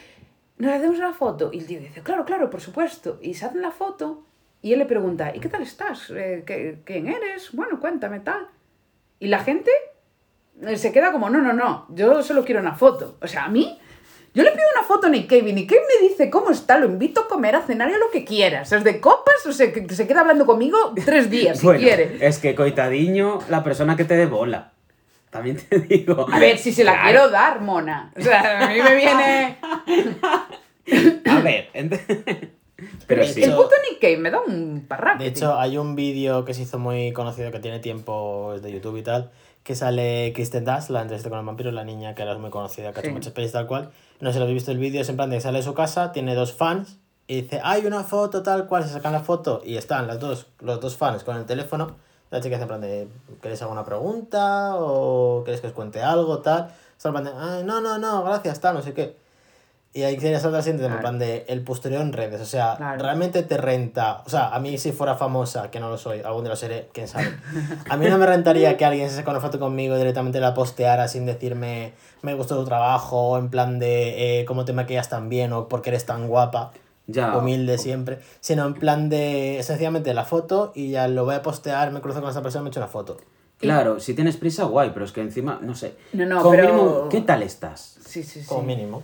nos 0.58 0.72
hacemos 0.72 0.98
una 0.98 1.12
foto. 1.12 1.50
Y 1.52 1.58
el 1.58 1.66
tío 1.66 1.80
dice, 1.80 2.02
claro, 2.02 2.24
claro, 2.24 2.50
por 2.50 2.60
supuesto. 2.60 3.18
Y 3.22 3.34
se 3.34 3.46
hacen 3.46 3.62
la 3.62 3.70
foto 3.70 4.25
y 4.66 4.72
él 4.72 4.78
le 4.80 4.86
pregunta, 4.86 5.32
¿y 5.34 5.40
qué 5.40 5.48
tal 5.48 5.62
estás? 5.62 6.10
Eh, 6.10 6.42
¿qué- 6.46 6.78
¿Quién 6.84 7.06
eres? 7.08 7.50
Bueno, 7.52 7.78
cuéntame, 7.80 8.20
tal. 8.20 8.48
Y 9.20 9.28
la 9.28 9.38
gente 9.40 9.70
eh, 10.62 10.76
se 10.76 10.90
queda 10.92 11.12
como, 11.12 11.28
no, 11.30 11.40
no, 11.40 11.52
no, 11.52 11.86
yo 11.90 12.22
solo 12.22 12.44
quiero 12.44 12.60
una 12.60 12.74
foto. 12.74 13.16
O 13.20 13.26
sea, 13.28 13.44
a 13.44 13.48
mí, 13.48 13.78
yo 14.34 14.42
le 14.42 14.50
pido 14.50 14.64
una 14.76 14.84
foto 14.86 15.06
a 15.06 15.10
Nick 15.10 15.28
Cave 15.28 15.50
y 15.50 15.52
Nick 15.52 15.68
Cave 15.70 15.82
me 16.00 16.08
dice 16.08 16.30
cómo 16.30 16.50
está, 16.50 16.78
lo 16.78 16.86
invito 16.86 17.20
a 17.22 17.28
comer, 17.28 17.54
a 17.56 17.62
cenar 17.62 17.90
y 17.90 17.94
a 17.94 17.98
lo 17.98 18.10
que 18.10 18.24
quieras. 18.24 18.72
Es 18.72 18.82
de 18.84 19.00
copas, 19.00 19.46
o 19.46 19.52
sea, 19.52 19.72
que 19.72 19.88
se 19.94 20.06
queda 20.06 20.20
hablando 20.22 20.44
conmigo 20.46 20.76
tres 21.04 21.30
días 21.30 21.58
si 21.58 21.64
Bueno, 21.66 21.80
quiere. 21.80 22.18
es 22.26 22.38
que 22.38 22.54
coitadiño 22.54 23.38
la 23.48 23.62
persona 23.62 23.96
que 23.96 24.04
te 24.04 24.16
dé 24.16 24.26
bola. 24.26 24.72
También 25.30 25.56
te 25.58 25.78
digo. 25.80 26.26
A 26.32 26.38
ver, 26.38 26.56
si 26.58 26.72
se 26.72 26.82
la 26.84 26.92
Claro. 26.92 27.06
quiero 27.08 27.28
dar, 27.30 27.60
mona. 27.60 28.12
O 28.16 28.20
sea, 28.22 28.66
a 28.66 28.68
mí 28.70 28.80
me 28.82 28.94
viene... 28.96 29.58
A 31.26 31.40
ver. 31.40 31.68
Pero 33.06 33.22
De 33.22 33.28
sí. 33.28 33.42
El 33.42 33.50
hecho- 33.50 33.56
puto 33.62 33.74
Nick 33.90 34.00
Cave 34.00 34.16
me 34.18 34.30
da 34.30 34.40
un 34.40 34.84
parraque. 34.88 35.24
De 35.24 35.30
hecho, 35.30 35.58
hay 35.58 35.78
un 35.78 35.94
vídeo 35.94 36.44
que 36.44 36.54
se 36.54 36.62
hizo 36.62 36.78
muy 36.78 37.12
conocido 37.12 37.50
que 37.52 37.60
tiene 37.60 37.78
tiempo 37.78 38.52
es 38.54 38.62
de 38.62 38.72
YouTube 38.72 38.96
y 38.96 39.02
tal, 39.02 39.30
que 39.62 39.74
sale 39.74 40.32
Kristen 40.34 40.64
Dunst, 40.64 40.90
la 40.90 41.02
entrevista 41.02 41.28
con 41.30 41.38
el 41.38 41.44
vampiro, 41.44 41.70
la 41.72 41.84
niña 41.84 42.14
que 42.14 42.22
ahora 42.22 42.34
es 42.34 42.40
muy 42.40 42.50
conocida, 42.50 42.92
que 42.92 42.98
ha 42.98 43.00
hecho 43.00 43.10
Sí. 43.10 43.14
muchas 43.14 43.32
pelis 43.32 43.52
tal 43.52 43.66
cual. 43.66 43.90
No 44.20 44.30
sé 44.30 44.34
si 44.34 44.38
lo 44.38 44.44
habéis 44.44 44.56
visto 44.56 44.70
el 44.72 44.78
vídeo, 44.78 45.00
es 45.02 45.08
en 45.08 45.16
plan 45.16 45.30
de 45.30 45.36
que 45.36 45.40
sale 45.40 45.58
de 45.58 45.64
su 45.64 45.74
casa, 45.74 46.12
tiene 46.12 46.34
dos 46.34 46.52
fans 46.52 46.98
y 47.28 47.42
dice, 47.42 47.60
hay 47.62 47.84
una 47.86 48.02
foto 48.04 48.42
tal 48.42 48.66
cual, 48.66 48.84
se 48.84 48.90
sacan 48.90 49.12
la 49.12 49.20
foto 49.20 49.60
y 49.64 49.76
están 49.76 50.06
las 50.06 50.18
dos, 50.20 50.46
los 50.60 50.80
dos 50.80 50.96
fans 50.96 51.22
con 51.24 51.36
el 51.36 51.44
teléfono. 51.46 51.96
La 52.30 52.40
chica 52.40 52.56
dice 52.56 52.62
en 52.62 52.68
plan 52.68 52.80
de, 52.80 53.08
¿queréis 53.40 53.62
alguna 53.62 53.84
pregunta? 53.84 54.74
¿O 54.76 55.42
queréis 55.44 55.60
que 55.60 55.68
os 55.68 55.72
cuente 55.72 56.02
algo? 56.02 56.38
Tal. 56.40 56.70
Está 56.96 57.08
en 57.10 57.14
plan 57.14 57.24
de, 57.24 57.30
"Ay, 57.36 57.62
no, 57.64 57.80
no, 57.80 57.98
no, 57.98 58.24
gracias, 58.24 58.60
tal, 58.60 58.74
no 58.74 58.82
sé 58.82 58.94
qué. 58.94 59.16
Y 59.96 60.02
ahí 60.02 60.18
tienes 60.18 60.44
otra 60.44 60.60
siguiente, 60.60 60.84
en 60.84 61.00
plan 61.00 61.18
de 61.18 61.46
el 61.48 61.62
postureo 61.62 62.02
en 62.02 62.12
redes. 62.12 62.38
O 62.42 62.44
sea, 62.44 62.74
Claro. 62.76 63.02
realmente 63.02 63.42
te 63.42 63.56
renta. 63.56 64.22
O 64.26 64.28
sea, 64.28 64.48
a 64.54 64.60
mí 64.60 64.76
si 64.76 64.92
fuera 64.92 65.14
famosa, 65.14 65.70
que 65.70 65.80
no 65.80 65.88
lo 65.88 65.96
soy, 65.96 66.20
algún 66.20 66.42
día 66.42 66.50
lo 66.50 66.56
seré, 66.56 66.90
quién 66.92 67.08
sabe. 67.08 67.24
A 67.88 67.96
mí 67.96 68.06
no 68.06 68.18
me 68.18 68.26
rentaría 68.26 68.76
que 68.76 68.84
alguien 68.84 69.08
se 69.08 69.16
sacara 69.16 69.38
una 69.38 69.40
foto 69.40 69.58
conmigo 69.58 69.94
y 69.94 69.98
directamente 69.98 70.38
la 70.38 70.52
posteara 70.52 71.08
sin 71.08 71.24
decirme 71.24 71.94
me 72.20 72.34
gustó 72.34 72.56
tu 72.58 72.66
trabajo, 72.66 73.30
o 73.30 73.38
en 73.38 73.48
plan 73.48 73.78
de 73.78 74.40
eh, 74.40 74.44
cómo 74.44 74.66
te 74.66 74.74
maquillas 74.74 75.08
tan 75.08 75.30
bien, 75.30 75.54
o 75.54 75.66
porque 75.66 75.88
eres 75.88 76.04
tan 76.04 76.28
guapa, 76.28 76.72
Ya. 77.06 77.34
humilde 77.38 77.78
siempre. 77.78 78.18
Sino 78.40 78.66
en 78.66 78.74
plan 78.74 79.08
de 79.08 79.60
sencillamente 79.62 80.12
la 80.12 80.26
foto 80.26 80.72
y 80.74 80.90
ya 80.90 81.08
lo 81.08 81.24
voy 81.24 81.36
a 81.36 81.42
postear, 81.42 81.90
me 81.90 82.02
cruzo 82.02 82.20
con 82.20 82.28
esa 82.28 82.42
persona, 82.42 82.64
me 82.64 82.68
echo 82.68 82.80
una 82.80 82.88
foto. 82.88 83.16
Claro, 83.58 83.98
si 83.98 84.12
tienes 84.12 84.36
prisa, 84.36 84.64
guay, 84.64 84.90
pero 84.92 85.06
es 85.06 85.12
que 85.12 85.22
encima, 85.22 85.58
no 85.62 85.74
sé. 85.74 85.94
No, 86.12 86.26
no, 86.26 86.36
Como 86.42 86.50
pero- 86.50 86.74
mínimo, 86.74 87.08
¿qué 87.08 87.22
tal 87.22 87.42
estás? 87.42 87.96
Sí, 88.06 88.22
sí, 88.22 88.42
sí. 88.42 88.46
Como 88.46 88.60
mínimo. 88.62 89.02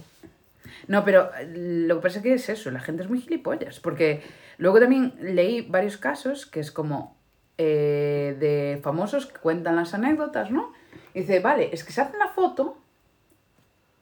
No, 0.88 1.04
pero 1.04 1.30
eh, 1.38 1.52
lo 1.86 1.96
que 1.96 2.02
pasa 2.02 2.18
es 2.18 2.22
que 2.22 2.34
es 2.34 2.48
eso, 2.48 2.70
la 2.70 2.80
gente 2.80 3.02
es 3.02 3.08
muy 3.08 3.20
gilipollas, 3.20 3.80
porque 3.80 4.22
luego 4.58 4.80
también 4.80 5.14
leí 5.20 5.62
varios 5.62 5.96
casos 5.96 6.46
que 6.46 6.60
es 6.60 6.70
como 6.70 7.16
eh, 7.58 8.36
de 8.38 8.80
famosos 8.82 9.26
que 9.26 9.38
cuentan 9.38 9.76
las 9.76 9.94
anécdotas, 9.94 10.50
¿no? 10.50 10.72
Y 11.14 11.20
dice, 11.20 11.40
vale, 11.40 11.70
es 11.72 11.84
que 11.84 11.92
se 11.92 12.00
hacen 12.00 12.18
la 12.18 12.28
foto 12.28 12.78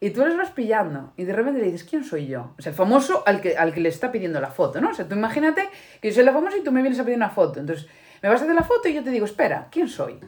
y 0.00 0.10
tú 0.10 0.24
les 0.24 0.36
vas 0.36 0.50
pillando 0.50 1.12
y 1.16 1.24
de 1.24 1.32
repente 1.32 1.60
le 1.60 1.66
dices, 1.66 1.84
¿quién 1.84 2.04
soy 2.04 2.26
yo? 2.26 2.54
O 2.58 2.62
sea, 2.62 2.70
el 2.70 2.76
famoso 2.76 3.22
al 3.26 3.40
que, 3.40 3.56
al 3.56 3.74
que 3.74 3.80
le 3.80 3.88
está 3.88 4.10
pidiendo 4.10 4.40
la 4.40 4.50
foto, 4.50 4.80
¿no? 4.80 4.90
O 4.90 4.94
sea, 4.94 5.06
tú 5.06 5.14
imagínate 5.14 5.68
que 6.00 6.08
yo 6.08 6.14
soy 6.14 6.24
la 6.24 6.32
famosa 6.32 6.56
y 6.56 6.62
tú 6.62 6.72
me 6.72 6.80
vienes 6.80 6.98
a 6.98 7.04
pedir 7.04 7.16
una 7.16 7.30
foto, 7.30 7.60
entonces 7.60 7.86
me 8.22 8.28
vas 8.28 8.40
a 8.40 8.44
hacer 8.44 8.54
la 8.54 8.62
foto 8.62 8.88
y 8.88 8.94
yo 8.94 9.04
te 9.04 9.10
digo, 9.10 9.26
espera, 9.26 9.68
¿quién 9.70 9.88
soy? 9.88 10.18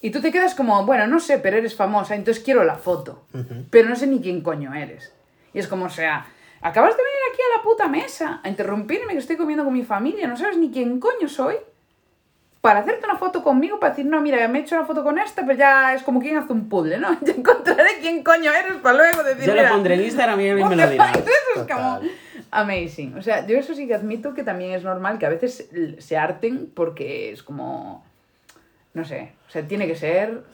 Y 0.00 0.10
tú 0.10 0.20
te 0.20 0.30
quedas 0.30 0.54
como, 0.54 0.84
bueno, 0.86 1.06
no 1.06 1.18
sé, 1.18 1.38
pero 1.38 1.56
eres 1.56 1.74
famosa, 1.74 2.14
entonces 2.14 2.42
quiero 2.42 2.62
la 2.62 2.76
foto. 2.76 3.26
Pero 3.70 3.88
no 3.88 3.96
sé 3.96 4.06
ni 4.06 4.20
quién 4.20 4.42
coño 4.42 4.72
eres. 4.72 5.12
Y 5.58 5.60
es 5.60 5.66
como, 5.66 5.86
o 5.86 5.90
sea, 5.90 6.24
acabas 6.60 6.96
de 6.96 7.02
venir 7.02 7.18
aquí 7.32 7.40
a 7.42 7.56
la 7.56 7.62
puta 7.64 7.88
mesa 7.88 8.40
a 8.44 8.48
interrumpirme 8.48 9.14
que 9.14 9.18
estoy 9.18 9.34
comiendo 9.34 9.64
con 9.64 9.72
mi 9.72 9.82
familia, 9.82 10.28
no 10.28 10.36
sabes 10.36 10.56
ni 10.56 10.70
quién 10.70 11.00
coño 11.00 11.28
soy. 11.28 11.56
Para 12.60 12.78
hacerte 12.78 13.06
una 13.06 13.16
foto 13.16 13.42
conmigo, 13.42 13.80
para 13.80 13.90
decir, 13.90 14.06
no, 14.06 14.20
mira, 14.20 14.46
me 14.46 14.60
he 14.60 14.62
hecho 14.62 14.76
una 14.76 14.84
foto 14.84 15.02
con 15.02 15.18
esta, 15.18 15.44
pero 15.44 15.58
ya 15.58 15.94
es 15.94 16.04
como 16.04 16.20
quien 16.20 16.36
hace 16.36 16.52
un 16.52 16.68
puzzle, 16.68 16.98
¿no? 16.98 17.18
Ya 17.22 17.32
encontraré 17.32 17.98
quién 18.00 18.22
coño 18.22 18.52
eres 18.52 18.74
para 18.74 18.98
luego 18.98 19.24
decir, 19.24 19.46
Yo 19.46 19.54
lo 19.60 19.68
pondré 19.68 19.94
en 19.94 20.04
Instagram 20.04 20.40
y 20.42 20.48
a 20.48 20.54
mí 20.54 20.62
me 20.62 20.76
lo 20.76 20.82
Eso 20.84 20.92
dirán. 20.92 21.12
es 21.56 21.62
como 21.72 22.00
amazing. 22.52 23.18
O 23.18 23.22
sea, 23.22 23.44
yo 23.44 23.58
eso 23.58 23.74
sí 23.74 23.88
que 23.88 23.94
admito 23.96 24.32
que 24.32 24.44
también 24.44 24.74
es 24.74 24.84
normal 24.84 25.18
que 25.18 25.26
a 25.26 25.30
veces 25.30 25.68
se 25.98 26.16
harten 26.16 26.70
porque 26.72 27.32
es 27.32 27.42
como. 27.42 28.04
No 28.94 29.04
sé. 29.04 29.32
O 29.48 29.50
sea, 29.50 29.66
tiene 29.66 29.88
que 29.88 29.96
ser. 29.96 30.44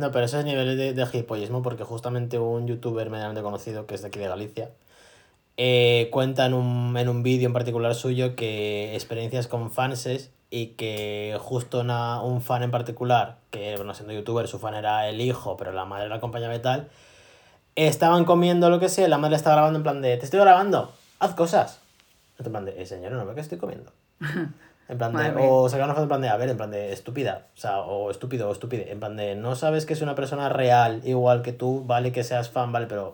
No, 0.00 0.10
pero 0.12 0.24
eso 0.24 0.38
es 0.38 0.44
nivel 0.46 0.76
de, 0.78 0.94
de 0.94 1.06
gilipollismo 1.06 1.62
porque 1.62 1.84
justamente 1.84 2.38
un 2.38 2.66
youtuber 2.66 3.10
medianamente 3.10 3.42
conocido, 3.42 3.86
que 3.86 3.94
es 3.94 4.02
de 4.02 4.08
aquí 4.08 4.18
de 4.18 4.28
Galicia, 4.28 4.70
eh, 5.58 6.08
cuenta 6.10 6.46
en 6.46 6.54
un, 6.54 6.96
en 6.96 7.08
un 7.08 7.22
vídeo 7.22 7.46
en 7.46 7.52
particular 7.52 7.94
suyo 7.94 8.34
que 8.34 8.94
experiencias 8.94 9.46
con 9.46 9.70
fanses 9.70 10.30
y 10.48 10.68
que 10.68 11.36
justo 11.38 11.80
una- 11.80 12.22
un 12.22 12.40
fan 12.40 12.62
en 12.62 12.70
particular, 12.70 13.36
que 13.50 13.76
bueno, 13.76 13.92
siendo 13.94 14.14
youtuber 14.14 14.48
su 14.48 14.58
fan 14.58 14.74
era 14.74 15.08
el 15.08 15.20
hijo, 15.20 15.56
pero 15.58 15.72
la 15.72 15.84
madre 15.84 16.08
la 16.08 16.14
acompañaba 16.16 16.54
y 16.54 16.60
tal, 16.62 16.88
estaban 17.76 18.24
comiendo 18.24 18.70
lo 18.70 18.80
que 18.80 18.88
sea, 18.88 19.06
la 19.08 19.18
madre 19.18 19.36
estaba 19.36 19.56
grabando 19.56 19.78
en 19.78 19.82
plan 19.82 20.00
de, 20.02 20.16
te 20.16 20.24
estoy 20.24 20.40
grabando, 20.40 20.92
haz 21.18 21.34
cosas. 21.34 21.80
En 22.38 22.50
plan 22.50 22.64
de, 22.64 22.80
eh, 22.80 22.86
señora, 22.86 23.16
no 23.16 23.26
ve 23.26 23.34
que 23.34 23.40
estoy 23.42 23.58
comiendo. 23.58 23.92
En 24.90 24.98
plan 24.98 25.12
de, 25.12 25.32
o 25.38 25.68
sacar 25.68 25.84
una 25.84 25.94
foto 25.94 26.02
en 26.02 26.08
plan 26.08 26.20
de, 26.20 26.28
a 26.28 26.36
ver, 26.36 26.48
en 26.48 26.56
plan 26.56 26.70
de 26.72 26.92
estúpida, 26.92 27.46
o 27.56 27.58
sea, 27.58 27.78
o 27.80 28.10
estúpido 28.10 28.48
o 28.48 28.52
estúpide, 28.52 28.90
en 28.90 28.98
plan 28.98 29.16
de, 29.16 29.36
no 29.36 29.54
sabes 29.54 29.86
que 29.86 29.92
es 29.92 30.02
una 30.02 30.16
persona 30.16 30.48
real, 30.48 31.00
igual 31.04 31.42
que 31.42 31.52
tú, 31.52 31.84
vale 31.86 32.10
que 32.10 32.24
seas 32.24 32.50
fan, 32.50 32.72
vale, 32.72 32.86
pero 32.88 33.12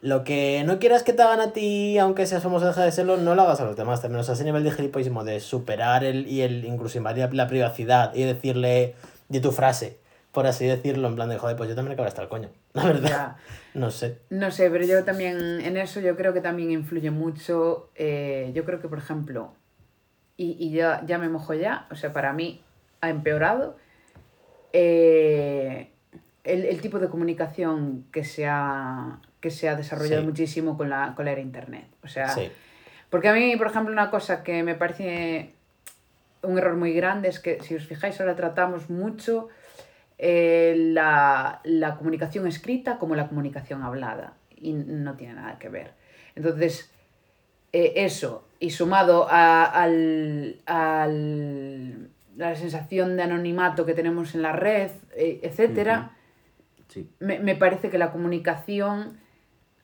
lo 0.00 0.22
que 0.22 0.62
no 0.64 0.78
quieras 0.78 1.02
que 1.02 1.12
te 1.12 1.22
hagan 1.22 1.40
a 1.40 1.52
ti, 1.52 1.98
aunque 1.98 2.26
seas 2.26 2.42
famoso, 2.42 2.66
deja 2.66 2.84
de 2.84 2.92
serlo, 2.92 3.16
no 3.16 3.34
lo 3.34 3.42
hagas 3.42 3.60
a 3.60 3.64
los 3.64 3.74
demás 3.74 4.02
también. 4.02 4.20
O 4.20 4.22
sea, 4.22 4.34
ese 4.34 4.44
nivel 4.44 4.62
de 4.62 4.70
gilipollismo 4.70 5.24
de 5.24 5.40
superar 5.40 6.04
el 6.04 6.28
y 6.28 6.42
el 6.42 6.64
incluso 6.64 6.98
invadir 6.98 7.32
la 7.34 7.48
privacidad 7.48 8.14
y 8.14 8.22
decirle 8.22 8.94
de 9.30 9.40
tu 9.40 9.50
frase, 9.50 9.98
por 10.30 10.46
así 10.46 10.66
decirlo, 10.66 11.08
en 11.08 11.14
plan 11.14 11.28
de, 11.30 11.38
joder, 11.38 11.56
pues 11.56 11.70
yo 11.70 11.74
también 11.74 11.94
acabo 11.94 12.04
de 12.04 12.10
estar 12.10 12.24
el 12.24 12.28
coño, 12.28 12.50
la 12.74 12.84
verdad. 12.84 13.08
Ya. 13.08 13.36
No 13.72 13.90
sé. 13.90 14.18
No 14.30 14.50
sé, 14.50 14.70
pero 14.70 14.84
yo 14.84 15.02
también. 15.04 15.60
En 15.60 15.76
eso 15.76 15.98
yo 16.00 16.14
creo 16.16 16.34
que 16.34 16.40
también 16.40 16.70
influye 16.70 17.10
mucho. 17.10 17.88
eh, 17.96 18.52
yo 18.54 18.64
creo 18.64 18.80
que, 18.80 18.88
por 18.88 18.98
ejemplo. 18.98 19.54
Y, 20.36 20.56
y 20.58 20.70
ya, 20.72 21.02
ya 21.06 21.18
me 21.18 21.28
mojo 21.28 21.54
ya. 21.54 21.86
O 21.90 21.94
sea, 21.96 22.12
para 22.12 22.32
mí 22.32 22.60
ha 23.00 23.10
empeorado. 23.10 23.76
eh, 24.72 25.90
el, 26.42 26.64
el 26.66 26.80
tipo 26.80 26.98
de 26.98 27.08
comunicación 27.08 28.04
que 28.12 28.22
se 28.24 28.46
ha, 28.46 29.20
que 29.40 29.50
se 29.50 29.68
ha 29.68 29.76
desarrollado 29.76 30.20
Sí. 30.22 30.26
muchísimo 30.26 30.76
con 30.76 30.90
la, 30.90 31.14
con 31.16 31.24
la 31.24 31.32
era 31.32 31.40
internet. 31.40 31.86
O 32.02 32.08
sea, 32.08 32.28
Sí. 32.28 32.50
Porque 33.08 33.28
a 33.28 33.32
mí, 33.32 33.56
por 33.56 33.68
ejemplo, 33.68 33.92
una 33.92 34.10
cosa 34.10 34.42
que 34.42 34.62
me 34.64 34.74
parece 34.74 35.54
un 36.42 36.58
error 36.58 36.74
muy 36.76 36.92
grande 36.92 37.28
es 37.28 37.38
que, 37.40 37.62
si 37.62 37.74
os 37.76 37.86
fijáis, 37.86 38.20
ahora 38.20 38.34
tratamos 38.34 38.90
mucho 38.90 39.48
eh, 40.18 40.74
la, 40.76 41.60
la 41.64 41.96
comunicación 41.96 42.46
escrita 42.48 42.98
como 42.98 43.14
la 43.14 43.28
comunicación 43.28 43.82
hablada. 43.82 44.34
Y 44.56 44.72
no 44.72 45.14
tiene 45.14 45.34
nada 45.34 45.58
que 45.58 45.68
ver. 45.68 45.92
Entonces, 46.34 46.90
eh, 47.72 47.92
eso, 47.96 48.46
y 48.64 48.70
sumado 48.70 49.26
a, 49.30 49.64
al, 49.64 50.56
al- 50.66 52.08
la 52.36 52.54
sensación 52.56 53.16
de 53.16 53.22
anonimato 53.22 53.86
que 53.86 53.94
tenemos 53.94 54.34
en 54.34 54.42
la 54.42 54.52
red, 54.52 54.90
eh, 55.16 55.40
etcétera, 55.42 56.10
Sí. 56.88 57.08
me, 57.18 57.38
me 57.40 57.56
parece 57.56 57.90
que 57.90 57.98
la 57.98 58.10
comunicación 58.12 59.18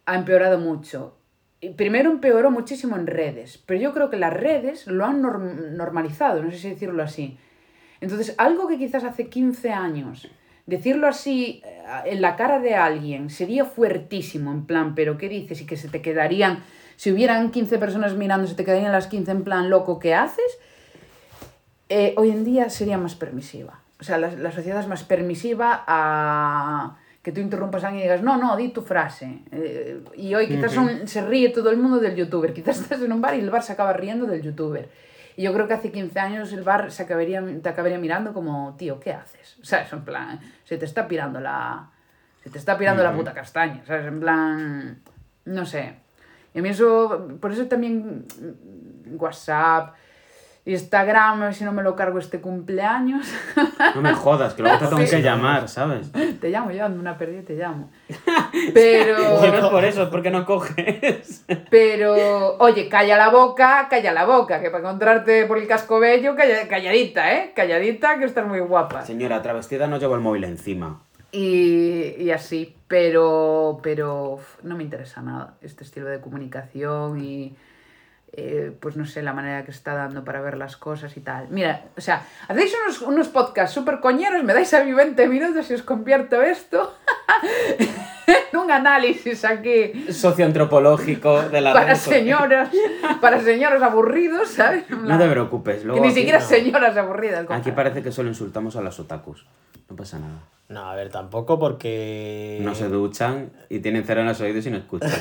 ha 0.07 0.15
empeorado 0.17 0.59
mucho. 0.59 1.17
Y 1.61 1.71
primero 1.71 2.11
empeoró 2.11 2.51
muchísimo 2.51 2.97
en 2.97 3.07
redes, 3.07 3.63
pero 3.67 3.81
yo 3.81 3.93
creo 3.93 4.11
que 4.11 4.17
las 4.17 4.33
redes 4.33 4.87
lo 4.87 5.05
han 5.05 5.23
norm- 5.23 5.71
normalizado, 5.73 6.43
no 6.43 6.51
sé 6.51 6.59
si 6.59 6.71
decirlo 6.71 7.03
así. 7.03 7.37
Entonces, 8.01 8.35
algo 8.39 8.67
que 8.69 8.79
quizás 8.79 9.05
hace 9.05 9.29
15 9.29 9.71
años, 9.73 10.29
decirlo 10.67 11.07
así 11.07 11.63
eh, 11.65 11.83
en 12.07 12.21
la 12.23 12.37
cara 12.37 12.61
de 12.61 12.75
alguien 12.77 13.29
sería 13.31 13.65
fuertísimo, 13.65 14.51
en 14.53 14.65
plan, 14.67 14.95
pero 14.95 15.19
¿qué 15.19 15.29
dices? 15.29 15.61
Y 15.61 15.67
que 15.67 15.77
se 15.77 15.89
te 15.89 16.01
quedarían, 16.01 16.61
si 17.01 17.11
hubieran 17.13 17.51
15 17.51 17.79
personas 17.79 18.13
mirando, 18.15 18.47
se 18.47 18.55
te 18.55 18.63
quedarían 18.63 18.93
las 18.93 19.07
15 19.07 19.31
en 19.31 19.43
plan, 19.43 19.71
loco, 19.71 19.99
¿qué 19.99 20.15
haces? 20.15 20.59
eh, 21.89 22.13
hoy 22.19 22.31
en 22.31 22.45
día 22.45 22.69
sería 22.69 22.99
más 22.99 23.15
permisiva. 23.15 23.81
O 24.01 24.05
sea, 24.05 24.19
la, 24.19 24.31
la 24.33 24.53
sociedad 24.53 24.81
es 24.81 24.87
más 24.87 25.03
permisiva 25.03 25.83
a 25.87 26.97
que 27.23 27.33
tú 27.33 27.41
interrumpas 27.41 27.85
a 27.85 27.89
alguien 27.89 28.01
y 28.01 28.05
digas, 28.05 28.23
no, 28.23 28.37
no, 28.37 28.55
di 28.57 28.69
tu 28.69 28.83
frase. 28.83 29.41
Eh, 29.51 30.01
y 30.17 30.35
hoy 30.35 30.47
quizás 30.47 30.75
un- 31.01 31.09
se 31.09 31.23
ríe 31.23 31.49
todo 31.49 31.71
el 31.71 31.79
mundo 31.79 31.99
del 32.01 32.15
youtuber. 32.17 32.53
Quizás 32.53 32.81
estás 32.81 33.01
en 33.01 33.13
un 33.13 33.21
bar 33.23 33.35
y 33.35 33.41
el 33.41 33.49
bar 33.51 33.63
se 33.63 33.73
acaba 33.73 33.93
riendo 33.95 34.27
del 34.27 34.43
youtuber. 34.43 34.89
Y 35.37 35.43
yo 35.43 35.53
creo 35.55 35.67
que 35.67 35.75
hace 35.75 35.91
15 35.91 36.21
años 36.21 36.53
el 36.53 36.63
bar 36.63 36.93
se 36.93 37.03
acabaría, 37.05 37.43
te 37.63 37.69
acabaría 37.71 37.99
mirando 37.99 38.33
como, 38.35 38.75
tío, 38.79 39.01
¿qué 39.01 39.13
haces? 39.13 39.57
O 39.63 39.65
sea, 39.65 39.83
es 39.83 39.93
en 39.93 40.03
plan, 40.05 40.39
se 40.65 40.77
te 40.77 40.85
está 40.85 41.09
pirando 41.09 41.41
la... 41.41 41.89
Se 42.45 42.51
te 42.51 42.59
está 42.59 42.77
pirando 42.79 43.03
la 43.03 43.13
puta 43.15 43.33
castaña, 43.35 43.83
¿sabes? 43.87 44.07
En 44.07 44.21
plan, 44.21 44.99
no 45.47 45.65
sé. 45.67 45.95
Y 46.55 46.59
a 46.59 46.63
mí 46.63 46.69
eso, 46.71 47.29
por 47.41 47.53
eso 47.53 47.67
también 47.67 48.27
mm, 48.41 49.17
WhatsApp, 49.23 49.95
Instagram, 50.67 51.41
a 51.43 51.45
ver 51.47 51.55
si 51.55 51.65
no 51.65 51.73
me 51.73 51.83
lo 51.83 51.97
cargo 51.97 52.19
este 52.19 52.41
cumpleaños. 52.41 53.27
No 53.95 54.03
me 54.03 54.13
jodas, 54.13 54.53
que 54.55 54.63
luego 54.63 54.79
te 54.79 54.87
tengo 54.89 55.03
Sí. 55.03 55.17
que 55.17 55.23
llamar, 55.23 55.69
¿sabes? 55.69 56.13
te 56.41 56.51
llamo 56.51 56.71
yo, 56.71 56.85
ando 56.85 57.01
una 57.01 57.17
perdida 57.17 57.41
y 57.41 57.45
te 57.45 57.55
llamo. 57.55 57.91
Pero, 58.75 59.17
No 59.41 59.45
es 59.45 59.65
por 59.67 59.85
eso, 59.85 60.03
es 60.03 60.09
porque 60.11 60.31
no 60.31 60.45
coges. 60.45 61.45
pero, 61.71 62.57
oye, 62.59 62.89
calla 62.89 63.17
la 63.17 63.31
boca, 63.31 63.87
calla 63.89 64.13
la 64.13 64.27
boca, 64.27 64.61
que 64.61 64.71
para 64.71 64.81
encontrarte 64.85 65.47
por 65.47 65.57
el 65.59 65.67
casco 65.67 65.99
bello, 65.99 66.37
calla- 66.37 66.69
calladita, 66.69 67.33
¿eh? 67.33 67.53
Calladita, 67.57 68.19
que 68.19 68.27
estás 68.27 68.47
muy 68.47 68.61
guapa. 68.61 69.03
Señora, 69.03 69.41
travestida 69.43 69.87
no 69.87 69.97
llevo 69.99 70.15
el 70.15 70.21
móvil 70.21 70.45
encima. 70.45 71.03
Y, 71.33 72.17
y 72.19 72.31
así, 72.33 72.77
pero, 72.89 73.81
pero 73.83 74.41
no 74.63 74.77
me 74.77 74.83
interesa 74.83 75.23
nada 75.23 75.55
este 75.63 75.85
estilo 75.85 76.07
de 76.07 76.21
comunicación 76.21 77.23
y 77.23 77.57
eh, 78.33 78.73
pues 78.81 78.97
no 78.97 79.07
sé, 79.07 79.23
la 79.23 79.33
manera 79.33 79.65
que 79.65 79.73
está 79.73 79.95
dando 79.95 80.25
para 80.25 80.41
ver 80.41 80.57
las 80.57 80.77
cosas 80.77 81.17
y 81.17 81.21
tal. 81.21 81.49
Mira, 81.51 81.85
o 81.97 82.01
sea, 82.01 82.27
hacéis 82.49 82.75
unos, 82.85 83.03
unos 83.03 83.29
podcasts 83.29 83.75
súper 83.75 84.01
coñeros, 84.01 84.45
me 84.45 84.55
dais 84.55 84.73
a 84.73 84.85
mí 84.85 84.93
20 84.93 85.27
minutos 85.29 85.71
y 85.71 85.75
os 85.75 85.83
convierto 85.83 86.41
esto 86.41 86.97
un 88.55 88.71
análisis 88.71 89.45
aquí 89.45 89.93
Socioantropológico 90.13 91.43
de 91.43 91.61
la 91.61 91.73
para 91.73 91.95
señoras, 91.95 92.69
para 93.21 93.41
señores 93.41 93.83
aburridos, 93.83 94.49
¿sabes? 94.51 94.85
No 94.91 95.19
te 95.19 95.29
preocupes, 95.29 95.79
que 95.81 95.85
luego 95.87 96.01
ni 96.03 96.09
aquí- 96.09 96.19
siquiera 96.19 96.39
no. 96.41 96.45
señoras 96.47 96.97
aburridas. 96.97 97.47
Aquí 97.51 97.73
parece 97.73 98.03
que 98.03 98.13
solo 98.13 98.29
insultamos 98.29 98.77
a 98.77 98.83
las 98.83 98.99
otakus. 99.01 99.47
No 99.89 99.97
pasa 99.97 100.19
nada. 100.19 100.35
No, 100.69 100.89
a 100.89 100.95
ver, 100.95 101.11
tampoco 101.11 101.59
porque... 101.59 102.61
No 102.63 102.77
se 102.77 102.89
duchan 102.89 103.51
y 103.69 103.81
tienen 103.81 104.05
cero 104.07 104.21
en 104.21 104.29
los 104.29 104.41
oídos 104.41 104.65
y 104.67 104.71
no 104.71 104.77
escuchan. 104.77 105.11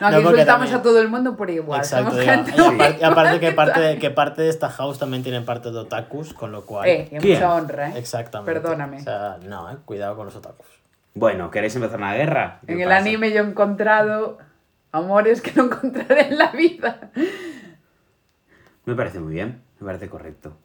No, 0.00 0.06
aquí 0.06 0.16
No, 0.16 0.20
insultamos 0.20 0.46
también- 0.46 0.74
a 0.76 0.82
todo 0.82 1.00
el 1.00 1.08
mundo 1.08 1.36
por 1.36 1.50
igual. 1.50 1.80
Exacto, 1.80 2.10
Somos 2.10 2.24
ya. 2.24 2.34
gente 2.44 2.52
y, 2.56 2.60
aparte, 2.60 2.98
y 3.00 3.04
aparte 3.04 3.40
que 3.40 3.52
parte, 3.52 3.80
de, 3.80 3.98
que 3.98 4.10
parte 4.10 4.42
de 4.42 4.48
esta 4.50 4.68
house 4.70 4.98
también 5.00 5.24
tiene 5.24 5.40
parte 5.40 5.72
de 5.72 5.78
otakus, 5.78 6.32
con 6.32 6.52
lo 6.52 6.64
cual... 6.64 6.88
Eh, 6.88 7.08
mucha 7.12 7.54
honra, 7.54 7.88
¿eh? 7.88 7.94
Exactamente. 7.98 8.52
Perdóname. 8.52 8.98
O 8.98 9.00
sea, 9.00 9.38
no, 9.48 9.68
eh, 9.70 9.76
cuidado 9.84 10.14
con 10.14 10.26
los 10.26 10.36
otakus. 10.36 10.66
Bueno, 11.14 11.50
¿queréis 11.50 11.74
empezar 11.76 11.98
una 11.98 12.14
guerra? 12.14 12.60
¿Qué 12.66 12.72
En 12.72 12.80
el 12.80 12.88
pasa? 12.88 13.00
anime 13.00 13.32
yo 13.32 13.42
he 13.42 13.46
encontrado 13.46 14.38
amores 14.92 15.40
que 15.42 15.52
no 15.52 15.64
encontraré 15.64 16.28
en 16.28 16.38
la 16.38 16.50
vida. 16.52 17.10
Me 18.84 18.94
parece 18.94 19.20
muy 19.20 19.34
bien, 19.34 19.60
me 19.80 19.86
parece 19.86 20.08
correcto. 20.08 20.56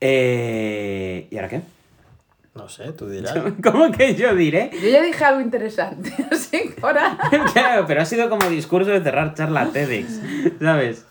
Eh, 0.00 1.28
¿Y 1.30 1.36
ahora 1.36 1.48
qué? 1.48 1.60
No 2.54 2.68
sé, 2.68 2.92
tú 2.92 3.08
dirás. 3.08 3.34
¿Cómo 3.62 3.92
que 3.92 4.14
yo 4.14 4.34
diré? 4.34 4.70
Yo 4.82 4.88
ya 4.88 5.02
dije 5.02 5.24
algo 5.24 5.40
interesante, 5.40 6.12
así 6.30 6.70
que 6.74 6.76
ahora... 6.82 7.16
Claro, 7.52 7.84
pero 7.86 8.02
ha 8.02 8.04
sido 8.04 8.28
como 8.28 8.48
discurso 8.48 8.90
de 8.90 9.00
cerrar 9.02 9.34
charla 9.34 9.66
TEDx, 9.68 10.20
¿sabes? 10.60 11.06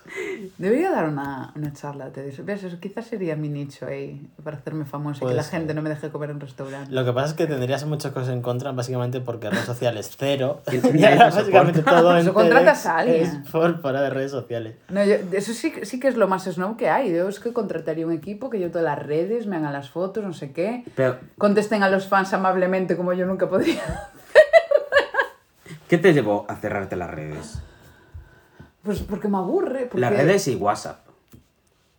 Debería 0.58 0.90
dar 0.90 1.08
una, 1.08 1.52
una 1.54 1.72
charla, 1.72 2.08
te 2.10 2.22
dices. 2.24 2.44
¿Ves? 2.44 2.62
Eso 2.64 2.78
quizás 2.80 3.06
sería 3.06 3.36
mi 3.36 3.48
nicho 3.48 3.86
ahí, 3.86 4.26
para 4.42 4.56
hacerme 4.56 4.84
famosa 4.84 5.24
y 5.24 5.28
que 5.28 5.34
la 5.34 5.42
ser. 5.42 5.58
gente 5.60 5.74
no 5.74 5.82
me 5.82 5.90
deje 5.90 6.08
comer 6.10 6.30
en 6.30 6.40
restaurantes. 6.40 6.90
Lo 6.92 7.04
que 7.04 7.12
pasa 7.12 7.28
es 7.28 7.34
que 7.34 7.46
tendrías 7.46 7.84
muchas 7.84 8.12
cosas 8.12 8.30
en 8.30 8.42
contra, 8.42 8.72
básicamente 8.72 9.20
porque 9.20 9.50
redes 9.50 9.64
sociales 9.64 10.14
cero. 10.16 10.62
Y- 10.72 11.04
ahora 11.04 11.30
básicamente 11.30 11.82
todo 11.82 12.12
en 12.12 12.18
Eso 12.22 12.32
contratas 12.34 12.86
a 12.86 12.98
alguien. 12.98 13.22
es 13.44 13.50
por 13.50 13.80
fuera 13.80 14.00
de 14.02 14.10
redes 14.10 14.30
sociales. 14.30 14.76
No, 14.88 15.04
yo- 15.04 15.16
eso 15.32 15.52
sí, 15.52 15.70
que- 15.72 15.84
sí 15.84 16.00
que 16.00 16.08
es 16.08 16.16
lo 16.16 16.28
más 16.28 16.44
snob 16.44 16.76
que 16.76 16.88
hay. 16.88 17.12
Yo 17.14 17.28
es 17.28 17.40
que 17.40 17.52
contrataría 17.52 18.06
un 18.06 18.12
equipo 18.12 18.48
que 18.50 18.58
yo 18.60 18.70
todas 18.70 18.84
las 18.84 18.98
redes, 19.04 19.46
me 19.46 19.56
hagan 19.56 19.72
las 19.72 19.90
fotos, 19.90 20.24
no 20.24 20.32
sé 20.32 20.52
qué. 20.52 20.84
Pero, 20.94 21.16
Contesten 21.38 21.82
a 21.82 21.88
los 21.90 22.06
fans 22.06 22.32
amablemente 22.32 22.96
como 22.96 23.12
yo 23.12 23.26
nunca 23.26 23.48
podría. 23.48 23.82
¿qué 25.88 25.98
te 25.98 26.12
llevó 26.12 26.46
a 26.48 26.56
cerrarte 26.56 26.96
las 26.96 27.10
redes? 27.10 27.58
Pues 28.86 29.00
porque 29.00 29.28
me 29.28 29.36
aburre. 29.36 29.82
Porque 29.86 30.00
Las 30.00 30.12
redes 30.12 30.48
y 30.48 30.54
WhatsApp. 30.56 31.00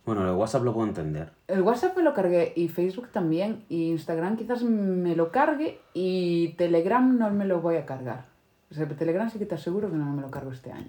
Bueno, 0.04 0.24
el 0.26 0.34
WhatsApp 0.34 0.62
lo 0.64 0.72
puedo 0.72 0.88
entender. 0.88 1.30
El 1.46 1.60
WhatsApp 1.62 1.94
me 1.96 2.02
lo 2.02 2.14
cargué 2.14 2.54
y 2.56 2.68
Facebook 2.68 3.08
también. 3.12 3.64
Y 3.68 3.90
Instagram 3.90 4.36
quizás 4.38 4.62
me 4.62 5.14
lo 5.14 5.30
cargue 5.30 5.80
y 5.92 6.54
Telegram 6.54 7.16
no 7.18 7.30
me 7.30 7.44
lo 7.44 7.60
voy 7.60 7.76
a 7.76 7.84
cargar. 7.84 8.24
O 8.70 8.74
sea, 8.74 8.88
Telegram 8.88 9.30
sí 9.30 9.38
que 9.38 9.46
te 9.46 9.54
aseguro 9.54 9.90
que 9.90 9.96
no 9.96 10.06
me 10.06 10.22
lo 10.22 10.30
cargo 10.30 10.50
este 10.50 10.72
año. 10.72 10.88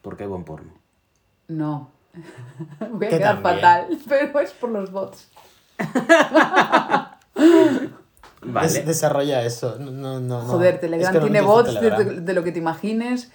Porque 0.00 0.24
hay 0.24 0.28
buen 0.30 0.44
porno. 0.44 0.72
No. 1.48 1.90
Voy 2.92 3.06
a 3.06 3.10
Que 3.10 3.18
quedar 3.18 3.42
también. 3.42 3.54
fatal, 3.56 3.98
pero 4.08 4.38
es 4.40 4.52
por 4.52 4.70
los 4.70 4.90
bots. 4.92 5.28
Vale. 8.42 8.68
Des- 8.68 8.86
desarrolla 8.86 9.42
eso. 9.42 9.78
No, 9.78 9.90
no, 9.90 10.20
no. 10.20 10.40
Joder, 10.42 10.74
Es 10.74 10.80
Telegram 10.80 11.12
que 11.12 11.18
no 11.18 11.24
tiene 11.24 11.40
bots 11.40 11.80
de 11.80 12.34
lo 12.34 12.44
que 12.44 12.52
te 12.52 12.58
imagines. 12.58 13.32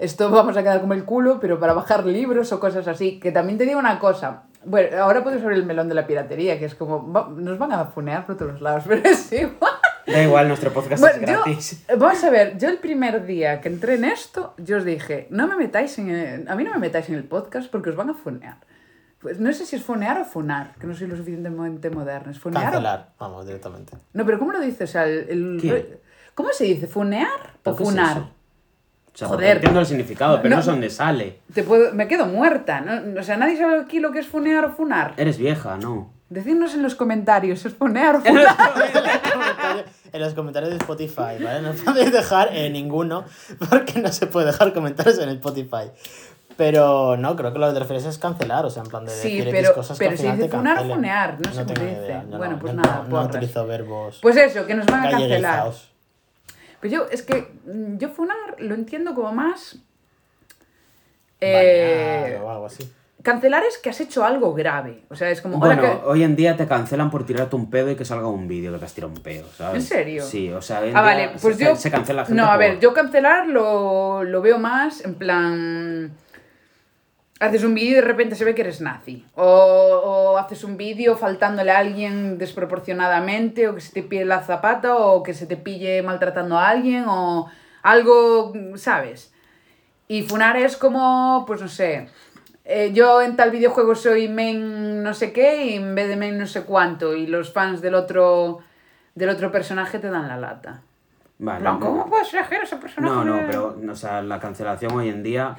Esto 0.00 0.30
vamos 0.30 0.56
a 0.56 0.62
quedar 0.62 0.80
como 0.80 0.94
el 0.94 1.04
culo, 1.04 1.38
pero 1.40 1.60
para 1.60 1.72
bajar 1.74 2.06
libros 2.06 2.50
o 2.52 2.58
cosas 2.60 2.88
así. 2.88 3.20
Que 3.20 3.32
también 3.32 3.58
te 3.58 3.64
digo 3.64 3.78
una 3.78 3.98
cosa. 3.98 4.44
Bueno, 4.64 5.02
ahora 5.02 5.22
puedes 5.22 5.42
abrir 5.42 5.58
el 5.58 5.66
melón 5.66 5.88
de 5.88 5.94
la 5.94 6.06
piratería, 6.06 6.58
que 6.58 6.64
es 6.64 6.74
como. 6.74 7.12
va- 7.12 7.28
nos 7.34 7.58
van 7.58 7.72
a 7.72 7.84
funear 7.86 8.24
por 8.26 8.36
todos 8.36 8.60
lados, 8.60 8.84
pero 8.88 9.02
es 9.08 9.32
igual. 9.32 9.72
Da 10.06 10.22
igual, 10.22 10.48
nuestro 10.48 10.72
podcast 10.72 11.00
Bueno, 11.02 11.16
es 11.22 11.28
yo, 11.30 11.42
gratis. 11.44 11.84
vamos 11.98 12.24
a 12.24 12.30
ver, 12.30 12.56
yo 12.58 12.68
el 12.70 12.78
primer 12.78 13.26
día 13.26 13.60
que 13.60 13.68
entré 13.68 13.94
en 13.94 14.04
esto, 14.04 14.54
yo 14.56 14.78
os 14.78 14.84
dije, 14.84 15.26
no 15.30 15.46
me 15.46 15.54
metáis 15.56 15.98
en 15.98 16.10
el- 16.10 16.48
a 16.48 16.56
mí 16.56 16.64
no 16.64 16.72
me 16.72 16.78
metáis 16.78 17.08
en 17.10 17.14
el 17.16 17.24
podcast 17.24 17.70
porque 17.70 17.90
os 17.90 17.96
van 17.96 18.08
a 18.10 18.14
funear. 18.14 18.56
Pues 19.20 19.38
no 19.38 19.52
sé 19.52 19.66
si 19.66 19.76
es 19.76 19.82
funear 19.82 20.18
o 20.18 20.24
funar, 20.24 20.74
que 20.80 20.86
no 20.86 20.94
soy 20.94 21.06
lo 21.08 21.16
suficientemente 21.16 21.90
moderna. 21.90 22.30
¿Es 22.32 22.38
funear 22.40 22.62
o- 22.62 22.70
Cancelar, 22.72 23.10
vamos, 23.18 23.46
directamente. 23.46 23.98
No, 24.14 24.24
pero 24.24 24.38
¿cómo 24.38 24.52
lo 24.52 24.60
dices? 24.60 24.88
O 24.88 24.92
sea, 24.92 25.04
el, 25.04 25.28
el-. 25.62 26.00
¿Cómo 26.34 26.48
se 26.52 26.64
dice? 26.64 26.86
¿Funear 26.86 27.28
o 27.28 27.58
¿Pero 27.62 27.76
qué 27.76 27.82
es 27.82 27.88
funar? 27.90 28.16
eso? 28.16 28.20
O 28.26 28.39
sea, 29.20 29.28
Joder. 29.28 29.56
entiendo 29.56 29.80
el 29.80 29.86
significado, 29.86 30.36
pero 30.42 30.50
no, 30.50 30.56
No. 30.56 30.62
sé 30.62 30.70
dónde 30.70 30.90
sale. 30.90 31.40
Te 31.54 31.62
puedo, 31.62 31.92
me 31.94 32.08
quedo 32.08 32.26
muerta, 32.26 32.80
¿no? 32.80 33.20
O 33.20 33.22
sea, 33.22 33.36
nadie 33.36 33.56
sabe 33.56 33.80
aquí 33.80 34.00
lo 34.00 34.12
que 34.12 34.18
es 34.20 34.26
funear 34.26 34.64
o 34.64 34.72
funar. 34.72 35.14
Eres 35.16 35.38
vieja, 35.38 35.76
¿no? 35.76 36.12
Decidnos 36.28 36.74
en 36.74 36.82
los 36.82 36.94
comentarios, 36.94 37.64
¿es 37.66 37.74
funear 37.74 38.16
o 38.16 38.20
funar? 38.22 38.54
en 40.12 40.20
los 40.20 40.34
comentarios 40.34 40.70
de 40.70 40.76
Spotify, 40.78 41.42
¿vale? 41.42 41.62
No 41.62 41.72
podéis 41.72 42.12
dejar 42.12 42.54
en 42.56 42.72
ninguno 42.72 43.24
porque 43.68 44.00
no 44.00 44.10
se 44.12 44.26
puede 44.26 44.46
dejar 44.46 44.72
comentarios 44.72 45.18
en 45.18 45.28
el 45.28 45.36
Spotify. 45.36 45.90
Pero 46.56 47.16
no, 47.16 47.36
creo 47.36 47.52
que 47.54 47.58
lo 47.58 47.68
que 47.68 47.72
te 47.72 47.78
refieres 47.80 48.04
es 48.04 48.18
cancelar, 48.18 48.66
o 48.66 48.70
sea, 48.70 48.82
en 48.82 48.88
plan 48.90 49.04
de 49.06 49.10
Sí, 49.12 49.38
decir 49.38 49.48
pero- 49.50 49.74
cosas 49.74 49.96
pero 49.98 50.10
que 50.10 50.12
al 50.14 50.18
si 50.18 50.22
final 50.24 50.36
dice 50.36 50.48
te 50.50 50.56
funar 50.56 50.86
funear, 50.86 51.36
no 51.40 51.52
sé 51.52 51.62
cómo 51.64 51.74
se 51.76 51.84
dice. 51.86 52.00
idea, 52.04 52.24
yo 52.30 52.36
Bueno, 52.38 52.52
no- 52.54 52.58
pues 52.58 52.74
nada, 52.74 53.04
no, 53.08 53.20
no 53.22 53.26
utilizo 53.26 53.66
verbos 53.66 54.18
Pues 54.20 54.36
eso, 54.36 54.66
que 54.66 54.74
nos 54.74 54.86
van 54.86 55.06
a 55.06 55.10
cancelar. 55.10 55.70
Galleguizados. 56.82 56.82
Pues 56.82 56.92
yo, 56.92 57.06
es 57.10 57.22
que 57.22 57.52
mm, 57.70 57.98
yo 57.98 58.08
funar 58.10 58.36
lo 58.58 58.74
entiendo 58.74 59.14
como 59.14 59.32
más... 59.32 59.76
Eh, 61.42 62.38
o 62.42 62.50
algo 62.50 62.66
así. 62.66 62.90
cancelar 63.22 63.62
es 63.64 63.78
que 63.78 63.88
has 63.90 64.00
hecho 64.00 64.24
algo 64.24 64.52
grave. 64.54 65.04
O 65.08 65.16
sea, 65.16 65.30
es 65.30 65.40
como... 65.40 65.58
Bueno, 65.58 65.80
"Hola, 65.82 66.00
que-". 66.00 66.06
hoy 66.06 66.22
en 66.22 66.36
día 66.36 66.56
te 66.56 66.66
cancelan 66.66 67.10
por 67.10 67.24
tirarte 67.24 67.56
un 67.56 67.70
pedo 67.70 67.90
y 67.90 67.96
que 67.96 68.04
salga 68.04 68.28
un 68.28 68.46
vídeo 68.48 68.72
que 68.72 68.78
te 68.78 68.84
has 68.84 68.92
tirado 68.94 69.12
un 69.12 69.20
pedo, 69.22 69.46
¿sabes? 69.56 69.76
¿En 69.76 69.82
serio? 69.82 70.22
Sí, 70.24 70.50
o 70.50 70.60
sea, 70.62 70.82
Ah, 70.94 71.00
vale, 71.02 71.30
pues 71.40 71.56
se, 71.56 71.64
yo... 71.64 71.76
se 71.76 71.90
cancela 71.90 72.24
gente 72.26 72.40
No, 72.40 72.46
a 72.48 72.52
por- 72.52 72.58
ver, 72.58 72.80
yo 72.80 72.92
cancelar 72.92 73.46
lo, 73.46 74.22
lo 74.24 74.42
veo 74.42 74.58
más 74.58 75.02
en 75.04 75.14
plan... 75.14 76.12
Haces 77.40 77.64
un 77.64 77.74
vídeo 77.74 77.92
y 77.92 77.94
de 77.94 78.00
repente 78.02 78.36
se 78.36 78.44
ve 78.44 78.54
que 78.54 78.60
eres 78.60 78.80
nazi. 78.80 79.26
O, 79.34 79.44
o 79.44 80.38
haces 80.38 80.62
un 80.62 80.76
vídeo 80.76 81.16
faltándole 81.16 81.72
a 81.72 81.78
alguien 81.78 82.38
desproporcionadamente, 82.38 83.66
o 83.66 83.74
que 83.74 83.80
se 83.80 83.92
te 83.92 84.02
pille 84.02 84.24
la 84.26 84.42
zapata, 84.42 84.96
o 84.96 85.22
que 85.22 85.34
se 85.34 85.46
te 85.46 85.56
pille 85.56 86.02
maltratando 86.02 86.58
a 86.58 86.68
alguien, 86.68 87.06
o 87.08 87.50
algo, 87.82 88.52
¿sabes? 88.76 89.32
Y 90.06 90.22
funar 90.22 90.56
es 90.56 90.76
como, 90.76 91.44
pues 91.46 91.60
no 91.62 91.68
sé, 91.68 92.08
eh, 92.64 92.92
yo 92.92 93.22
en 93.22 93.36
tal 93.36 93.50
videojuego 93.50 93.94
soy 93.94 94.28
main 94.28 95.02
no 95.02 95.14
sé 95.14 95.32
qué 95.32 95.64
y 95.66 95.74
en 95.74 95.94
vez 95.94 96.08
de 96.08 96.16
main 96.16 96.38
no 96.38 96.46
sé 96.46 96.64
cuánto, 96.64 97.14
y 97.14 97.26
los 97.26 97.52
fans 97.52 97.80
del 97.80 97.94
otro, 97.94 98.58
del 99.14 99.28
otro 99.28 99.50
personaje 99.50 99.98
te 99.98 100.10
dan 100.10 100.28
la 100.28 100.36
lata. 100.36 100.82
Vale, 101.38 101.64
no. 101.64 101.80
¿Cómo 101.80 102.10
puedes 102.10 102.34
elegir 102.34 102.58
ese 102.62 102.76
personaje? 102.76 103.14
No, 103.14 103.24
no, 103.24 103.40
pero 103.46 103.76
o 103.90 103.94
sea, 103.94 104.20
la 104.20 104.38
cancelación 104.38 104.92
hoy 104.92 105.08
en 105.08 105.22
día 105.22 105.56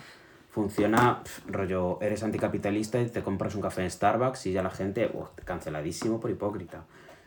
funciona, 0.51 1.23
pf, 1.23 1.41
rollo, 1.51 1.97
eres 2.01 2.21
anticapitalista 2.23 2.99
y 3.01 3.05
te 3.07 3.21
compras 3.21 3.55
un 3.55 3.61
café 3.61 3.81
en 3.83 3.89
Starbucks 3.89 4.45
y 4.47 4.51
ya 4.51 4.61
la 4.61 4.69
gente, 4.69 5.09
uf, 5.13 5.29
canceladísimo 5.45 6.19
por 6.19 6.29
hipócrita. 6.29 6.83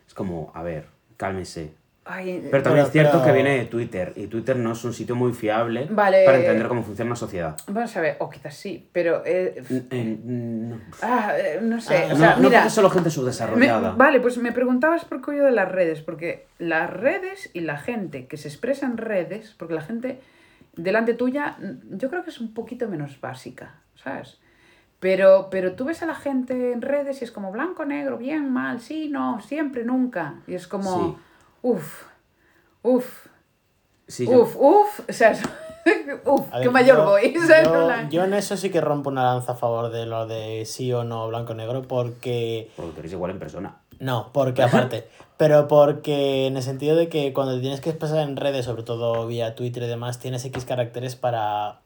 Es 0.06 0.14
como, 0.14 0.52
a 0.54 0.62
ver, 0.62 0.86
cálmese. 1.16 1.72
Ay, 2.06 2.46
Pero 2.50 2.62
también 2.62 2.84
Pero- 2.84 2.86
es 2.86 2.92
cierto 2.92 3.12
pero- 3.12 3.24
que 3.24 3.32
viene 3.32 3.56
de 3.56 3.64
Twitter 3.64 4.12
y 4.14 4.26
Twitter 4.26 4.56
no 4.56 4.72
es 4.72 4.84
un 4.84 4.92
sitio 4.92 5.16
muy 5.16 5.32
fiable 5.32 5.88
Vale. 5.90 6.26
para 6.26 6.36
entender 6.36 6.68
cómo 6.68 6.82
funciona 6.82 7.08
una 7.12 7.16
sociedad. 7.16 7.56
Vamos 7.66 7.96
a 7.96 8.00
ver, 8.02 8.16
o 8.18 8.28
quizás 8.28 8.54
sí, 8.54 8.90
pero... 8.92 9.22
eh, 9.24 9.62
eh, 9.90 10.18
no, 10.22 10.78
ah, 11.00 11.32
eh, 11.38 11.60
no 11.62 11.80
sé, 11.80 11.96
Ah, 11.96 12.12
o 12.12 12.16
sea, 12.18 12.36
no, 12.36 12.50
mira... 12.50 12.68
solo 12.68 12.90
gente 12.90 13.08
me- 13.08 13.10
subdesarrollada. 13.14 13.92
vale, 13.92 14.20
pues 14.20 14.36
me 14.36 14.52
preguntabas 14.52 15.06
por 15.06 15.24
qué 15.24 15.38
yo 15.38 15.44
de 15.46 15.52
las 15.52 15.72
redes, 15.72 16.02
porque 16.02 16.44
las 16.58 16.90
redes 16.90 17.48
y 17.54 17.60
la 17.60 17.78
gente 17.78 18.26
que 18.26 18.36
se 18.36 18.48
expresa 18.48 18.84
en 18.84 18.98
redes, 18.98 19.54
porque 19.56 19.72
la 19.72 19.80
gente 19.80 20.20
delante 20.76 21.14
tuya, 21.14 21.56
mm, 21.58 21.96
yo 21.96 22.08
creo 22.10 22.24
que 22.24 22.30
es 22.30 22.40
un 22.40 22.54
poquito 22.54 22.88
menos 22.88 23.20
básica, 23.20 23.80
¿sabes? 23.94 24.38
Pero, 25.00 25.48
pero 25.50 25.74
tú 25.74 25.84
ves 25.84 26.02
a 26.02 26.06
la 26.06 26.14
gente 26.14 26.72
en 26.72 26.80
redes 26.80 27.20
y 27.20 27.24
es 27.24 27.30
como 27.32 27.52
blanco, 27.52 27.84
negro, 27.84 28.16
bien, 28.16 28.50
mal, 28.50 28.80
sí, 28.80 29.08
no, 29.10 29.40
siempre, 29.40 29.84
nunca. 29.84 30.36
Y 30.46 30.54
es 30.54 30.66
como, 30.66 30.90
Sí. 30.90 31.16
uff, 31.62 32.02
uff, 32.82 33.26
Sí, 34.06 34.26
yo- 34.26 34.42
Uf, 34.42 34.54
uf, 34.58 35.00
o 35.08 35.12
sea, 35.14 35.32
uf, 36.26 36.46
A 36.52 36.58
qué 36.58 36.66
ver, 36.66 36.70
mayor 36.70 36.98
yo- 36.98 37.04
voy. 37.06 37.32
Yo, 37.64 38.08
yo 38.10 38.24
en 38.24 38.34
eso 38.34 38.54
sí 38.56 38.68
que 38.70 38.82
rompo 38.82 39.08
una 39.08 39.24
lanza 39.24 39.52
a 39.52 39.54
favor 39.56 39.90
de 39.90 40.04
lo 40.04 40.26
de 40.26 40.64
sí 40.66 40.92
o 40.92 41.04
no, 41.04 41.26
blanco-negro, 41.28 41.82
porque 41.88 42.70
Porque 42.76 42.92
tú 42.92 43.00
eres 43.00 43.12
igual 43.12 43.30
en 43.30 43.38
persona. 43.38 43.76
No, 44.00 44.30
porque 44.32 44.62
aparte, 44.62 45.06
pero 45.36 45.68
porque 45.68 46.46
en 46.46 46.56
el 46.56 46.62
sentido 46.62 46.96
de 46.96 47.08
que 47.08 47.32
cuando 47.32 47.54
te 47.54 47.60
tienes 47.60 47.80
que 47.80 47.90
expresar 47.90 48.18
en 48.18 48.36
redes, 48.36 48.64
sobre 48.64 48.82
todo 48.82 49.26
vía 49.26 49.54
Twitter 49.54 49.82
y 49.82 49.86
demás, 49.86 50.18
tienes 50.20 50.44
X 50.44 50.64
caracteres 50.64 51.16
para 51.16 51.80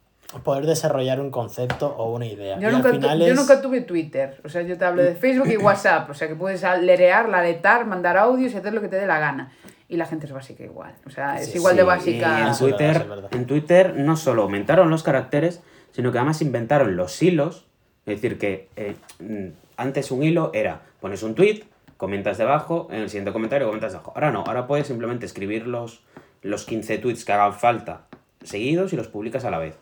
poder 0.45 0.67
desarrollar 0.67 1.21
un 1.21 1.31
concepto 1.31 1.87
o 1.97 2.13
una 2.15 2.27
idea. 2.27 2.59
Yo 2.59 2.69
y 2.69 2.73
nunca, 2.73 2.89
al 2.89 2.95
tu- 2.97 3.01
final 3.01 3.19
yo 3.21 3.27
es... 3.27 3.35
nunca 3.37 3.63
tuve 3.63 3.81
Twitter, 3.81 4.41
o 4.45 4.49
sea, 4.49 4.63
yo 4.63 4.77
te 4.77 4.85
hablo 4.85 5.03
de 5.03 5.15
Facebook 5.15 5.49
y 5.49 5.57
WhatsApp, 5.57 6.11
o 6.11 6.15
sea, 6.15 6.29
que 6.29 6.35
puedes 6.35 6.63
lerear, 6.83 7.29
laretar, 7.29 7.87
mandar 7.87 8.17
audios 8.19 8.53
y 8.53 8.57
hacer 8.57 8.75
lo 8.75 8.81
que 8.81 8.89
te 8.89 8.97
dé 8.97 9.07
la 9.07 9.19
gana. 9.19 9.53
Y 9.91 9.97
la 9.97 10.05
gente 10.05 10.27
es 10.27 10.33
básica 10.33 10.65
igual, 10.65 10.93
o 11.07 11.11
sea, 11.11 11.41
es 11.41 11.47
Sí, 11.51 11.57
igual 11.57 11.75
de 11.75 11.83
básica. 11.83 12.41
y 12.41 12.49
En 12.49 12.59
Twitter, 12.59 13.07
en 13.31 13.47
Twitter 13.47 13.95
no 13.97 14.17
solo 14.19 14.43
aumentaron 14.43 14.91
los 14.91 15.03
caracteres, 15.03 15.63
sino 15.93 16.13
que 16.13 16.19
además 16.19 16.43
inventaron 16.43 16.95
los 16.95 17.23
hilos. 17.23 17.65
Es 18.05 18.21
decir, 18.21 18.39
que 18.39 18.69
eh, 18.77 18.97
mm, 19.19 19.47
antes 19.79 20.11
un 20.11 20.23
hilo 20.23 20.51
era, 20.53 20.83
pones 21.01 21.23
un 21.23 21.35
tweet, 21.35 21.63
comentas 21.99 22.39
debajo, 22.39 22.89
en 22.91 23.03
el 23.03 23.11
siguiente 23.11 23.33
comentario 23.33 23.67
comentas 23.67 23.93
debajo. 23.93 24.13
Ahora 24.15 24.31
no, 24.33 24.45
ahora 24.47 24.67
puedes 24.67 24.87
simplemente 24.87 25.27
escribir 25.27 25.67
los, 25.67 26.01
los 26.41 26.65
15 26.65 26.97
tweets 26.99 27.27
que 27.27 27.33
hagan 27.33 27.53
falta 27.53 28.07
seguidos 28.43 28.93
y 28.95 28.97
los 28.97 29.09
publicas 29.09 29.45
a 29.45 29.51
la 29.51 29.59
vez. 29.59 29.77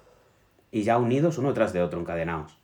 Y 0.72 0.82
ya 0.82 0.98
unidos 0.98 1.38
uno 1.38 1.54
tras 1.54 1.72
de 1.72 1.82
otro, 1.82 2.00
encadenados. 2.00 2.56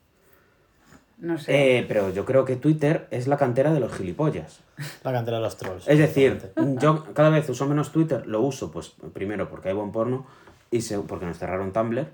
No 1.19 1.39
sé. 1.39 1.79
Eh, 1.79 1.85
pero 1.87 2.11
yo 2.11 2.25
creo 2.25 2.45
que 2.45 2.57
Twitter 2.57 3.07
es 3.13 3.29
la 3.29 3.37
cantera 3.37 3.73
de 3.73 3.79
los 3.79 3.93
gilipollas. 3.95 4.61
La 5.05 5.13
cantera 5.13 5.37
de 5.37 5.43
los 5.45 5.57
trolls. 5.57 5.87
Es 5.87 5.99
decir, 5.99 6.51
yo 6.81 7.05
cada 7.15 7.31
vez 7.31 7.49
uso 7.49 7.67
menos 7.69 7.93
Twitter, 7.93 8.27
lo 8.27 8.41
uso 8.41 8.73
pues 8.73 8.95
primero 9.13 9.49
porque 9.49 9.69
hay 9.69 9.75
buen 9.75 9.93
porno 9.93 10.27
y 10.73 10.81
se- 10.81 10.99
porque 10.99 11.27
nos 11.27 11.39
cerraron 11.39 11.73
Tumblr 11.73 12.07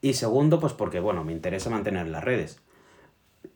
y 0.00 0.14
segundo 0.14 0.58
pues 0.58 0.72
porque 0.72 0.98
bueno, 0.98 1.22
me 1.22 1.32
interesa 1.32 1.70
mantener 1.70 2.08
las 2.08 2.24
redes. 2.24 2.60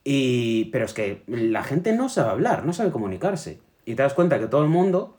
Y 0.04 0.66
pero 0.66 0.84
es 0.84 0.94
que 0.94 1.22
la 1.26 1.62
gente 1.62 1.92
no 1.92 2.08
sabe 2.08 2.30
hablar, 2.30 2.64
no 2.64 2.72
sabe 2.72 2.90
comunicarse 2.90 3.60
y 3.84 3.94
te 3.94 4.02
das 4.02 4.14
cuenta 4.14 4.38
que 4.38 4.46
todo 4.46 4.62
el 4.62 4.68
mundo 4.68 5.16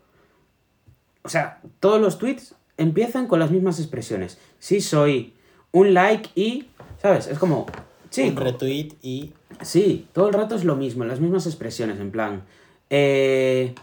o 1.24 1.30
sea, 1.30 1.62
todos 1.80 2.02
los 2.02 2.18
tweets 2.18 2.56
empiezan 2.78 3.28
con 3.28 3.40
las 3.40 3.52
mismas 3.52 3.80
expresiones. 3.80 4.40
Sí 4.60 4.82
soy 4.82 5.34
un 5.72 5.94
like 5.94 6.32
y 6.36 6.72
¿sabes? 7.02 7.28
Es 7.28 7.40
como 7.40 7.62
un 7.62 8.10
chico, 8.10 8.44
retweet 8.44 8.94
y... 9.02 9.34
Sí, 9.62 10.08
todo 10.14 10.28
el 10.28 10.34
rato 10.34 10.56
es 10.56 10.64
lo 10.64 10.76
mismo, 10.76 11.04
las 11.04 11.20
mismas 11.20 11.46
expresiones, 11.46 12.00
en 12.00 12.10
plan, 12.10 12.44
eh, 12.90 13.76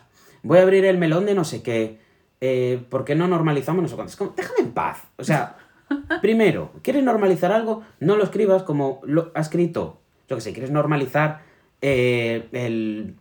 voy 0.43 0.59
a 0.59 0.63
abrir 0.63 0.85
el 0.87 0.99
melón 0.99 1.27
de 1.27 1.35
no 1.35 1.45
sé 1.45 1.63
qué, 1.63 2.01
eh, 2.41 2.83
¿por 2.89 3.05
qué 3.05 3.15
no 3.15 3.29
normalizamos 3.29 3.83
no 3.83 3.89
sé 3.89 3.95
cuánto? 3.95 4.11
Es 4.11 4.17
como, 4.17 4.33
déjame 4.37 4.61
en 4.61 4.73
paz. 4.73 5.03
O 5.17 5.25
sea, 5.25 5.57
primero, 6.23 6.73
¿quieres 6.83 7.05
normalizar 7.05 7.53
algo? 7.53 7.83
No 8.01 8.17
lo 8.17 8.25
escribas 8.25 8.63
como 8.63 9.01
lo 9.05 9.31
ha 9.35 9.41
escrito 9.41 10.01
yo 10.29 10.37
que 10.37 10.43
sé, 10.43 10.53
quieres 10.53 10.71
normalizar 10.71 11.43
eh, 11.81 12.49
el, 12.53 13.17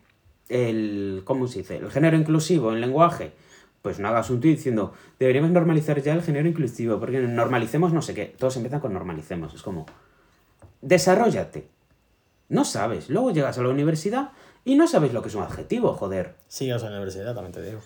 el, 0.49 1.21
¿cómo 1.23 1.47
se 1.47 1.59
dice? 1.59 1.77
El 1.77 1.91
género 1.91 2.17
inclusivo 2.17 2.73
en 2.73 2.81
lenguaje, 2.81 3.33
pues 3.81 3.99
no 3.99 4.07
hagas 4.07 4.29
un 4.29 4.41
tuit 4.41 4.57
diciendo, 4.57 4.93
deberíamos 5.19 5.51
normalizar 5.51 6.01
ya 6.01 6.13
el 6.13 6.21
género 6.21 6.47
inclusivo, 6.47 6.99
porque 6.99 7.19
normalicemos 7.19 7.93
no 7.93 8.01
sé 8.01 8.13
qué, 8.13 8.35
todos 8.37 8.55
empiezan 8.57 8.79
con 8.79 8.93
normalicemos, 8.93 9.53
es 9.53 9.61
como, 9.61 9.85
desarrollate. 10.81 11.67
No 12.49 12.63
sabes, 12.63 13.09
luego 13.09 13.31
llegas 13.31 13.57
a 13.57 13.63
la 13.63 13.69
universidad 13.69 14.31
y 14.63 14.75
no 14.75 14.87
sabes 14.87 15.13
lo 15.13 15.21
que 15.21 15.29
es 15.29 15.35
un 15.35 15.43
adjetivo, 15.43 15.93
joder. 15.93 16.35
Sigas 16.47 16.83
a 16.83 16.89
la 16.89 16.97
universidad, 16.97 17.33
también 17.33 17.53
te 17.53 17.61
digo. 17.61 17.79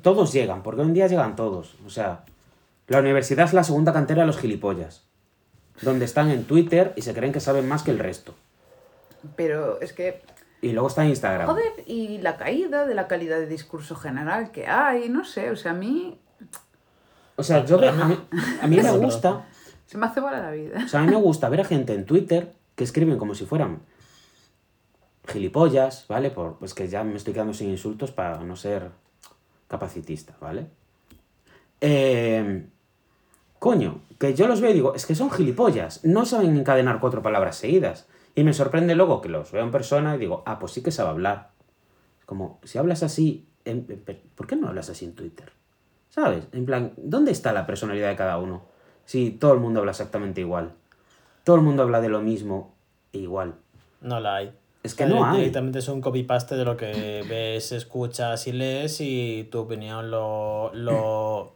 Todos 0.00 0.32
llegan, 0.32 0.62
porque 0.62 0.82
en 0.82 0.94
día 0.94 1.06
llegan 1.06 1.36
todos. 1.36 1.76
O 1.84 1.90
sea, 1.90 2.24
la 2.88 3.00
universidad 3.00 3.46
es 3.46 3.52
la 3.52 3.64
segunda 3.64 3.92
cantera 3.92 4.22
de 4.22 4.26
los 4.26 4.38
gilipollas. 4.38 5.04
Donde 5.82 6.04
están 6.04 6.30
en 6.30 6.44
Twitter 6.44 6.92
y 6.96 7.02
se 7.02 7.14
creen 7.14 7.32
que 7.32 7.40
saben 7.40 7.68
más 7.68 7.82
que 7.82 7.90
el 7.90 7.98
resto. 7.98 8.34
Pero 9.36 9.80
es 9.80 9.92
que, 9.92 10.22
Y 10.62 10.72
luego 10.72 10.88
está 10.88 11.04
en 11.04 11.10
Instagram. 11.10 11.46
joder, 11.46 11.72
y 11.86 12.18
la 12.18 12.36
caída 12.36 12.86
de 12.86 12.94
la 12.94 13.08
calidad 13.08 13.38
de 13.38 13.46
discurso 13.46 13.96
general 13.96 14.50
que 14.50 14.66
hay, 14.66 15.08
no 15.08 15.24
sé, 15.24 15.50
o 15.50 15.56
sea, 15.56 15.72
a 15.72 15.74
mí 15.74 16.18
O 17.36 17.42
sea, 17.42 17.64
yo 17.64 17.78
a 17.78 17.92
mí, 17.92 18.18
a 18.62 18.66
mí 18.66 18.76
me 18.76 18.90
gusta. 18.92 19.46
se 19.86 19.98
me 19.98 20.06
hace 20.06 20.20
bola 20.20 20.40
la 20.40 20.50
vida. 20.50 20.82
O 20.84 20.88
sea, 20.88 21.00
a 21.00 21.02
mí 21.04 21.10
me 21.10 21.16
gusta 21.16 21.48
ver 21.48 21.60
a 21.60 21.64
gente 21.64 21.94
en 21.94 22.06
Twitter 22.06 22.52
que 22.74 22.84
escriben 22.84 23.18
como 23.18 23.34
si 23.34 23.46
fueran 23.46 23.80
gilipollas, 25.26 26.06
¿vale? 26.08 26.30
Por, 26.30 26.58
pues 26.58 26.74
que 26.74 26.88
ya 26.88 27.04
me 27.04 27.16
estoy 27.16 27.32
quedando 27.32 27.54
sin 27.54 27.70
insultos 27.70 28.12
para 28.12 28.38
no 28.38 28.56
ser 28.56 28.90
capacitista, 29.68 30.36
¿vale? 30.40 30.66
Eh, 31.80 32.66
coño, 33.58 34.00
que 34.18 34.34
yo 34.34 34.46
los 34.46 34.60
veo 34.60 34.70
y 34.70 34.74
digo, 34.74 34.94
es 34.94 35.06
que 35.06 35.14
son 35.14 35.30
gilipollas, 35.30 36.04
no 36.04 36.24
saben 36.24 36.56
encadenar 36.56 37.00
cuatro 37.00 37.22
palabras 37.22 37.56
seguidas. 37.56 38.06
Y 38.36 38.44
me 38.44 38.52
sorprende 38.52 38.94
luego 38.94 39.20
que 39.20 39.28
los 39.28 39.50
veo 39.50 39.64
en 39.64 39.70
persona 39.72 40.14
y 40.14 40.18
digo, 40.18 40.42
ah, 40.46 40.58
pues 40.60 40.70
sí 40.72 40.82
que 40.82 40.92
sabe 40.92 41.08
hablar. 41.10 41.50
Como, 42.26 42.60
si 42.62 42.78
hablas 42.78 43.02
así, 43.02 43.46
en- 43.64 43.86
en- 43.88 44.20
¿por 44.34 44.46
qué 44.46 44.54
no 44.56 44.68
hablas 44.68 44.90
así 44.90 45.04
en 45.06 45.14
Twitter? 45.14 45.50
¿Sabes? 46.10 46.44
En 46.52 46.66
plan, 46.66 46.92
¿dónde 46.96 47.32
está 47.32 47.52
la 47.52 47.66
personalidad 47.66 48.08
de 48.10 48.16
cada 48.16 48.38
uno? 48.38 48.62
Si 49.06 49.30
todo 49.30 49.52
el 49.54 49.60
mundo 49.60 49.80
habla 49.80 49.92
exactamente 49.92 50.40
igual. 50.42 50.72
Todo 51.44 51.56
el 51.56 51.62
mundo 51.62 51.82
habla 51.82 52.00
de 52.00 52.08
lo 52.08 52.20
mismo 52.20 52.74
e 53.12 53.18
igual. 53.18 53.54
No 54.00 54.20
la 54.20 54.36
hay. 54.36 54.52
Es 54.82 54.94
que 54.94 55.06
no 55.06 55.24
hay. 55.24 55.38
Directamente 55.38 55.78
es 55.78 55.88
un 55.88 56.00
copy-paste 56.00 56.56
de 56.56 56.64
lo 56.64 56.76
que 56.76 57.24
ves, 57.28 57.72
escuchas 57.72 58.46
y 58.46 58.52
lees 58.52 59.00
y 59.00 59.48
tu 59.50 59.60
opinión 59.60 60.10
lo... 60.10 60.70
lo... 60.74 61.54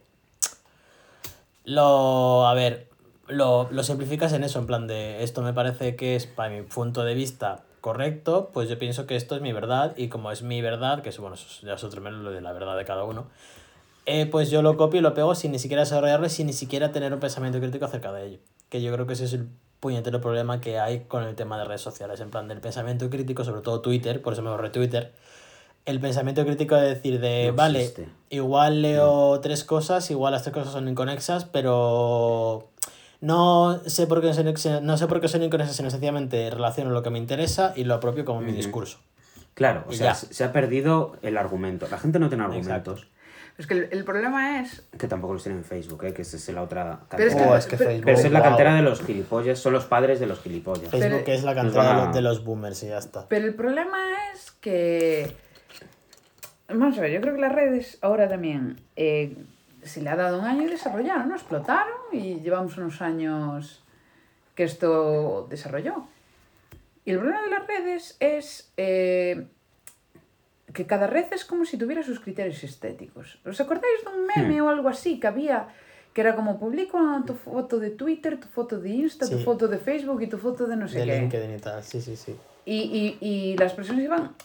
Lo... 1.65 2.47
A 2.47 2.53
ver, 2.53 2.89
lo, 3.31 3.67
lo 3.71 3.83
simplificas 3.83 4.33
en 4.33 4.43
eso, 4.43 4.59
en 4.59 4.67
plan 4.67 4.87
de 4.87 5.23
esto 5.23 5.41
me 5.41 5.53
parece 5.53 5.95
que 5.95 6.15
es, 6.15 6.27
para 6.27 6.49
mi 6.49 6.61
punto 6.61 7.03
de 7.03 7.13
vista, 7.13 7.63
correcto, 7.81 8.51
pues 8.53 8.69
yo 8.69 8.77
pienso 8.77 9.07
que 9.07 9.15
esto 9.15 9.35
es 9.35 9.41
mi 9.41 9.53
verdad 9.53 9.93
y 9.97 10.09
como 10.09 10.31
es 10.31 10.43
mi 10.43 10.61
verdad, 10.61 11.01
que 11.01 11.09
es, 11.09 11.17
bueno, 11.17 11.35
ya 11.63 11.73
es 11.73 11.83
otro 11.83 12.01
menos 12.01 12.21
lo 12.21 12.31
de 12.31 12.41
la 12.41 12.53
verdad 12.53 12.77
de 12.77 12.85
cada 12.85 13.03
uno, 13.03 13.27
eh, 14.05 14.25
pues 14.25 14.49
yo 14.49 14.61
lo 14.61 14.77
copio 14.77 14.99
y 14.99 15.03
lo 15.03 15.13
pego 15.13 15.35
sin 15.35 15.51
ni 15.51 15.59
siquiera 15.59 15.83
desarrollarlo 15.83 16.27
y 16.27 16.29
sin 16.29 16.47
ni 16.47 16.53
siquiera 16.53 16.91
tener 16.91 17.13
un 17.13 17.19
pensamiento 17.19 17.59
crítico 17.59 17.85
acerca 17.85 18.11
de 18.11 18.27
ello. 18.27 18.39
Que 18.69 18.81
yo 18.81 18.91
creo 18.93 19.07
que 19.07 19.13
ese 19.13 19.25
es 19.25 19.33
el 19.33 19.47
puñetero 19.79 20.21
problema 20.21 20.61
que 20.61 20.79
hay 20.79 21.01
con 21.01 21.23
el 21.23 21.35
tema 21.35 21.57
de 21.57 21.65
redes 21.65 21.81
sociales, 21.81 22.19
en 22.19 22.29
plan 22.29 22.47
del 22.47 22.61
pensamiento 22.61 23.09
crítico, 23.09 23.43
sobre 23.43 23.61
todo 23.61 23.81
Twitter, 23.81 24.21
por 24.21 24.33
eso 24.33 24.41
me 24.41 24.49
borré 24.49 24.69
Twitter. 24.69 25.13
El 25.85 25.99
pensamiento 25.99 26.45
crítico 26.45 26.75
de 26.75 26.89
decir 26.89 27.19
de, 27.19 27.47
No 27.47 27.55
vale, 27.55 27.91
igual 28.29 28.83
leo 28.83 29.39
tres 29.39 29.63
cosas, 29.63 30.11
igual 30.11 30.33
las 30.33 30.43
tres 30.43 30.53
cosas 30.53 30.73
son 30.73 30.87
inconexas, 30.87 31.45
pero 31.45 32.70
no 33.21 33.81
sé 33.85 34.07
por 34.07 34.21
qué 34.21 34.33
son, 34.33 34.85
no 34.85 34.97
sé 34.97 35.07
por 35.07 35.21
qué 35.21 35.27
sino 35.27 35.71
sencillamente 35.89 36.49
relaciono 36.49 36.89
lo 36.91 37.01
que 37.03 37.09
me 37.09 37.17
interesa 37.19 37.73
y 37.75 37.83
lo 37.85 37.93
apropio 37.95 38.25
como 38.25 38.41
mi 38.41 38.51
discurso. 38.51 38.99
Claro, 39.53 39.83
o 39.87 39.91
Y 39.93 39.97
sea, 39.97 40.07
ya. 40.07 40.15
se 40.15 40.43
ha 40.43 40.51
perdido 40.53 41.17
el 41.21 41.37
argumento. 41.37 41.87
La 41.89 41.97
gente 41.97 42.19
no 42.19 42.29
tiene 42.29 42.43
argumentos. 42.43 43.07
Es 43.57 43.67
que 43.67 43.73
el, 43.75 43.89
el 43.91 44.05
problema 44.05 44.61
es 44.61 44.87
Que 44.97 45.07
tampoco 45.07 45.33
los 45.33 45.43
tiene 45.43 45.57
en 45.59 45.65
Facebook, 45.65 46.05
¿eh? 46.05 46.13
que 46.13 46.21
esa 46.23 46.37
es 46.37 46.49
la 46.49 46.63
otra 46.63 47.01
Pero 47.11 47.25
es 47.29 47.35
que- 47.35 47.41
Oh, 47.43 47.55
es 47.55 47.67
que 47.67 47.75
pero- 47.77 47.89
Facebook, 47.89 48.05
Pero 48.05 48.17
esa 48.17 48.27
es 48.27 48.33
la 48.33 48.39
wow. 48.39 48.47
cantera 48.49 48.75
de 48.75 48.81
los 48.81 49.01
gilipollas, 49.03 49.59
son 49.59 49.73
los 49.73 49.83
padres 49.85 50.19
de 50.21 50.25
los 50.25 50.39
gilipollas. 50.39 50.89
Facebook 50.89 51.21
Pero- 51.25 51.37
es 51.37 51.43
la 51.43 51.53
cantera 51.53 52.09
a- 52.09 52.11
de 52.13 52.21
los 52.21 52.43
boomers 52.45 52.81
y 52.83 52.87
ya 52.87 52.97
está. 52.97 53.27
Pero 53.27 53.45
el 53.45 53.53
problema 53.53 53.97
es 54.33 54.51
que. 54.51 55.35
Vamos 56.69 56.97
a 56.97 57.01
ver, 57.01 57.11
yo 57.11 57.19
creo 57.21 57.35
que 57.35 57.41
las 57.41 57.51
redes 57.53 57.97
ahora 58.01 58.29
también 58.29 58.79
eh, 58.95 59.35
se 59.83 60.01
le 60.01 60.09
ha 60.09 60.15
dado 60.15 60.39
un 60.39 60.45
año 60.45 60.63
y 60.63 60.67
desarrollaron, 60.67 61.29
¿no? 61.29 61.35
Explotaron 61.35 61.97
y 62.11 62.39
llevamos 62.41 62.77
unos 62.77 63.01
años 63.01 63.83
que 64.55 64.63
esto 64.63 65.47
desarrolló. 65.49 66.05
Y 67.05 67.11
el 67.11 67.17
problema 67.17 67.41
de 67.41 67.49
las 67.49 67.67
redes 67.67 68.17
es 68.19 68.71
eh, 68.77 69.47
que 70.73 70.85
cada 70.85 71.07
red 71.07 71.25
es 71.31 71.45
como 71.45 71.65
si 71.65 71.77
tuviera 71.77 72.03
sus 72.03 72.19
criterios 72.19 72.63
estéticos. 72.63 73.39
¿Os 73.45 73.59
acordáis 73.59 74.03
de 74.03 74.09
un 74.09 74.27
meme 74.27 74.61
o 74.61 74.69
algo 74.69 74.87
así 74.89 75.19
que 75.19 75.27
había? 75.27 75.69
Que 76.13 76.21
era 76.21 76.35
como 76.35 76.59
publico 76.59 76.99
tu 77.25 77.33
foto 77.33 77.79
de 77.79 77.89
Twitter, 77.89 78.39
tu 78.39 78.47
foto 78.47 78.79
de 78.79 78.89
Insta, 78.89 79.29
tu 79.29 79.39
foto 79.39 79.67
de 79.67 79.77
Facebook 79.77 80.21
y 80.21 80.27
tu 80.27 80.37
foto 80.37 80.67
de 80.67 80.75
no 80.75 80.87
sé 80.87 80.99
de 80.99 81.05
qué. 81.05 81.19
LinkedIn 81.21 81.55
y 81.55 81.59
tal, 81.59 81.83
sí, 81.83 82.01
sí, 82.01 82.15
sí. 82.15 82.35
Y, 82.65 83.17
y, 83.21 83.27
y 83.27 83.57
las 83.57 83.73
personas 83.73 84.03
iban... 84.03 84.35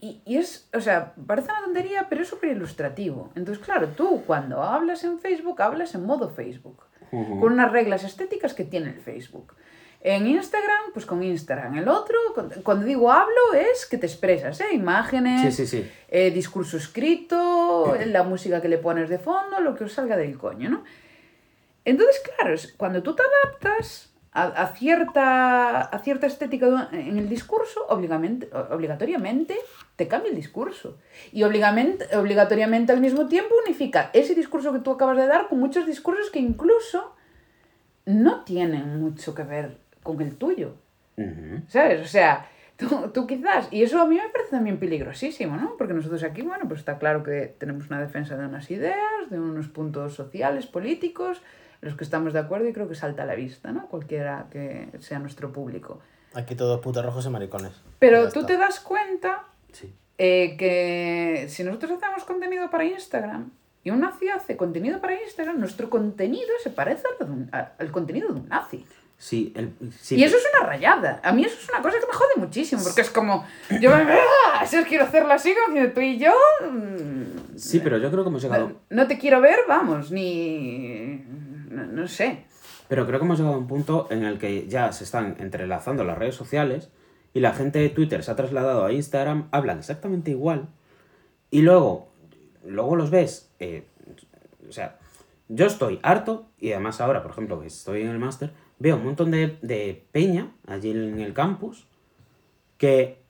Y, 0.00 0.20
y 0.26 0.36
es, 0.36 0.68
o 0.74 0.80
sea, 0.80 1.14
parece 1.26 1.50
una 1.50 1.62
tontería, 1.64 2.06
pero 2.08 2.22
es 2.22 2.28
súper 2.28 2.50
ilustrativo. 2.50 3.30
Entonces, 3.34 3.64
claro, 3.64 3.88
tú 3.88 4.22
cuando 4.26 4.62
hablas 4.62 5.04
en 5.04 5.18
Facebook, 5.18 5.60
hablas 5.62 5.94
en 5.94 6.04
modo 6.04 6.28
Facebook, 6.28 6.82
Ujú. 7.12 7.40
con 7.40 7.52
unas 7.54 7.72
reglas 7.72 8.04
estéticas 8.04 8.52
que 8.54 8.64
tiene 8.64 8.90
el 8.90 9.00
Facebook. 9.00 9.54
En 10.02 10.26
Instagram, 10.26 10.92
pues 10.92 11.06
con 11.06 11.22
Instagram. 11.22 11.76
El 11.78 11.88
otro, 11.88 12.16
cuando 12.62 12.84
digo 12.84 13.10
hablo, 13.10 13.54
es 13.72 13.86
que 13.86 13.96
te 13.98 14.06
expresas, 14.06 14.60
¿eh? 14.60 14.66
Imágenes, 14.72 15.54
Sí, 15.54 15.66
sí, 15.66 15.82
sí. 15.82 15.90
eh, 16.08 16.30
discurso 16.30 16.76
escrito, 16.76 17.96
la 18.06 18.22
música 18.22 18.60
que 18.60 18.68
le 18.68 18.78
pones 18.78 19.08
de 19.08 19.18
fondo, 19.18 19.60
lo 19.60 19.74
que 19.74 19.84
os 19.84 19.92
salga 19.94 20.16
del 20.16 20.36
coño, 20.38 20.68
¿no? 20.70 20.84
Entonces, 21.84 22.22
claro, 22.38 22.54
cuando 22.76 23.02
tú 23.02 23.16
te 23.16 23.22
adaptas 23.22 24.12
a, 24.32 24.66
cierta, 24.76 25.80
a 25.80 25.98
cierta 26.00 26.26
estética 26.26 26.88
en 26.92 27.16
el 27.18 27.28
discurso, 27.28 27.86
obligatoriamente 27.88 29.56
te 29.96 30.08
cambia 30.08 30.30
el 30.30 30.36
discurso. 30.36 30.98
Y 31.32 31.42
obligatoriamente 31.42 32.92
al 32.92 33.00
mismo 33.00 33.26
tiempo 33.26 33.54
unifica 33.66 34.10
ese 34.12 34.34
discurso 34.34 34.72
que 34.72 34.80
tú 34.80 34.92
acabas 34.92 35.16
de 35.16 35.26
dar 35.26 35.48
con 35.48 35.58
muchos 35.58 35.86
discursos 35.86 36.30
que 36.30 36.38
incluso 36.38 37.14
no 38.04 38.44
tienen 38.44 39.00
mucho 39.00 39.34
que 39.34 39.42
ver 39.42 39.78
con 40.02 40.20
el 40.20 40.36
tuyo. 40.36 40.74
Ujú. 41.16 41.62
¿Sabes? 41.68 42.02
O 42.02 42.06
sea, 42.06 42.46
tú, 42.76 43.10
tú 43.12 43.26
quizás, 43.26 43.68
y 43.72 43.82
eso 43.82 44.00
a 44.00 44.06
mí 44.06 44.16
me 44.16 44.28
parece 44.28 44.50
también 44.50 44.78
peligrosísimo, 44.78 45.56
¿no? 45.56 45.76
Porque 45.78 45.94
nosotros 45.94 46.22
aquí, 46.22 46.42
bueno, 46.42 46.68
pues 46.68 46.80
está 46.80 46.98
claro 46.98 47.22
que 47.22 47.54
tenemos 47.58 47.88
una 47.88 48.00
defensa 48.00 48.36
de 48.36 48.46
unas 48.46 48.70
ideas, 48.70 49.30
de 49.30 49.40
unos 49.40 49.68
puntos 49.68 50.14
sociales, 50.14 50.66
políticos, 50.66 51.40
en 51.80 51.88
los 51.88 51.96
que 51.96 52.04
estamos 52.04 52.32
de 52.32 52.38
acuerdo 52.38 52.68
y 52.68 52.72
creo 52.72 52.88
que 52.88 52.94
salta 52.94 53.22
a 53.22 53.26
la 53.26 53.34
vista, 53.34 53.72
¿no? 53.72 53.86
Cualquiera 53.88 54.46
que 54.50 54.90
sea 55.00 55.18
nuestro 55.18 55.52
público. 55.52 56.00
Aquí 56.34 56.54
todos 56.54 56.80
putos 56.80 57.04
rojos 57.04 57.24
y 57.24 57.30
maricones. 57.30 57.72
Pero 57.98 58.30
tú 58.30 58.44
te 58.44 58.58
das 58.58 58.78
cuenta 58.80 59.44
Sí. 59.78 59.92
eh, 60.18 60.56
que 60.58 61.46
si 61.48 61.62
nosotros 61.64 61.92
hacemos 62.02 62.24
contenido 62.24 62.70
para 62.70 62.84
Instagram 62.84 63.50
y 63.84 63.90
un 63.90 64.00
nazi 64.00 64.28
hace 64.28 64.56
contenido 64.56 65.00
para 65.00 65.20
Instagram, 65.22 65.58
nuestro 65.60 65.90
contenido 65.90 66.48
se 66.62 66.70
parece 66.70 67.02
al, 67.20 67.30
un- 67.30 67.50
contenido 67.92 68.28
de 68.32 68.40
un 68.40 68.48
nazi. 68.48 68.84
Sí, 69.18 69.52
el, 69.56 69.72
sí, 69.98 70.16
Y 70.16 70.24
eso 70.24 70.36
es 70.36 70.42
una 70.58 70.66
rayada. 70.68 71.20
A 71.22 71.32
mí 71.32 71.42
eso 71.44 71.56
es 71.58 71.68
una 71.70 71.80
cosa 71.80 71.98
que 71.98 72.06
me 72.06 72.12
jode 72.12 72.34
muchísimo, 72.36 72.82
porque 72.84 73.00
es 73.00 73.10
como, 73.10 73.46
yo 73.80 73.90
me 73.90 73.96
¡Ah! 74.12 74.66
si 74.66 74.76
os 74.76 74.86
quiero 74.86 75.04
hacerlo 75.04 75.32
así, 75.32 75.54
como 75.66 75.86
tú 75.88 76.00
y 76.00 76.18
yo, 76.18 76.32
mm, 76.70 77.56
sí, 77.56 77.80
pero 77.80 77.96
yo 77.98 78.10
creo 78.10 78.24
que 78.24 78.28
hemos 78.28 78.42
llegado. 78.42 78.68
no, 78.68 78.74
no 78.90 79.06
te 79.06 79.18
quiero 79.18 79.40
ver, 79.40 79.60
vamos, 79.68 80.10
ni... 80.10 81.22
No, 81.70 81.84
no 81.86 82.08
sé. 82.08 82.44
Pero 82.88 83.06
creo 83.06 83.18
que 83.18 83.24
hemos 83.24 83.38
llegado 83.38 83.56
a 83.56 83.58
un 83.58 83.66
punto 83.66 84.06
en 84.10 84.22
el 84.24 84.38
que 84.38 84.66
ya 84.68 84.92
se 84.92 85.04
están 85.04 85.36
entrelazando 85.40 86.04
las 86.04 86.18
redes 86.18 86.34
sociales 86.34 86.90
y 87.36 87.40
la 87.40 87.52
gente 87.52 87.78
de 87.78 87.90
Twitter 87.90 88.24
se 88.24 88.30
ha 88.30 88.34
trasladado 88.34 88.86
a 88.86 88.92
Instagram, 88.94 89.48
hablan 89.50 89.80
exactamente 89.80 90.30
igual 90.30 90.68
y 91.50 91.60
luego, 91.60 92.08
luego 92.64 92.96
los 92.96 93.10
ves, 93.10 93.50
eh, 93.58 93.84
o 94.66 94.72
sea, 94.72 94.96
yo 95.50 95.66
estoy 95.66 96.00
harto 96.02 96.46
y 96.58 96.72
además 96.72 97.02
ahora, 97.02 97.20
por 97.22 97.32
ejemplo, 97.32 97.60
que 97.60 97.66
estoy 97.66 98.00
en 98.00 98.08
el 98.08 98.18
máster, 98.18 98.52
veo 98.78 98.96
un 98.96 99.04
montón 99.04 99.30
de, 99.30 99.58
de 99.60 100.06
peña 100.12 100.50
allí 100.66 100.92
en 100.92 101.20
el 101.20 101.34
campus 101.34 101.86
que 102.78 103.20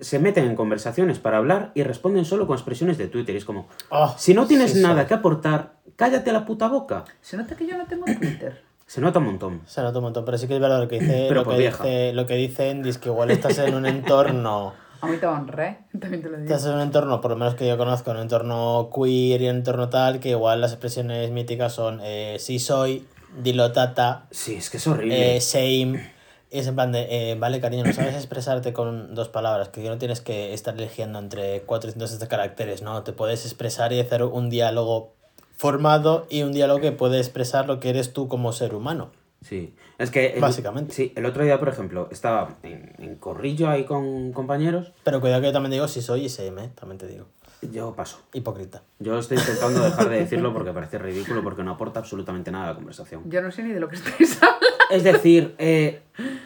se 0.00 0.18
meten 0.18 0.46
en 0.46 0.56
conversaciones 0.56 1.18
para 1.18 1.36
hablar 1.36 1.72
y 1.74 1.82
responden 1.82 2.24
solo 2.24 2.46
con 2.46 2.56
expresiones 2.56 2.96
de 2.96 3.08
Twitter. 3.08 3.34
Y 3.34 3.38
es 3.38 3.44
como, 3.44 3.68
Oh, 3.90 4.14
si 4.16 4.32
no 4.32 4.46
tienes 4.46 4.72
sí, 4.72 4.80
nada 4.80 5.02
sí. 5.02 5.08
que 5.08 5.14
aportar, 5.14 5.74
cállate 5.96 6.32
la 6.32 6.46
puta 6.46 6.68
boca. 6.68 7.04
Se 7.20 7.36
nota 7.36 7.54
que 7.54 7.66
yo 7.66 7.76
no 7.76 7.84
tengo 7.84 8.06
Twitter. 8.06 8.64
Se 8.86 9.00
nota 9.00 9.18
un 9.18 9.24
montón. 9.26 9.62
Se 9.66 9.82
nota 9.82 9.98
un 9.98 10.04
montón, 10.04 10.24
pero 10.24 10.38
sí 10.38 10.46
que 10.46 10.54
es 10.54 10.60
verdad 10.60 10.80
lo 10.80 10.88
que 10.88 11.00
dice, 11.00 11.26
Pero 11.28 11.42
lo 11.44 11.50
que 11.50 11.58
vieja. 11.58 11.84
dice, 11.84 12.12
lo 12.12 12.26
que 12.26 12.34
dicen, 12.36 12.86
es 12.86 12.98
que 12.98 13.08
igual 13.08 13.30
estás 13.30 13.58
en 13.58 13.74
un 13.74 13.84
entorno, 13.86 14.74
A 15.02 15.08
mí 15.08 15.18
te 15.18 15.26
honré, 15.26 15.80
también 16.00 16.22
te 16.22 16.30
lo 16.30 16.36
digo. 16.38 16.48
estás 16.48 16.64
en 16.66 16.74
un 16.76 16.80
entorno, 16.80 17.20
por 17.20 17.30
lo 17.32 17.36
menos 17.36 17.54
que 17.54 17.66
yo 17.68 17.76
conozco, 17.76 18.10
en 18.12 18.16
un 18.16 18.22
entorno 18.22 18.88
queer 18.94 19.42
y 19.42 19.48
un 19.50 19.56
entorno 19.56 19.90
tal, 19.90 20.20
que 20.20 20.30
igual 20.30 20.60
las 20.62 20.72
expresiones 20.72 21.30
míticas 21.32 21.74
son 21.74 22.00
eh, 22.02 22.36
sí 22.40 22.58
soy, 22.58 23.06
dilo 23.42 23.72
tata, 23.72 24.26
Sí, 24.30 24.54
es 24.54 24.70
que 24.70 24.78
es 24.78 24.86
horrible. 24.86 25.36
eh, 25.36 25.40
same, 25.42 26.10
Y 26.50 26.58
es 26.60 26.66
en 26.68 26.76
plan 26.76 26.92
de, 26.92 27.08
eh, 27.10 27.34
vale, 27.34 27.60
cariño, 27.60 27.84
no 27.84 27.92
sabes 27.92 28.14
expresarte 28.14 28.72
con 28.72 29.14
dos 29.14 29.28
palabras, 29.28 29.68
que 29.68 29.82
no 29.86 29.98
tienes 29.98 30.20
que 30.22 30.54
estar 30.54 30.74
eligiendo 30.74 31.18
entre 31.18 31.60
400 31.62 32.26
caracteres, 32.28 32.80
¿no? 32.82 33.02
Te 33.02 33.12
puedes 33.12 33.44
expresar 33.44 33.92
y 33.92 34.00
hacer 34.00 34.22
un 34.22 34.48
diálogo 34.48 35.12
formado 35.56 36.26
y 36.30 36.42
un 36.42 36.52
diálogo 36.52 36.80
que 36.80 36.92
puede 36.92 37.18
expresar 37.18 37.66
lo 37.66 37.80
que 37.80 37.90
eres 37.90 38.12
tú 38.12 38.28
como 38.28 38.52
ser 38.52 38.74
humano. 38.74 39.10
Sí, 39.42 39.74
es 39.98 40.10
que... 40.10 40.28
el- 40.34 40.40
Básicamente. 40.40 40.92
Sí, 40.94 41.12
el 41.14 41.24
otro 41.26 41.44
día, 41.44 41.58
por 41.58 41.68
ejemplo, 41.68 42.08
estaba 42.10 42.56
en, 42.62 42.92
en 42.98 43.16
corrillo 43.16 43.68
ahí 43.68 43.84
con 43.84 44.32
compañeros. 44.32 44.92
Pero 45.04 45.20
cuidado 45.20 45.40
que 45.42 45.48
yo 45.48 45.52
también 45.52 45.72
digo 45.72 45.86
si 45.88 46.02
soy 46.02 46.24
ISM, 46.24 46.58
¿eh? 46.58 46.70
también 46.74 46.98
te 46.98 47.06
digo. 47.06 47.26
Yo 47.62 47.94
paso. 47.94 48.18
Hipócrita. 48.32 48.82
Yo 48.98 49.18
estoy 49.18 49.38
intentando 49.38 49.82
dejar 49.82 50.08
de 50.08 50.18
decirlo 50.18 50.52
porque 50.52 50.70
parece 50.74 50.98
ridículo, 50.98 51.42
porque 51.42 51.62
no 51.62 51.72
aporta 51.72 52.00
absolutamente 52.00 52.50
nada 52.50 52.64
a 52.64 52.68
la 52.70 52.74
conversación. 52.74 53.22
Yo 53.30 53.40
no 53.40 53.50
sé 53.52 53.62
ni 53.62 53.72
de 53.72 53.80
lo 53.80 53.88
que 53.88 53.96
estáis 53.96 54.42
hablando. 54.42 54.66
Es 54.90 55.04
decir, 55.04 55.54
eh, 55.58 56.00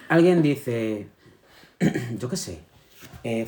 alguien 0.08 0.42
dice, 0.42 1.08
yo 2.18 2.28
qué 2.28 2.36
sé, 2.36 2.60
eh, 3.24 3.46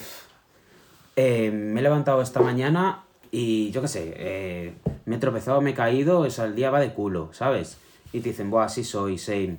eh, 1.16 1.50
me 1.50 1.80
he 1.80 1.82
levantado 1.82 2.20
esta 2.22 2.40
mañana 2.40 3.04
y 3.32 3.70
yo 3.72 3.80
qué 3.82 3.88
sé, 3.88 4.12
eh, 4.16 4.74
me 5.06 5.16
he 5.16 5.18
tropezado, 5.18 5.60
me 5.60 5.70
he 5.70 5.74
caído, 5.74 6.20
o 6.20 6.30
sea, 6.30 6.44
el 6.44 6.54
día 6.54 6.70
va 6.70 6.78
de 6.80 6.92
culo, 6.92 7.30
¿sabes? 7.32 7.78
Y 8.12 8.20
te 8.20 8.28
dicen, 8.28 8.50
buah, 8.50 8.66
así 8.66 8.84
soy, 8.84 9.16
same. 9.18 9.56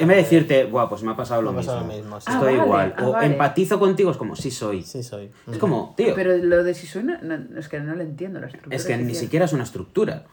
En 0.00 0.06
vez 0.06 0.18
de 0.18 0.22
decirte, 0.22 0.64
buah, 0.66 0.88
pues 0.88 1.02
me 1.02 1.10
ha 1.10 1.16
pasado 1.16 1.42
lo 1.42 1.50
Me 1.50 1.58
mismo. 1.58 1.72
pasado 1.72 1.88
lo 1.88 1.94
mismo, 1.96 2.20
sí. 2.20 2.26
Ah, 2.28 2.34
Estoy 2.34 2.54
vale, 2.54 2.66
igual. 2.66 2.94
ah, 2.98 3.06
o 3.08 3.12
vale. 3.12 3.26
empatizo 3.26 3.78
contigo, 3.80 4.10
es 4.12 4.16
como, 4.16 4.36
sí 4.36 4.50
soy. 4.52 4.84
Sí 4.84 5.02
soy. 5.02 5.30
Es 5.50 5.58
como, 5.58 5.94
tío, 5.96 6.14
Pero 6.14 6.36
lo 6.36 6.62
de 6.62 6.74
si 6.74 6.86
soy, 6.86 7.02
no, 7.02 7.18
no, 7.20 7.58
es 7.58 7.68
que 7.68 7.80
no 7.80 7.96
lo 7.96 8.02
entiendo 8.02 8.38
la 8.38 8.46
estructura. 8.46 8.76
es 8.76 8.84
que 8.84 8.96
ni 8.96 9.02
siquiera. 9.06 9.20
siquiera 9.20 9.44
es 9.46 9.52
una 9.54 9.64
estructura. 9.64 10.26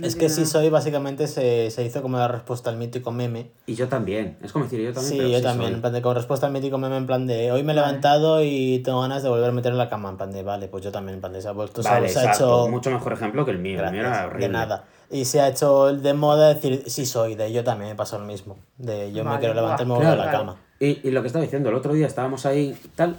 Es 0.00 0.16
que 0.16 0.28
si 0.30 0.46
soy 0.46 0.70
básicamente 0.70 1.26
se, 1.26 1.70
se 1.70 1.84
hizo 1.84 2.00
como 2.00 2.16
la 2.16 2.28
respuesta 2.28 2.70
al 2.70 2.76
mítico 2.76 3.10
meme. 3.12 3.50
Y 3.66 3.74
yo 3.74 3.88
también. 3.88 4.38
Es 4.42 4.52
como 4.52 4.64
decir, 4.64 4.80
yo 4.80 4.92
también. 4.92 5.10
Sí, 5.12 5.16
pero 5.18 5.28
yo 5.30 5.38
sí 5.38 5.42
también, 5.44 5.68
soy. 5.68 5.74
en 5.74 5.80
plan 5.82 5.92
de 5.92 6.00
como 6.02 6.14
respuesta 6.14 6.46
al 6.46 6.52
mítico 6.52 6.78
meme 6.78 6.96
en 6.96 7.06
plan 7.06 7.26
de 7.26 7.52
hoy 7.52 7.62
me 7.62 7.72
he 7.72 7.76
Vale. 7.76 7.86
levantado 7.86 8.42
y 8.42 8.78
tengo 8.78 9.00
ganas 9.02 9.22
de 9.22 9.28
volver 9.28 9.50
a 9.50 9.52
meter 9.52 9.72
en 9.72 9.78
la 9.78 9.90
cama, 9.90 10.08
en 10.10 10.16
plan 10.16 10.30
de 10.32 10.42
vale, 10.42 10.68
pues 10.68 10.84
yo 10.84 10.90
también, 10.92 11.16
en 11.16 11.20
plan 11.20 11.32
de 11.32 11.42
se 11.42 11.48
ha 11.48 11.52
vuelto, 11.52 11.82
Vale, 11.82 12.08
se 12.08 12.18
ha 12.20 12.32
hecho 12.32 12.68
Mucho 12.68 12.90
mejor 12.90 13.12
ejemplo 13.12 13.44
que 13.44 13.50
el 13.50 13.58
mío. 13.58 13.84
el 13.84 13.90
mío 13.92 14.00
era 14.00 14.26
horrible. 14.26 14.46
de 14.46 14.52
nada. 14.52 14.84
Y 15.10 15.24
se 15.26 15.40
ha 15.40 15.48
hecho 15.48 15.88
el 15.88 16.02
de 16.02 16.14
moda 16.14 16.54
decir 16.54 16.84
sí 16.86 17.04
soy, 17.04 17.34
de 17.34 17.52
yo 17.52 17.62
también 17.64 17.90
me 17.90 17.96
pasa 17.96 18.16
lo 18.16 18.24
mismo. 18.24 18.56
De 18.78 19.12
yo 19.12 19.24
me 19.24 19.30
Vale, 19.30 19.40
quiero 19.40 19.54
levantar 19.54 19.84
y 19.86 19.88
me 19.90 19.96
voy 19.96 20.06
a 20.06 20.14
la 20.14 20.22
claro. 20.22 20.38
cama. 20.38 20.56
Y, 20.78 21.06
y 21.06 21.10
lo 21.10 21.20
que 21.20 21.26
estaba 21.26 21.42
diciendo, 21.44 21.68
el 21.68 21.74
otro 21.74 21.92
día 21.92 22.06
estábamos 22.06 22.46
ahí 22.46 22.74
tal, 22.94 23.16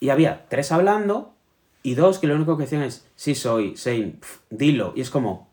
y 0.00 0.10
había 0.10 0.44
tres 0.48 0.72
hablando 0.72 1.30
y 1.82 1.94
dos 1.94 2.18
que 2.18 2.26
lo 2.26 2.34
único 2.34 2.56
que 2.58 2.64
decían 2.64 2.82
es, 2.82 3.06
sí 3.16 3.34
soy, 3.34 3.76
same, 3.76 4.16
pf, 4.20 4.40
dilo. 4.50 4.92
Y 4.94 5.00
es 5.00 5.08
como, 5.10 5.47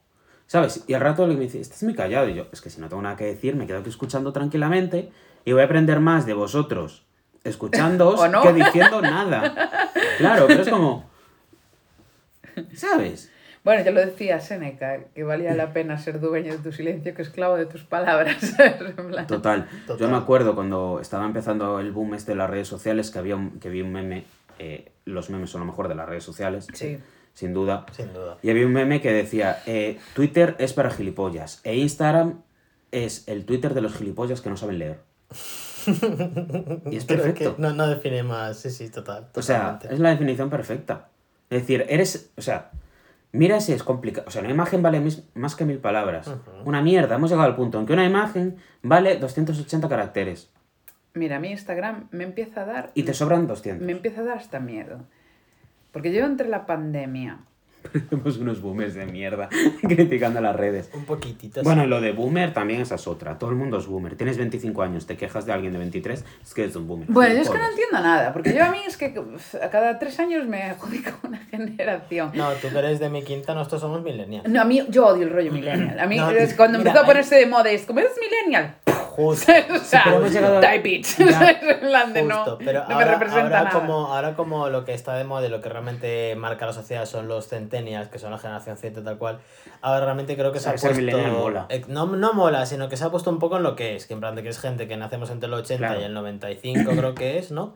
¿sabes? 0.48 0.84
Y 0.88 0.93
al 0.93 1.02
rato 1.02 1.24
alguien 1.24 1.39
me 1.39 1.46
dice, 1.46 1.60
estás 1.60 1.84
muy 1.84 1.93
callado. 1.96 2.30
Y 2.30 2.36
yo, 2.36 2.48
es 2.52 2.62
que 2.62 2.70
si 2.70 2.80
no 2.82 2.89
tengo 2.89 3.02
nada 3.02 3.16
que 3.16 3.26
decir, 3.26 3.56
me 3.56 3.68
quedo 3.68 3.80
aquí 3.80 3.89
escuchando 3.89 4.32
tranquilamente 4.34 5.12
y 5.43 5.52
voy 5.54 5.62
a 5.62 5.66
aprender 5.66 6.00
más 6.00 6.26
de 6.26 6.34
vosotros 6.34 7.04
escuchándoos 7.43 8.20
¿O 8.22 8.28
no? 8.28 8.41
que 8.41 8.54
diciendo 8.54 9.02
nada. 9.02 9.91
Claro, 10.18 10.46
pero 10.48 10.64
es 10.64 10.70
como, 10.70 11.10
¿sabes? 12.74 13.32
Bueno, 13.64 13.84
ya 13.84 13.89
lo 13.91 14.00
decía 14.00 14.39
Seneca, 14.39 15.00
que 15.16 15.24
valía 15.24 15.56
la 15.56 15.74
pena 15.74 15.98
ser 15.98 16.20
dueño 16.20 16.52
de 16.52 16.60
tu 16.60 16.72
silencio 16.72 17.16
que 17.16 17.24
esclavo 17.24 17.56
de 17.56 17.66
tus 17.66 17.84
palabras. 17.84 18.38
Total. 19.28 19.68
Total. 19.88 19.98
Yo 19.98 20.08
me 20.08 20.18
acuerdo 20.18 20.54
cuando 20.54 21.00
estaba 21.02 21.26
empezando 21.26 21.80
el 21.80 21.91
boom 21.91 22.14
este 22.14 22.34
de 22.34 22.38
las 22.38 22.50
redes 22.50 22.68
sociales 22.68 23.10
que 23.10 23.18
había 23.18 23.36
un, 23.36 23.60
que 23.60 23.70
vi 23.70 23.82
un 23.82 23.91
meme. 23.91 24.24
eh, 24.60 24.91
los 25.06 25.32
memes 25.32 25.50
son 25.50 25.62
lo 25.62 25.66
mejor 25.66 25.88
de 25.88 25.96
las 25.96 26.08
redes 26.08 26.24
sociales. 26.24 26.68
Sí. 26.74 27.00
Sin 27.36 27.53
duda. 27.53 27.86
Sin 27.91 28.11
duda. 28.13 28.38
Y 28.41 28.49
había 28.49 28.65
un 28.65 28.73
meme 28.73 28.99
que 29.01 29.13
decía: 29.13 29.61
eh, 29.67 29.99
Twitter 30.15 30.55
es 30.57 30.73
para 30.73 30.89
gilipollas. 30.89 31.61
E 31.63 31.75
Instagram 31.75 32.41
es 32.91 33.27
el 33.27 33.45
Twitter 33.45 33.73
de 33.75 33.81
los 33.81 33.93
gilipollas 33.93 34.41
que 34.41 34.49
no 34.49 34.57
saben 34.57 34.79
leer. 34.79 35.01
y 35.88 36.95
es 36.97 37.05
Creo 37.05 37.21
perfecto. 37.21 37.55
que 37.55 37.61
no, 37.61 37.73
no 37.73 37.88
define 37.88 38.23
más, 38.23 38.57
sí, 38.57 38.69
sí, 38.71 38.89
total. 38.89 39.27
O 39.36 39.41
sea, 39.41 39.79
es 39.89 39.99
la 39.99 40.09
definición 40.09 40.49
perfecta. 40.49 41.09
Es 41.49 41.61
decir, 41.61 41.86
eres. 41.89 42.31
O 42.38 42.41
sea, 42.41 42.71
mira 43.31 43.59
si 43.61 43.73
es 43.73 43.83
complicado. 43.83 44.27
O 44.27 44.31
sea, 44.31 44.41
una 44.41 44.51
imagen 44.51 44.81
vale 44.81 44.99
mis- 44.99 45.23
más 45.36 45.55
que 45.55 45.65
mil 45.65 45.79
palabras. 45.79 46.31
Una 46.63 46.81
mierda. 46.81 47.15
Hemos 47.15 47.29
llegado 47.29 47.47
al 47.47 47.55
punto 47.55 47.79
en 47.79 47.86
que 47.86 47.93
una 47.93 48.05
imagen 48.05 48.57
vale 48.81 49.17
280 49.17 49.88
caracteres. 49.89 50.49
Mira, 51.13 51.38
a 51.38 51.39
mí 51.39 51.49
Instagram 51.51 52.07
me 52.11 52.23
empieza 52.25 52.61
a 52.61 52.65
dar... 52.65 52.91
Y 52.93 53.03
te 53.03 53.13
sobran 53.13 53.47
200. 53.47 53.86
Me 53.86 53.93
empieza 53.93 54.21
a 54.21 54.23
dar 54.25 54.38
hasta 54.38 54.59
miedo. 54.59 54.99
Porque 55.96 56.12
yo 56.12 56.26
entre 56.26 56.50
la 56.50 56.66
pandemia... 56.66 57.38
Somos 58.10 58.38
unos 58.38 58.62
boomers 58.62 58.96
de 58.96 59.06
mierda 59.06 59.48
criticando 59.82 60.41
las 60.41 60.54
redes. 60.54 60.89
Un 60.93 61.06
poquitito. 61.06 61.64
Bueno, 61.64 61.86
lo 61.86 62.02
de 62.02 62.12
boomer 62.12 62.54
también 62.54 62.82
esa 62.82 62.96
es 62.96 63.08
otra. 63.08 63.38
Todo 63.38 63.52
el 63.52 63.56
mundo 63.56 63.78
es 63.78 63.88
boomer. 63.88 64.18
Tienes 64.18 64.38
25 64.38 64.82
años, 64.82 65.06
te 65.06 65.16
quejas 65.16 65.46
de 65.46 65.54
alguien 65.54 65.72
de 65.72 65.80
23, 65.80 66.26
es 66.43 66.54
que 66.54 66.64
eres 66.64 66.76
un 66.76 66.86
boomer. 66.86 67.08
Bueno, 67.10 67.36
yo 67.36 67.41
es 67.43 67.50
que 67.50 67.58
no 67.58 67.70
entiendo 67.70 68.02
nada, 68.02 68.34
porque 68.34 68.54
yo 68.54 68.66
a 68.66 68.72
mí 68.72 68.80
es 68.86 68.98
que 68.98 69.18
a 69.64 69.70
cada 69.70 69.98
tres 69.98 70.20
años 70.20 70.46
me 70.48 70.64
adjudico 70.64 71.12
una 71.24 71.38
generación. 71.38 72.32
No, 72.34 72.52
tú 72.56 72.68
que 72.68 72.78
eres 72.78 73.00
de 73.00 73.10
mi 73.10 73.24
quinta, 73.24 73.54
nosotros 73.54 73.80
somos 73.80 74.04
millennials. 74.04 74.50
No, 74.50 74.60
a 74.60 74.66
mí, 74.66 74.86
yo 74.89 75.08
odio 75.08 75.24
el 75.24 75.30
rollo 75.30 75.54
millennial. 75.54 75.98
A 75.98 76.08
mí, 76.08 76.18
No, 76.18 76.26
cuando 76.58 76.80
mira, 76.80 76.89
empezó 76.89 77.06
a 77.06 77.06
ponerse 77.06 77.36
de 77.36 77.46
moda, 77.46 77.72
es 77.72 77.86
como, 77.86 78.02
¿eres 78.02 78.12
millennial? 78.20 78.76
Justo. 79.16 79.51
o 79.76 79.80
sea, 79.80 80.01
pero 80.03 80.18
hemos 80.18 80.32
llegado 80.34 80.59
type 80.59 80.89
it. 80.89 81.07
No, 82.26 82.36
Justo, 82.36 82.57
pero 82.63 82.82
no 82.82 82.88
me 82.89 82.93
ahora, 82.95 83.11
representa 83.13 83.43
ahora 83.43 83.63
nada. 83.63 83.70
como, 83.80 84.13
ahora 84.13 84.34
como 84.36 84.70
lo 84.70 84.84
que 84.86 84.93
está 84.93 85.16
de 85.16 85.24
moda 85.24 85.45
y 85.47 85.49
lo 85.49 85.61
que 85.61 85.70
realmente 85.70 86.36
marca 86.36 86.66
la 86.66 86.74
sociedad 86.74 87.05
son 87.05 87.28
los 87.28 87.47
centennials, 87.47 88.09
que 88.09 88.20
son 88.20 88.32
la 88.32 88.38
generación 88.38 88.78
Z 88.78 89.03
tal 89.03 89.18
cual, 89.18 89.39
ahora 89.82 90.03
realmente 90.05 90.36
creo 90.36 90.51
que 90.51 90.59
se 90.59 90.70
ha 90.70 90.74
puesto... 90.76 91.18
mola. 91.30 91.66
eh, 91.70 91.84
No, 91.88 92.05
no 92.07 92.34
mola, 92.34 92.66
sino 92.66 92.89
que 92.89 92.97
se 92.97 93.05
ha 93.05 93.09
puesto 93.09 93.30
un 93.30 93.39
poco 93.39 93.57
en 93.57 93.63
lo 93.63 93.76
que 93.76 93.95
es, 93.95 94.05
que 94.05 94.13
en 94.13 94.20
plan 94.20 94.36
de 94.36 94.43
que 94.43 94.49
es 94.49 94.59
gente 94.59 94.88
que 94.88 94.97
nacemos 94.97 95.30
entre 95.30 95.47
el 95.47 95.53
80 95.53 95.78
Claro. 95.88 96.01
y 96.01 96.03
el 96.03 96.13
95 96.13 96.91
creo 96.91 97.16
que 97.16 97.38
es, 97.38 97.51
¿no? 97.51 97.76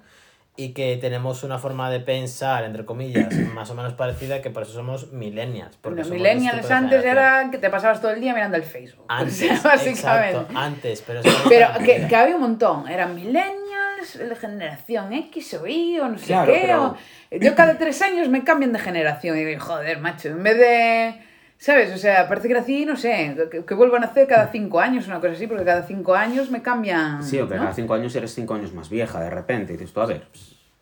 Y 0.62 0.74
que 0.74 0.98
tenemos 0.98 1.44
una 1.44 1.58
forma 1.58 1.90
de 1.90 2.02
pensar, 2.02 2.66
entre 2.66 2.84
comillas, 2.84 3.34
más 3.56 3.70
o 3.70 3.76
menos 3.76 3.94
parecida, 3.94 4.42
que 4.42 4.50
por 4.50 4.64
eso 4.64 4.74
somos 4.74 5.14
millennials. 5.14 5.78
Porque 5.78 6.00
Los 6.02 6.10
millennials 6.10 6.58
este 6.58 6.68
de 6.68 6.74
antes 6.74 7.06
era 7.06 7.48
que 7.50 7.58
te 7.60 7.70
pasabas 7.70 8.02
todo 8.02 8.12
el 8.12 8.20
día 8.20 8.34
mirando 8.34 8.58
el 8.58 8.64
Facebook. 8.64 9.06
Antes, 9.08 9.42
o 9.52 9.56
sea, 9.56 9.72
básicamente. 9.72 10.30
exacto, 10.38 10.58
antes, 10.60 11.04
pero... 11.08 11.22
Pero 11.48 11.68
que, 11.86 12.08
que 12.08 12.16
había 12.16 12.36
un 12.36 12.42
montón. 12.42 12.90
Eran 12.90 13.16
millennials, 13.16 14.16
la 14.28 14.36
generación 14.36 15.14
X 15.14 15.54
o 15.54 15.66
Y 15.68 15.98
o 16.00 16.10
no 16.10 16.18
sé 16.18 16.26
Claro, 16.28 16.52
qué. 16.54 16.60
pero- 16.62 16.86
o- 16.88 17.38
Yo 17.40 17.56
cada 17.56 17.78
tres 17.78 18.02
años 18.02 18.28
me 18.28 18.44
cambian 18.44 18.74
de 18.74 18.80
generación 18.80 19.38
y 19.38 19.46
digo, 19.46 19.62
joder, 19.64 20.00
macho, 20.00 20.28
en 20.30 20.44
vez 20.44 20.58
de... 20.58 21.29
¿Sabes? 21.62 21.94
O 21.94 21.98
sea, 21.98 22.28
parece 22.30 22.48
que 22.48 22.54
nací, 22.54 22.86
no 22.86 22.96
sé, 22.96 23.36
que, 23.52 23.66
que 23.66 23.74
vuelvan 23.74 24.04
a 24.04 24.08
hacer 24.08 24.26
cada 24.28 24.48
cinco 24.50 24.80
años, 24.80 25.08
una 25.08 25.20
cosa 25.20 25.34
así, 25.34 25.46
porque 25.46 25.66
cada 25.66 25.84
cinco 25.86 26.16
años 26.16 26.50
me 26.50 26.62
cambian... 26.62 27.22
Sí, 27.22 27.38
o 27.40 27.50
que 27.50 27.56
¿no? 27.56 27.62
cada 27.64 27.74
5 27.74 27.94
años 27.94 28.16
eres 28.16 28.34
5 28.34 28.54
años 28.56 28.74
más 28.74 28.90
vieja 28.90 29.20
de 29.22 29.30
repente. 29.30 29.74
Y 29.74 29.78
dices 29.78 29.94
tú, 29.94 30.00
a 30.00 30.06
ver. 30.06 30.26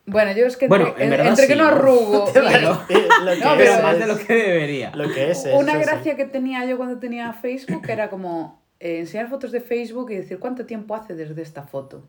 Bueno, 0.05 0.31
yo 0.33 0.45
es 0.45 0.55
que 0.55 0.67
Bueno, 0.67 0.87
entre, 0.89 1.03
en 1.05 1.09
verdad 1.09 1.27
entre 1.29 1.47
que 1.47 1.53
sí, 1.53 1.57
no 1.59 1.65
¿no? 1.65 1.69
arrugo 1.75 2.31
lo 2.35 2.41
que 2.41 2.41
No, 2.61 2.73
es, 2.73 2.79
pero 2.87 3.57
Pero 3.57 3.81
más 3.83 3.93
es- 3.95 3.99
de 3.99 4.07
lo 4.07 4.17
que 4.19 4.33
debería. 4.35 4.91
Lo 4.95 5.11
que 5.11 5.31
es, 5.31 5.45
es 5.45 5.53
Una 5.59 5.71
eso 5.73 5.81
sí. 5.81 5.85
gracia 5.89 6.15
que 6.15 6.25
tenía 6.25 6.63
yo 6.65 6.77
cuando 6.77 6.99
tenía 6.99 7.33
Facebook 7.33 7.81
era 7.89 8.09
como 8.11 8.61
eh, 8.79 8.99
enseñar 8.99 9.29
fotos 9.29 9.51
de 9.51 9.61
Facebook 9.61 10.11
y 10.11 10.15
decir 10.17 10.37
cuánto 10.37 10.67
tiempo 10.67 10.95
hace 10.95 11.15
desde 11.15 11.41
esta 11.41 11.63
foto. 11.63 12.07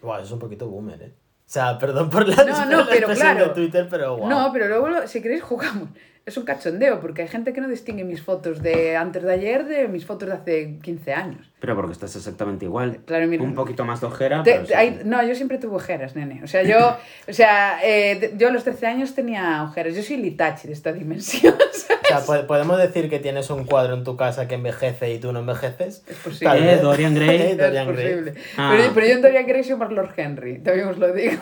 Guau, 0.00 0.16
eso 0.16 0.24
es 0.28 0.32
un 0.32 0.38
poquito 0.38 0.66
boomer, 0.66 1.02
¿eh? 1.02 1.12
O 1.14 1.50
sea, 1.50 1.78
perdón 1.78 2.08
por 2.10 2.26
la, 2.26 2.42
No, 2.44 2.64
no, 2.70 2.80
la 2.84 2.86
pero 2.90 3.08
claro. 3.08 3.48
de 3.48 3.50
Twitter, 3.54 3.86
pero 3.90 4.16
guau. 4.16 4.28
No, 4.30 4.50
pero 4.52 4.66
luego, 4.68 4.88
lo- 4.88 5.06
si 5.06 5.20
queréis, 5.22 5.42
jugamos. 5.42 5.90
Es 6.28 6.36
un 6.36 6.44
cachondeo, 6.44 7.00
porque 7.00 7.22
hay 7.22 7.28
gente 7.28 7.52
que 7.54 7.60
no 7.60 7.68
distingue 7.68 8.04
mis 8.04 8.22
fotos 8.22 8.62
de 8.62 8.96
antes 8.96 9.22
de 9.22 9.32
ayer 9.32 9.64
de 9.64 9.88
mis 9.88 10.04
fotos 10.04 10.28
de 10.28 10.34
hace 10.34 10.78
15 10.82 11.14
años. 11.14 11.50
Pero 11.60 11.74
porque 11.74 11.92
estás 11.92 12.14
exactamente 12.14 12.66
igual. 12.66 12.98
Claro, 13.06 13.26
mira. 13.26 13.42
Un 13.42 13.54
poquito 13.54 13.84
más 13.84 14.00
de 14.02 14.06
ojera. 14.08 14.42
Te- 14.42 14.52
pero 14.52 14.66
sí. 14.66 14.74
hay- 14.74 15.00
no, 15.04 15.22
yo 15.26 15.34
siempre 15.34 15.58
tuve 15.58 15.74
ojeras, 15.76 16.14
nene. 16.14 16.40
O 16.44 16.46
sea, 16.46 16.62
yo, 16.62 16.96
o 17.28 17.32
sea, 17.32 17.80
eh, 17.82 18.34
yo 18.36 18.48
a 18.48 18.52
los 18.52 18.62
13 18.62 18.86
años 18.86 19.14
tenía 19.14 19.62
ojeras. 19.64 19.94
Yo 19.96 20.02
soy 20.02 20.18
Litachi 20.18 20.68
de 20.68 20.74
esta 20.74 20.92
dimensión. 20.92 21.54
O 22.08 22.10
sea, 22.10 22.20
¿po- 22.20 22.46
¿podemos 22.46 22.78
decir 22.78 23.10
que 23.10 23.18
tienes 23.18 23.50
un 23.50 23.64
cuadro 23.64 23.92
en 23.92 24.02
tu 24.02 24.16
casa 24.16 24.48
que 24.48 24.54
envejece 24.54 25.12
y 25.12 25.18
tú 25.18 25.30
no 25.30 25.40
envejeces? 25.40 26.02
Es 26.08 26.16
posible. 26.16 26.46
Tal 26.46 26.62
Eh, 26.62 26.66
vez. 26.66 26.80
Dorian 26.82 27.14
Gray. 27.14 27.28
Eh, 27.38 27.50
Es 27.50 27.58
Dorian 27.58 27.86
Gray. 27.92 28.06
posible. 28.14 28.34
Ah. 28.56 28.74
Pero, 28.74 28.94
pero 28.94 29.06
yo 29.08 29.12
en 29.12 29.20
Dorian 29.22 29.46
Gray 29.46 29.62
soy 29.64 29.76
más 29.76 29.92
Lord 29.92 30.14
Henry, 30.16 30.58
también 30.60 30.88
os 30.88 30.96
lo 30.96 31.12
digo. 31.12 31.34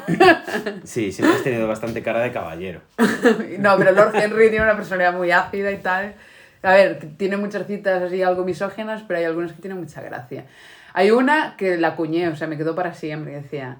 Sí, 0.82 1.12
siempre 1.12 1.36
has 1.36 1.44
tenido 1.44 1.68
bastante 1.68 2.02
cara 2.02 2.18
de 2.20 2.32
caballero. 2.32 2.80
No, 3.60 3.76
pero 3.78 3.92
Lord 3.92 4.14
Henry 4.16 4.50
tiene 4.50 4.64
una 4.64 4.75
personalidad 4.76 5.14
muy 5.14 5.30
ácida 5.30 5.72
y 5.72 5.78
tal. 5.78 6.14
A 6.62 6.74
ver, 6.74 7.00
tiene 7.16 7.36
muchas 7.36 7.66
citas 7.66 8.02
así 8.02 8.22
algo 8.22 8.44
misógenas, 8.44 9.02
pero 9.06 9.18
hay 9.18 9.24
algunas 9.24 9.52
que 9.52 9.60
tienen 9.60 9.78
mucha 9.78 10.02
gracia. 10.02 10.46
Hay 10.92 11.10
una 11.10 11.56
que 11.56 11.76
la 11.76 11.88
acuñé, 11.88 12.28
o 12.28 12.36
sea, 12.36 12.46
me 12.48 12.56
quedó 12.56 12.74
para 12.74 12.94
siempre, 12.94 13.34
decía... 13.34 13.78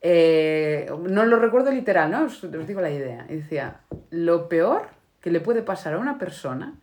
eh, 0.00 0.90
no 1.08 1.26
lo 1.26 1.38
recuerdo 1.38 1.70
literal, 1.70 2.10
¿no? 2.10 2.24
Os 2.24 2.66
digo 2.66 2.80
la 2.80 2.90
idea. 2.90 3.26
Y 3.28 3.36
decía, 3.36 3.80
lo 4.10 4.48
peor 4.48 4.88
que 5.20 5.30
le 5.30 5.40
puede 5.40 5.62
pasar 5.62 5.94
a 5.94 5.98
una 5.98 6.18
persona 6.18 6.74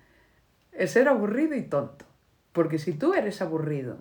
es 0.72 0.92
ser 0.92 1.08
aburrido 1.08 1.56
y 1.56 1.64
tonto. 1.64 2.06
Porque 2.52 2.78
si 2.78 2.94
tú 2.94 3.14
eres 3.14 3.42
aburrido, 3.42 3.98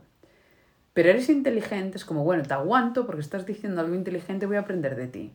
pero 0.92 1.10
eres 1.10 1.28
inteligente, 1.28 1.96
es 1.96 2.04
como, 2.04 2.24
bueno, 2.24 2.42
te 2.42 2.54
aguanto 2.54 3.06
porque 3.06 3.20
estás 3.20 3.46
diciendo 3.46 3.80
algo 3.80 3.94
inteligente, 3.94 4.46
voy 4.46 4.56
a 4.56 4.60
aprender 4.60 4.96
de 4.96 5.08
ti. 5.08 5.32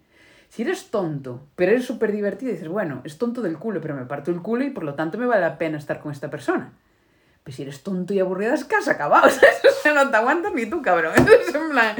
Si 0.52 0.64
eres 0.64 0.92
tonto, 0.92 1.48
pero 1.56 1.72
eres 1.72 1.86
súper 1.86 2.12
divertido, 2.12 2.52
dices, 2.52 2.68
bueno, 2.68 3.00
es 3.06 3.18
tonto 3.18 3.42
del 3.42 3.58
culo, 3.58 3.80
pero 3.80 3.96
me 3.96 4.04
parto 4.04 4.32
el 4.32 4.42
culo 4.42 4.66
y 4.66 4.70
por 4.70 4.84
lo 4.84 4.96
tanto 4.96 5.18
me 5.18 5.26
vale 5.26 5.40
la 5.40 5.58
pena 5.58 5.78
estar 5.78 6.02
con 6.02 6.12
esta 6.12 6.30
persona. 6.30 6.74
Pero 7.42 7.56
si 7.56 7.62
eres 7.62 7.84
tonto 7.84 8.14
y 8.14 8.20
aburrido, 8.20 8.54
es 8.54 8.66
que 8.66 8.76
has 8.76 8.90
acabado, 8.90 9.30
¿sabes? 9.30 9.62
O 9.64 9.82
sea, 9.82 9.94
no 9.94 10.12
te 10.12 10.18
aguantas 10.18 10.54
ni 10.54 10.66
tú, 10.66 10.82
cabrón. 10.82 11.14
Entonces, 11.18 11.56
en 11.56 11.70
plan, 11.70 11.96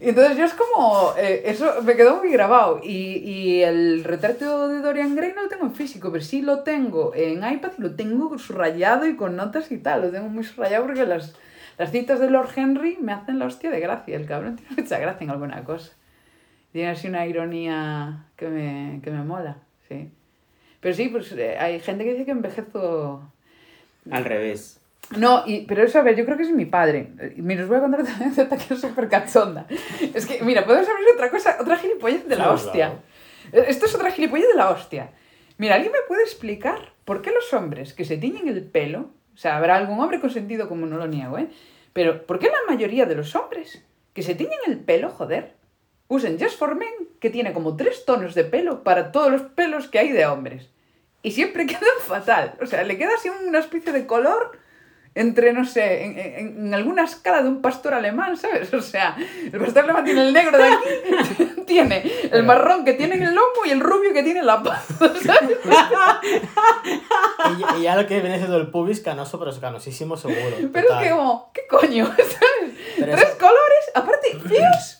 entonces 0.00 0.36
yo 0.36 0.44
es 0.44 0.54
como, 0.54 1.14
eh, 1.16 1.42
eso 1.46 1.80
me 1.82 1.94
quedó 1.94 2.16
muy 2.16 2.32
grabado. 2.32 2.80
Y, 2.82 3.18
y 3.18 3.62
el 3.62 4.02
retrato 4.02 4.68
de 4.68 4.80
Dorian 4.80 5.14
Gray 5.14 5.32
no 5.32 5.44
lo 5.44 5.48
tengo 5.48 5.64
en 5.64 5.72
físico, 5.72 6.10
pero 6.10 6.24
sí 6.24 6.42
lo 6.42 6.64
tengo 6.64 7.12
en 7.14 7.48
iPad 7.48 7.70
y 7.78 7.82
lo 7.82 7.94
tengo 7.94 8.36
subrayado 8.40 9.06
y 9.06 9.14
con 9.14 9.36
notas 9.36 9.70
y 9.70 9.78
tal. 9.78 10.02
Lo 10.02 10.10
tengo 10.10 10.28
muy 10.28 10.42
subrayado 10.42 10.84
porque 10.84 11.06
las, 11.06 11.36
las 11.78 11.92
citas 11.92 12.18
de 12.18 12.28
Lord 12.28 12.50
Henry 12.56 12.98
me 13.00 13.12
hacen 13.12 13.38
la 13.38 13.46
hostia 13.46 13.70
de 13.70 13.78
gracia. 13.78 14.16
El 14.16 14.26
cabrón 14.26 14.56
tiene 14.56 14.82
mucha 14.82 14.98
gracia 14.98 15.24
en 15.24 15.30
alguna 15.30 15.62
cosa. 15.62 15.92
Tiene 16.72 16.90
así 16.90 17.08
una 17.08 17.26
ironía 17.26 18.26
que 18.36 18.48
me, 18.48 19.00
que 19.02 19.10
me 19.10 19.22
mola, 19.22 19.56
sí. 19.88 20.10
Pero 20.80 20.94
sí, 20.94 21.08
pues 21.08 21.32
eh, 21.32 21.56
hay 21.58 21.80
gente 21.80 22.04
que 22.04 22.12
dice 22.12 22.24
que 22.24 22.30
envejezo 22.30 23.22
Al 24.10 24.24
revés. 24.24 24.80
no, 25.16 25.42
y, 25.46 25.62
pero 25.66 25.82
eso, 25.82 25.98
a 25.98 26.02
ver, 26.02 26.14
yo 26.14 26.24
creo 26.24 26.36
que 26.36 26.44
es 26.44 26.52
mi 26.52 26.66
padre. 26.66 27.08
Mira, 27.36 27.62
os 27.62 27.68
voy 27.68 27.78
a 27.78 27.80
contar 27.80 28.00
otra 28.02 28.14
anécdota 28.20 28.56
que 28.56 28.74
es 28.74 28.80
súper 28.80 29.08
cachonda. 29.08 29.66
Es 30.14 30.26
que, 30.26 30.42
mira, 30.42 30.64
podemos 30.64 30.88
abrir 30.88 31.06
otra 31.14 31.30
cosa, 31.30 31.56
otra 31.60 31.76
gilipollez 31.76 32.26
de 32.28 32.36
la 32.36 32.52
hostia. 32.52 33.00
claro. 33.50 33.66
Esto 33.66 33.86
es 33.86 33.94
otra 33.94 34.10
gilipollez 34.10 34.48
de 34.48 34.56
la 34.56 34.70
hostia. 34.70 35.10
Mira, 35.56 35.74
¿alguien 35.74 35.92
me 35.92 36.06
puede 36.06 36.22
explicar 36.22 36.92
por 37.04 37.22
qué 37.22 37.32
los 37.32 37.52
hombres 37.54 37.94
que 37.94 38.04
se 38.04 38.18
tiñen 38.18 38.46
el 38.46 38.62
pelo, 38.62 39.10
o 39.34 39.36
sea, 39.36 39.56
habrá 39.56 39.76
algún 39.76 39.98
hombre 39.98 40.20
consentido 40.20 40.68
como 40.68 40.86
no 40.86 40.98
lo 40.98 41.06
niego, 41.06 41.38
¿eh? 41.38 41.48
Pero, 41.92 42.26
¿por 42.26 42.38
qué 42.38 42.46
la 42.46 42.72
mayoría 42.72 43.06
de 43.06 43.14
los 43.16 43.34
hombres 43.34 43.82
que 44.12 44.22
se 44.22 44.34
tiñen 44.34 44.58
el 44.66 44.78
pelo, 44.78 45.08
joder, 45.10 45.54
usan 46.08 46.38
Just 46.40 46.58
for 46.58 46.74
Men, 46.74 46.88
que 47.20 47.30
tiene 47.30 47.52
como 47.52 47.76
tres 47.76 48.04
tonos 48.04 48.34
de 48.34 48.44
pelo 48.44 48.82
para 48.82 49.12
todos 49.12 49.30
los 49.30 49.42
pelos 49.42 49.88
que 49.88 49.98
hay 49.98 50.10
de 50.12 50.26
hombres? 50.26 50.68
Y 51.22 51.32
siempre 51.32 51.66
quedan 51.66 51.82
fatal. 52.06 52.54
O 52.62 52.66
sea, 52.66 52.82
le 52.84 52.96
queda 52.98 53.10
así 53.16 53.28
una 53.28 53.58
especie 53.58 53.92
de 53.92 54.06
color 54.06 54.58
entre, 55.14 55.52
no 55.52 55.64
sé, 55.64 56.04
en, 56.04 56.18
en- 56.18 56.66
en 56.66 56.74
alguna 56.74 57.02
escala 57.04 57.42
de 57.42 57.48
un 57.48 57.60
pastor 57.60 57.92
alemán, 57.94 58.36
¿sabes? 58.36 58.72
O 58.72 58.80
sea, 58.80 59.16
el 59.52 59.58
pastor 59.58 59.82
alemán 59.84 60.04
tiene 60.04 60.28
el 60.28 60.32
negro 60.32 60.56
de 60.58 60.64
aquí, 60.64 61.62
tiene 61.66 62.04
el 62.30 62.44
marrón 62.44 62.84
que 62.84 62.92
tiene 62.92 63.16
en 63.16 63.22
el 63.24 63.34
lomo 63.34 63.64
y 63.66 63.70
el 63.70 63.80
rubio 63.80 64.12
que 64.12 64.22
tiene 64.22 64.40
en 64.40 64.46
la 64.46 64.62
paz, 64.62 64.86
¿sabes? 65.24 65.58
Y, 67.50 67.60
ya- 67.60 67.76
y 67.78 67.82
ya 67.82 67.96
lo 67.96 68.06
que 68.06 68.20
viene 68.20 68.38
siendo 68.38 68.56
el 68.58 68.70
pubis 68.70 69.00
canoso, 69.00 69.38
pero 69.38 69.50
es 69.50 69.58
canosísimo 69.58 70.16
seguro. 70.16 70.56
Pero 70.72 70.88
es 70.94 71.02
que 71.02 71.10
como, 71.10 71.50
¿qué 71.52 71.62
coño? 71.68 72.06
¿Sabes? 72.06 72.74
Pero 72.98 73.16
Tres 73.16 73.30
colores, 73.34 73.90
aparte, 73.94 74.38
feos. 74.48 74.97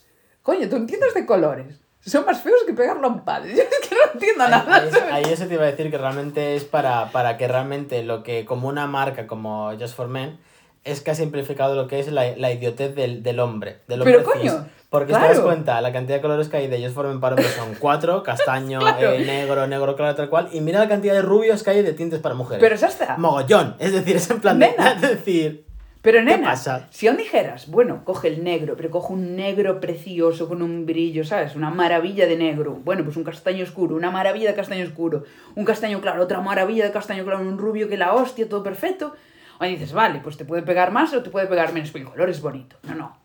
Coño, 0.49 0.67
tú 0.71 0.77
entiendes 0.77 1.13
de 1.13 1.27
colores. 1.27 1.79
Son 2.01 2.25
más 2.25 2.41
feos 2.41 2.61
que 2.67 2.73
pegarlo 2.73 3.07
a 3.07 3.11
un 3.11 3.23
padre. 3.23 3.51
Yo 3.57 3.63
es 3.65 3.69
que 3.87 3.95
no 3.95 4.13
entiendo 4.15 4.45
Ahí, 4.45 4.51
nada. 4.51 5.15
ahí- 5.15 5.25
eso 5.31 5.47
te 5.47 5.55
iba 5.55 5.65
a 5.65 5.67
decir 5.67 5.91
que 5.91 5.99
realmente 5.99 6.57
es 6.57 6.65
para, 6.65 7.11
para 7.13 7.37
que 7.37 7.47
realmente 7.49 8.03
lo 8.03 8.23
que, 8.23 8.47
como 8.47 8.67
una 8.69 8.87
marca 8.87 9.27
como 9.27 9.71
Just 9.79 9.95
for 9.95 10.09
Men, 10.09 10.39
es 10.85 11.03
que 11.03 11.11
ha 11.11 11.15
simplificado 11.15 11.75
lo 11.75 11.87
que 11.87 12.01
es 12.01 12.11
la, 12.11 12.35
la 12.37 12.51
idiotez 12.51 12.95
del, 12.95 13.23
del 13.23 13.41
hombre. 13.41 13.81
Del 13.89 14.01
hombre 14.01 14.21
Pero, 14.25 14.33
cis. 14.41 14.53
coño, 14.53 14.67
Porque 14.89 15.13
si 15.13 15.21
te 15.21 15.27
das 15.29 15.41
cuenta, 15.41 15.83
la 15.83 15.93
cantidad 15.93 16.17
de 16.17 16.23
colores 16.23 16.49
que 16.49 16.57
hay 16.57 16.67
de 16.69 16.81
Just 16.83 16.95
for 16.95 17.07
Men 17.09 17.21
para 17.21 17.35
hombres 17.35 17.53
son 17.55 17.75
cuatro: 17.79 18.23
castaño, 18.23 18.79
Claro. 18.79 19.11
eh, 19.13 19.25
negro, 19.27 19.67
negro 19.67 19.97
claro, 19.97 20.15
tal 20.15 20.31
cual. 20.31 20.49
Y 20.53 20.63
mira 20.63 20.79
la 20.79 20.89
cantidad 20.89 21.13
de 21.13 21.21
rubios 21.21 21.63
que 21.63 21.71
hay 21.71 21.83
de 21.83 21.93
tintes 21.93 22.21
para 22.21 22.35
mujeres. 22.35 22.61
Pero 22.63 22.75
ya 22.75 22.87
está. 22.87 23.19
Mogollón. 23.19 23.77
Es 23.81 23.93
decir, 23.93 24.17
es 24.17 24.31
en 24.31 24.41
plan 24.41 24.59
de. 24.59 24.71
Nena. 24.71 24.93
Es 24.93 25.01
decir. 25.03 25.68
Pero 26.03 26.23
nena, 26.23 26.51
pasa? 26.51 26.87
si 26.91 27.09
aún 27.09 27.17
dijeras, 27.17 27.69
bueno, 27.69 28.05
coge 28.05 28.29
el 28.29 28.45
negro, 28.45 28.77
pero 28.77 28.91
coge 28.91 29.13
un 29.13 29.35
negro 29.35 29.81
precioso 29.81 30.49
con 30.49 30.63
un 30.63 30.87
brillo, 30.87 31.25
¿sabes? 31.25 31.57
Una 31.57 31.71
maravilla 31.71 32.27
de 32.27 32.37
negro. 32.37 32.75
Bueno, 32.85 33.05
pues 33.05 33.17
un 33.17 33.25
castaño 33.25 33.65
oscuro, 33.65 33.97
una 33.97 34.11
maravilla 34.11 34.51
de 34.51 34.55
castaño 34.55 34.85
oscuro. 34.85 35.25
Un 35.57 35.65
castaño 35.65 36.01
claro, 36.01 36.23
otra 36.23 36.41
maravilla 36.41 36.85
de 36.85 36.93
castaño 36.93 37.25
claro, 37.25 37.41
un 37.41 37.59
rubio 37.59 37.89
que 37.89 37.97
la 37.97 38.15
hostia, 38.15 38.49
todo 38.49 38.63
perfecto. 38.63 39.15
O 39.61 39.65
dices, 39.65 39.93
vale, 39.93 40.21
pues 40.23 40.37
te 40.37 40.45
puede 40.45 40.63
pegar 40.63 40.93
más 40.93 41.13
o 41.13 41.23
te 41.23 41.31
puede 41.31 41.49
pegar 41.49 41.73
menos, 41.73 41.91
pero 41.91 42.05
el 42.05 42.11
color 42.13 42.31
es 42.31 42.41
bonito. 42.41 42.77
No, 42.85 42.95
no. 42.95 43.19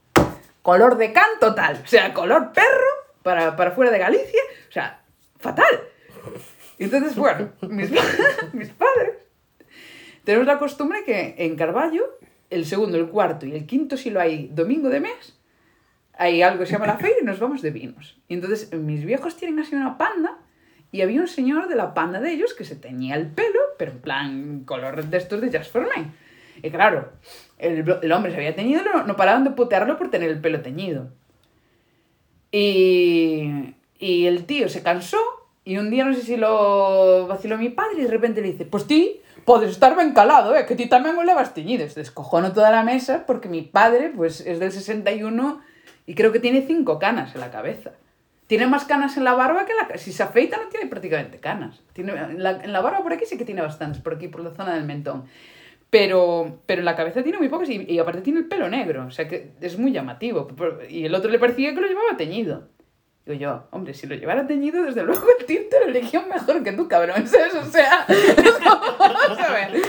Color 0.63 0.97
de 0.97 1.13
can 1.13 1.39
total. 1.39 1.79
O 1.83 1.87
sea, 1.87 2.13
color 2.13 2.51
perro 2.53 2.87
para, 3.21 3.55
para 3.55 3.71
fuera 3.71 3.91
de 3.91 3.99
Galicia. 3.99 4.41
O 4.67 4.71
sea, 4.71 5.01
fatal. 5.39 5.83
Entonces, 6.79 7.15
bueno, 7.15 7.49
mis, 7.61 7.91
mis 8.53 8.69
padres 8.69 9.23
tenemos 10.23 10.47
la 10.47 10.57
costumbre 10.57 11.03
que 11.03 11.35
en 11.37 11.55
Carballo, 11.55 12.17
el 12.53 12.65
segundo, 12.65 12.97
el 12.97 13.07
cuarto 13.07 13.45
y 13.45 13.53
el 13.53 13.65
quinto, 13.65 13.97
si 13.97 14.09
lo 14.09 14.19
hay 14.19 14.49
domingo 14.53 14.89
de 14.89 14.99
mes, 14.99 15.37
hay 16.13 16.41
algo 16.41 16.59
que 16.59 16.65
se 16.67 16.73
llama 16.73 16.87
la 16.87 16.97
feria 16.97 17.17
y 17.21 17.25
nos 17.25 17.39
vamos 17.39 17.61
de 17.61 17.71
vinos. 17.71 18.17
Y 18.27 18.35
entonces 18.35 18.73
mis 18.73 19.03
viejos 19.05 19.35
tienen 19.35 19.59
así 19.59 19.75
una 19.75 19.97
panda 19.97 20.37
y 20.91 21.01
había 21.01 21.21
un 21.21 21.27
señor 21.27 21.67
de 21.67 21.75
la 21.75 21.93
panda 21.93 22.19
de 22.19 22.31
ellos 22.31 22.53
que 22.53 22.65
se 22.65 22.75
teñía 22.75 23.15
el 23.15 23.27
pelo, 23.27 23.59
pero 23.77 23.91
en 23.91 23.99
plan 23.99 24.63
color 24.65 25.03
de 25.03 25.17
estos 25.17 25.41
de 25.41 25.57
Just. 25.57 25.75
Y 26.61 26.69
claro, 26.69 27.11
el, 27.57 27.97
el 28.01 28.11
hombre 28.11 28.31
se 28.31 28.37
había 28.37 28.55
teñido, 28.55 28.83
no, 28.83 29.03
no 29.03 29.15
paraban 29.15 29.43
de 29.43 29.51
putearlo 29.51 29.97
por 29.97 30.11
tener 30.11 30.29
el 30.29 30.39
pelo 30.39 30.61
teñido. 30.61 31.09
Y, 32.51 33.73
y 33.97 34.27
el 34.27 34.45
tío 34.45 34.69
se 34.69 34.83
cansó 34.83 35.17
y 35.65 35.77
un 35.77 35.89
día 35.89 36.05
no 36.05 36.13
sé 36.13 36.21
si 36.21 36.37
lo 36.37 37.25
vaciló 37.27 37.57
mi 37.57 37.69
padre 37.69 38.01
y 38.01 38.03
de 38.03 38.11
repente 38.11 38.41
le 38.41 38.51
dice, 38.51 38.65
pues 38.65 38.85
ti, 38.85 39.21
podes 39.45 39.71
estar 39.71 39.95
ben 39.95 40.13
calado, 40.13 40.55
eh, 40.55 40.65
que 40.65 40.75
ti 40.75 40.87
tamén 40.87 41.17
o 41.19 41.23
levas 41.23 41.53
teñido. 41.53 41.87
Se 41.89 41.99
descojono 41.99 42.53
toda 42.53 42.71
la 42.71 42.83
mesa 42.83 43.25
porque 43.25 43.49
mi 43.49 43.61
padre 43.61 44.11
pues 44.13 44.41
es 44.41 44.59
del 44.59 44.71
61 44.71 45.61
y 46.05 46.15
creo 46.15 46.31
que 46.31 46.39
tiene 46.39 46.63
cinco 46.65 46.99
canas 46.99 47.35
en 47.35 47.41
la 47.41 47.51
cabeza. 47.51 47.91
Tiene 48.47 48.67
más 48.67 48.85
canas 48.85 49.15
en 49.17 49.23
la 49.23 49.33
barba 49.33 49.65
que 49.65 49.73
la... 49.73 49.97
Si 49.97 50.11
se 50.11 50.21
afeita 50.21 50.57
no 50.57 50.67
tiene 50.67 50.87
prácticamente 50.87 51.39
canas. 51.39 51.81
Tiene, 51.93 52.13
en, 52.13 52.43
la, 52.43 52.51
en 52.51 52.73
la 52.73 52.81
barba 52.81 53.01
por 53.01 53.13
aquí 53.13 53.25
sí 53.25 53.37
que 53.37 53.45
tiene 53.45 53.61
bastantes, 53.61 54.01
por 54.01 54.15
aquí, 54.15 54.27
por 54.27 54.43
la 54.43 54.51
zona 54.51 54.75
del 54.75 54.83
mentón. 54.83 55.25
Pero, 55.89 56.59
pero 56.65 56.81
en 56.81 56.85
la 56.85 56.95
cabeza 56.95 57.23
tiene 57.23 57.37
muy 57.37 57.49
pocas 57.49 57.69
y, 57.69 57.85
y 57.87 57.99
aparte 57.99 58.21
tiene 58.21 58.39
el 58.39 58.47
pelo 58.47 58.69
negro. 58.69 59.05
O 59.07 59.11
sea 59.11 59.27
que 59.27 59.51
es 59.61 59.77
muy 59.79 59.91
llamativo. 59.91 60.47
Y 60.89 61.05
el 61.05 61.15
otro 61.15 61.31
le 61.31 61.39
parecía 61.39 61.73
que 61.73 61.81
lo 61.81 61.87
llevaba 61.87 62.17
teñido. 62.17 62.67
Digo 63.25 63.39
yo, 63.39 63.63
hombre, 63.71 63.93
si 63.93 64.05
lo 64.05 64.15
llevara 64.15 64.45
teñido, 64.45 64.83
desde 64.83 65.01
luego 65.03 65.25
el 65.39 65.45
tinte 65.45 65.79
lo 65.79 65.85
eligió 65.85 66.25
mejor 66.27 66.61
que 66.61 66.73
tú, 66.73 66.87
cabrón. 66.89 67.25
¿Sabes? 67.27 67.53
O 67.55 67.63
sea, 67.65 68.05
vamos 68.99 69.39
a 69.39 69.51
ver. 69.53 69.71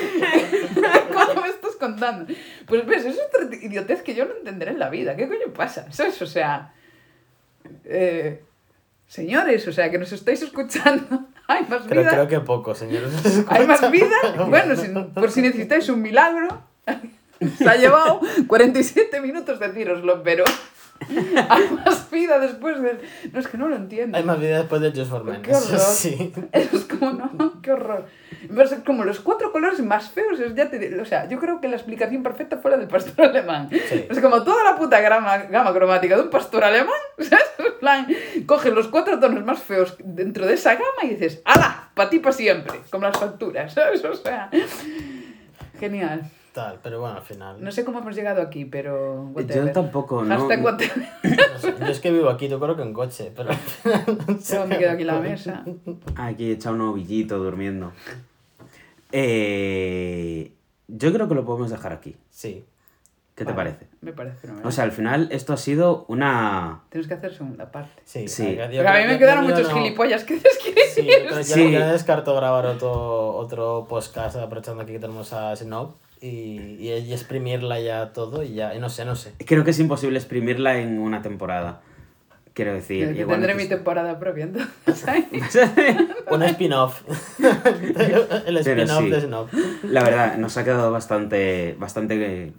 ¿Cómo 1.13 1.41
me 1.43 1.49
estás 1.49 1.75
contando? 1.77 2.33
Pues 2.67 2.87
ves, 2.87 3.05
es 3.07 3.17
otra 3.19 3.49
idiotez 3.57 4.03
que 4.03 4.15
yo 4.15 4.25
no 4.25 4.35
entenderé 4.37 4.71
en 4.71 4.79
la 4.79 4.89
vida. 4.89 5.17
¿Qué 5.17 5.27
coño 5.27 5.53
pasa? 5.53 5.91
¿Sabes? 5.91 6.21
O 6.23 6.27
sea, 6.29 6.73
eh, 7.85 8.43
señores, 9.09 9.67
o 9.67 9.73
sea, 9.73 9.91
que 9.91 9.99
nos 9.99 10.13
estáis 10.13 10.43
escuchando. 10.43 11.27
Hay 11.49 11.67
más 11.69 11.87
vida. 11.89 12.11
creo 12.11 12.29
que 12.29 12.41
poco, 12.41 12.75
señores. 12.75 13.11
Hay 13.49 13.67
más 13.67 13.91
vida. 13.91 14.17
Bueno, 14.49 14.77
si- 14.77 14.89
por 14.89 15.31
si 15.31 15.43
necesitáis 15.43 15.89
un 15.89 16.01
milagro. 16.03 16.63
Se 17.59 17.69
ha 17.69 17.75
llevado 17.77 18.21
47 18.47 19.21
minutos 19.21 19.59
decíroslo, 19.59 20.23
pero 20.23 20.45
hay 21.51 21.71
más 21.85 22.11
vida 22.11 22.39
después 22.39 22.81
de... 22.81 22.99
No, 23.33 23.41
es 23.41 23.49
que 23.49 23.59
no 23.59 23.69
lo 23.69 23.77
entiendo. 23.77 24.17
Hay 24.17 24.25
más 24.25 24.39
vida 24.39 24.59
después 24.59 24.81
de 24.81 24.91
Just 24.93 25.11
for 25.11 25.25
Men. 25.25 25.43
Qué 25.43 25.51
Eso 25.51 25.67
horror. 25.75 25.81
sí. 25.81 26.33
Es 26.53 26.85
como, 26.85 27.31
no, 27.33 27.61
qué 27.61 27.73
horror. 27.73 28.07
A 28.59 28.67
ser 28.67 28.85
como 28.85 29.05
los 29.05 29.21
cuatro 29.21 29.53
colores 29.53 29.81
más 29.83 30.11
feos, 30.11 30.39
es- 30.41 30.55
ya 30.55 30.71
te 30.71 31.01
o 31.01 31.05
sea, 31.05 31.29
yo 31.29 31.39
creo 31.39 31.61
que 31.61 31.69
la 31.69 31.77
explicación 31.77 32.23
perfecta 32.23 32.59
fue 32.59 32.71
la 32.71 32.77
del 32.79 32.89
pastor 32.89 33.25
alemán. 33.27 33.69
Sí. 33.71 34.07
Es 34.09 34.21
como 34.21 34.43
toda 34.45 34.65
la 34.65 34.77
puta 34.77 35.01
gama, 35.01 35.39
gama 35.39 35.73
cromática 35.73 36.17
de 36.17 36.23
un 36.23 36.31
pastor 36.31 36.65
alemán, 36.65 36.95
¿sabes? 37.19 37.45
En 37.59 37.79
plan, 37.81 38.07
coges 38.47 38.73
los 38.73 38.89
cuatro 38.89 39.19
tonos 39.21 39.45
más 39.45 39.61
feos 39.63 39.97
dentro 40.03 40.47
de 40.47 40.55
esa 40.55 40.75
gama 40.75 41.03
y 41.05 41.09
dices, 41.11 41.43
¡ala! 41.45 41.91
Para 41.95 42.11
ti 42.11 42.19
para 42.19 42.33
siempre, 42.33 42.81
como 42.91 43.05
las 43.07 43.19
facturas, 43.19 43.73
¿sabes? 43.75 44.05
O 44.05 44.15
sea, 44.15 44.51
genial. 45.79 46.23
Tal, 46.55 46.79
pero 46.83 47.01
bueno, 47.01 47.17
al 47.17 47.23
final. 47.23 47.63
No 47.63 47.73
sé 47.73 47.85
cómo 47.85 47.99
hemos 47.99 48.15
llegado 48.15 48.41
aquí, 48.41 48.65
pero... 48.65 49.25
whatever. 49.35 49.67
Yo 49.67 49.73
tampoco, 49.73 50.23
¿no? 50.23 50.39
Hashtag 50.39 50.65
whatever. 50.65 51.09
No 51.25 51.59
sé, 51.59 51.75
Yo 51.81 51.87
es 51.89 51.99
que 51.99 52.13
vivo 52.13 52.29
aquí, 52.31 52.47
yo 52.47 52.61
creo 52.61 52.77
que 52.77 52.83
en 52.83 52.93
coche, 52.93 53.33
pero 53.35 53.51
al 53.51 53.57
final 53.57 54.05
no 54.29 54.39
sé 54.41 54.65
me 54.65 54.79
quedo 54.79 54.93
aquí 54.93 55.01
en 55.03 55.07
la 55.09 55.19
mesa. 55.19 55.65
Aquí 56.15 56.53
echado 56.53 56.77
un 56.77 56.83
ovillito 56.83 57.39
durmiendo. 57.39 57.93
Eh, 59.17 60.53
yo 60.89 61.13
creo 61.13 61.29
que 61.29 61.35
lo 61.35 61.45
podemos 61.45 61.71
dejar 61.71 61.93
aquí. 61.93 62.17
Sí. 62.31 62.65
¿Qué 63.35 63.45
te 63.45 63.53
Vale, 63.53 63.71
parece? 63.73 63.89
Me 64.01 64.13
parece 64.13 64.37
fenomenal. 64.37 64.69
O 64.69 64.71
sea, 64.71 64.85
al 64.85 64.93
final 64.93 65.27
esto 65.33 65.53
ha 65.53 65.57
sido 65.57 66.05
una... 66.07 66.83
Tienes 66.91 67.09
que 67.09 67.15
hacer 67.15 67.35
segunda 67.35 67.73
parte. 67.73 68.01
Sí, 68.05 68.29
Sí. 68.29 68.45
Porque 68.45 68.63
a 68.63 68.69
mí 68.69 69.07
me 69.07 69.13
que- 69.15 69.19
quedaron 69.19 69.45
muchos 69.45 69.69
no- 69.69 69.75
gilipollas 69.75 70.23
que 70.23 70.35
escribir. 70.45 70.85
Sí, 70.95 71.09
pero 71.09 71.37
yo, 71.39 71.43
Sí. 71.43 71.71
no 71.73 71.93
descarto 71.93 72.33
grabar 72.37 72.65
otro, 72.67 73.35
otro 73.35 73.87
podcast 73.89 74.37
aprovechando 74.37 74.83
aquí 74.83 74.93
que 74.93 75.01
tenemos 75.01 75.33
a 75.33 75.57
Snob 75.57 75.95
y, 76.25 76.77
y, 76.81 76.89
y 76.89 77.13
exprimirla 77.13 77.81
ya 77.81 78.13
todo 78.13 78.43
y 78.43 78.55
ya, 78.55 78.75
y 78.75 78.81
no 78.81 78.89
sé, 78.89 79.05
no 79.05 79.15
sé. 79.15 79.33
Creo 79.45 79.63
que 79.65 79.73
es 79.73 79.79
imposible 79.79 80.19
exprimirla 80.19 80.79
en 80.79 80.99
una 80.99 81.21
temporada. 81.21 81.83
Quiero 82.55 82.73
decir... 82.73 83.17
Igual 83.17 83.41
tendré 83.41 83.55
mi 83.57 83.69
temporada 83.69 84.19
propia, 84.19 84.45
entonces. 84.45 85.05
Un 86.31 86.43
spin-off. 86.45 87.03
El 88.47 88.57
spin-off 88.59 89.05
sí. 89.05 89.11
de 89.11 89.21
Snob. 89.21 89.49
La 89.83 90.03
verdad, 90.05 90.39
nos 90.39 90.57
ha 90.57 90.65
quedado 90.65 90.93
bastante, 90.93 91.75
bastante 91.79 92.53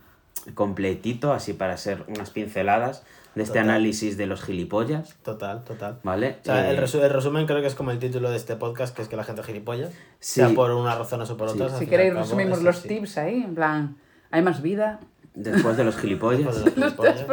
completito, 0.54 1.34
así 1.34 1.54
para 1.54 1.78
ser 1.78 2.04
unas 2.08 2.30
pinceladas 2.30 3.04
de 3.36 3.43
este 3.43 3.60
Total. 3.60 3.70
análisis 3.72 4.16
de 4.18 4.28
los 4.28 4.41
gilipollas, 4.43 5.16
Total, 5.24 5.64
total. 5.64 6.00
¿vale? 6.04 6.38
O 6.41 6.46
sea, 6.46 6.70
el, 6.70 6.78
Eh, 6.78 6.82
resu- 6.82 7.02
el 7.04 7.10
resumen 7.10 7.46
creo 7.48 7.60
que 7.62 7.68
es 7.68 7.76
como 7.76 7.91
el 7.91 8.00
título 8.00 8.30
de 8.30 8.38
este 8.38 8.56
podcast, 8.56 8.96
que 8.96 9.02
es 9.02 9.08
que 9.10 9.16
la 9.18 9.24
gente 9.24 9.41
es 9.41 9.48
gilipollas. 9.48 9.89
Sí. 10.20 10.41
Sea 10.41 10.50
por 10.50 10.72
unas 10.72 10.98
razones 10.98 11.30
o 11.30 11.36
por 11.38 11.50
Sí. 11.50 11.60
otras. 11.62 11.78
Si 11.80 11.88
queréis, 11.88 12.14
resumimos 12.14 12.60
es 12.60 12.64
los 12.64 12.78
así. 12.78 12.88
tips 12.88 13.18
ahí, 13.18 13.43
en 13.43 13.56
plan, 13.56 13.98
hay 14.32 14.41
más 14.41 14.62
vida. 14.62 15.00
Después 15.34 15.76
de 15.76 15.84
los 15.84 15.96
Después 15.96 16.02
gilipollas. 16.38 16.39
de 16.39 16.46
los 16.46 16.78
Los 16.78 16.93
gilipollas. 16.93 17.26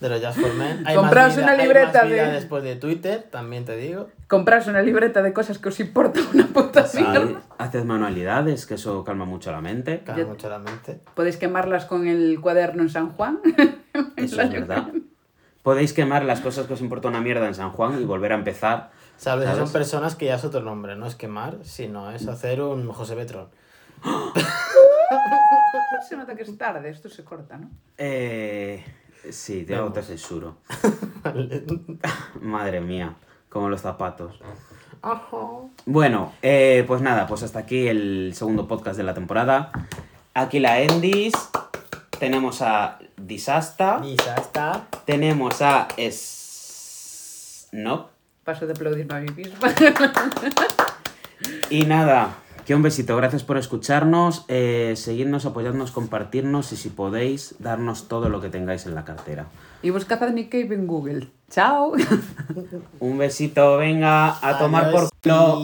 De 0.00 0.08
los 0.08 0.20
Just 0.24 0.38
for 0.40 0.52
Men. 0.54 0.82
Hay 0.86 0.94
Compraos 0.96 1.28
más 1.28 1.36
vida, 1.36 1.44
una 1.44 1.52
hay 1.52 1.58
más 1.58 1.66
libreta 1.66 2.04
vida 2.04 2.26
de- 2.26 2.32
después 2.32 2.62
de 2.62 2.76
Twitter, 2.76 3.22
también 3.30 3.64
te 3.64 3.76
digo. 3.76 4.08
Compraos 4.28 4.66
una 4.66 4.82
libreta 4.82 5.22
de 5.22 5.32
cosas 5.32 5.58
que 5.58 5.68
os 5.70 5.80
importa 5.80 6.20
una 6.34 6.46
puta 6.48 6.86
mierda. 6.94 7.42
haced 7.58 7.84
manualidades, 7.84 8.66
que 8.66 8.74
eso 8.74 9.04
calma 9.04 9.24
mucho 9.24 9.50
la 9.52 9.60
mente. 9.60 10.02
Caga 10.04 10.18
Yo- 10.18 10.28
mucho 10.28 10.48
la 10.48 10.58
mente. 10.58 11.00
Podéis 11.14 11.36
quemarlas 11.36 11.84
con 11.86 12.06
el 12.06 12.40
cuaderno 12.40 12.82
en 12.82 12.90
San 12.90 13.10
Juan. 13.12 13.40
Eso 14.16 14.40
es 14.42 14.50
verdad. 14.50 14.88
Podéis 15.62 15.92
quemar 15.92 16.24
las 16.24 16.40
cosas 16.40 16.66
que 16.66 16.74
os 16.74 16.80
importa 16.80 17.08
una 17.08 17.20
mierda 17.20 17.46
en 17.46 17.54
San 17.54 17.70
Juan 17.70 18.00
y 18.00 18.04
volver 18.04 18.32
a 18.32 18.36
empezar. 18.36 18.90
Sabes, 19.16 19.46
¿Sabes? 19.46 19.58
son 19.64 19.72
personas 19.72 20.14
que 20.14 20.26
ya 20.26 20.34
es 20.36 20.44
otro 20.44 20.60
nombre, 20.60 20.94
no 20.96 21.06
es 21.06 21.14
quemar, 21.14 21.56
sino 21.62 22.10
es 22.12 22.28
hacer 22.28 22.60
un 22.60 22.86
José 22.92 23.14
Betrón. 23.14 23.48
Se 26.08 26.16
nota 26.16 26.34
que 26.36 26.42
es 26.42 26.58
tarde, 26.58 26.90
esto 26.90 27.08
se 27.08 27.24
corta, 27.24 27.56
¿no? 27.56 27.70
Eh, 27.98 28.84
sí, 29.30 29.64
te 29.64 29.74
hago 29.74 29.92
te 29.92 30.02
censuro. 30.02 30.56
Madre 32.40 32.80
mía, 32.80 33.14
como 33.48 33.68
los 33.68 33.80
zapatos. 33.80 34.40
Bueno, 35.84 36.32
eh, 36.42 36.84
pues 36.86 37.00
nada, 37.00 37.26
pues 37.26 37.42
hasta 37.42 37.60
aquí 37.60 37.86
el 37.86 38.32
segundo 38.34 38.66
podcast 38.66 38.96
de 38.96 39.04
la 39.04 39.14
temporada. 39.14 39.70
Aquí 40.34 40.58
la 40.58 40.80
Endis. 40.80 41.32
Tenemos 42.18 42.60
a 42.62 42.98
Disasta. 43.16 43.98
Misa 43.98 44.34
está. 44.34 44.88
Tenemos 45.04 45.62
a 45.62 45.88
Snob. 47.70 48.06
Paso 48.44 48.66
de 48.66 48.72
aplaudirme 48.72 49.14
a 49.14 49.20
mí 49.20 49.30
misma. 49.30 49.72
Y 51.70 51.84
nada, 51.84 52.36
que 52.66 52.74
un 52.74 52.82
besito. 52.82 53.16
Gracias 53.16 53.44
por 53.44 53.56
escucharnos. 53.56 54.44
Eh, 54.48 54.94
seguidnos, 54.96 55.46
apoyadnos, 55.46 55.92
compartirnos 55.92 56.72
y 56.72 56.76
si 56.76 56.90
podéis, 56.90 57.54
darnos 57.60 58.08
todo 58.08 58.28
lo 58.28 58.40
que 58.40 58.50
tengáis 58.50 58.86
en 58.86 58.94
la 58.94 59.04
cartera. 59.04 59.46
y 59.82 59.90
buscad 59.90 60.22
a 60.24 60.30
Nick 60.30 60.50
Cave 60.50 60.74
en 60.74 60.86
Google. 60.86 61.28
¡Chao! 61.48 61.92
Un 63.00 63.18
besito, 63.18 63.76
venga, 63.76 64.36
a 64.46 64.58
tomar 64.58 64.90
por 64.90 65.08
culo. 65.22 65.60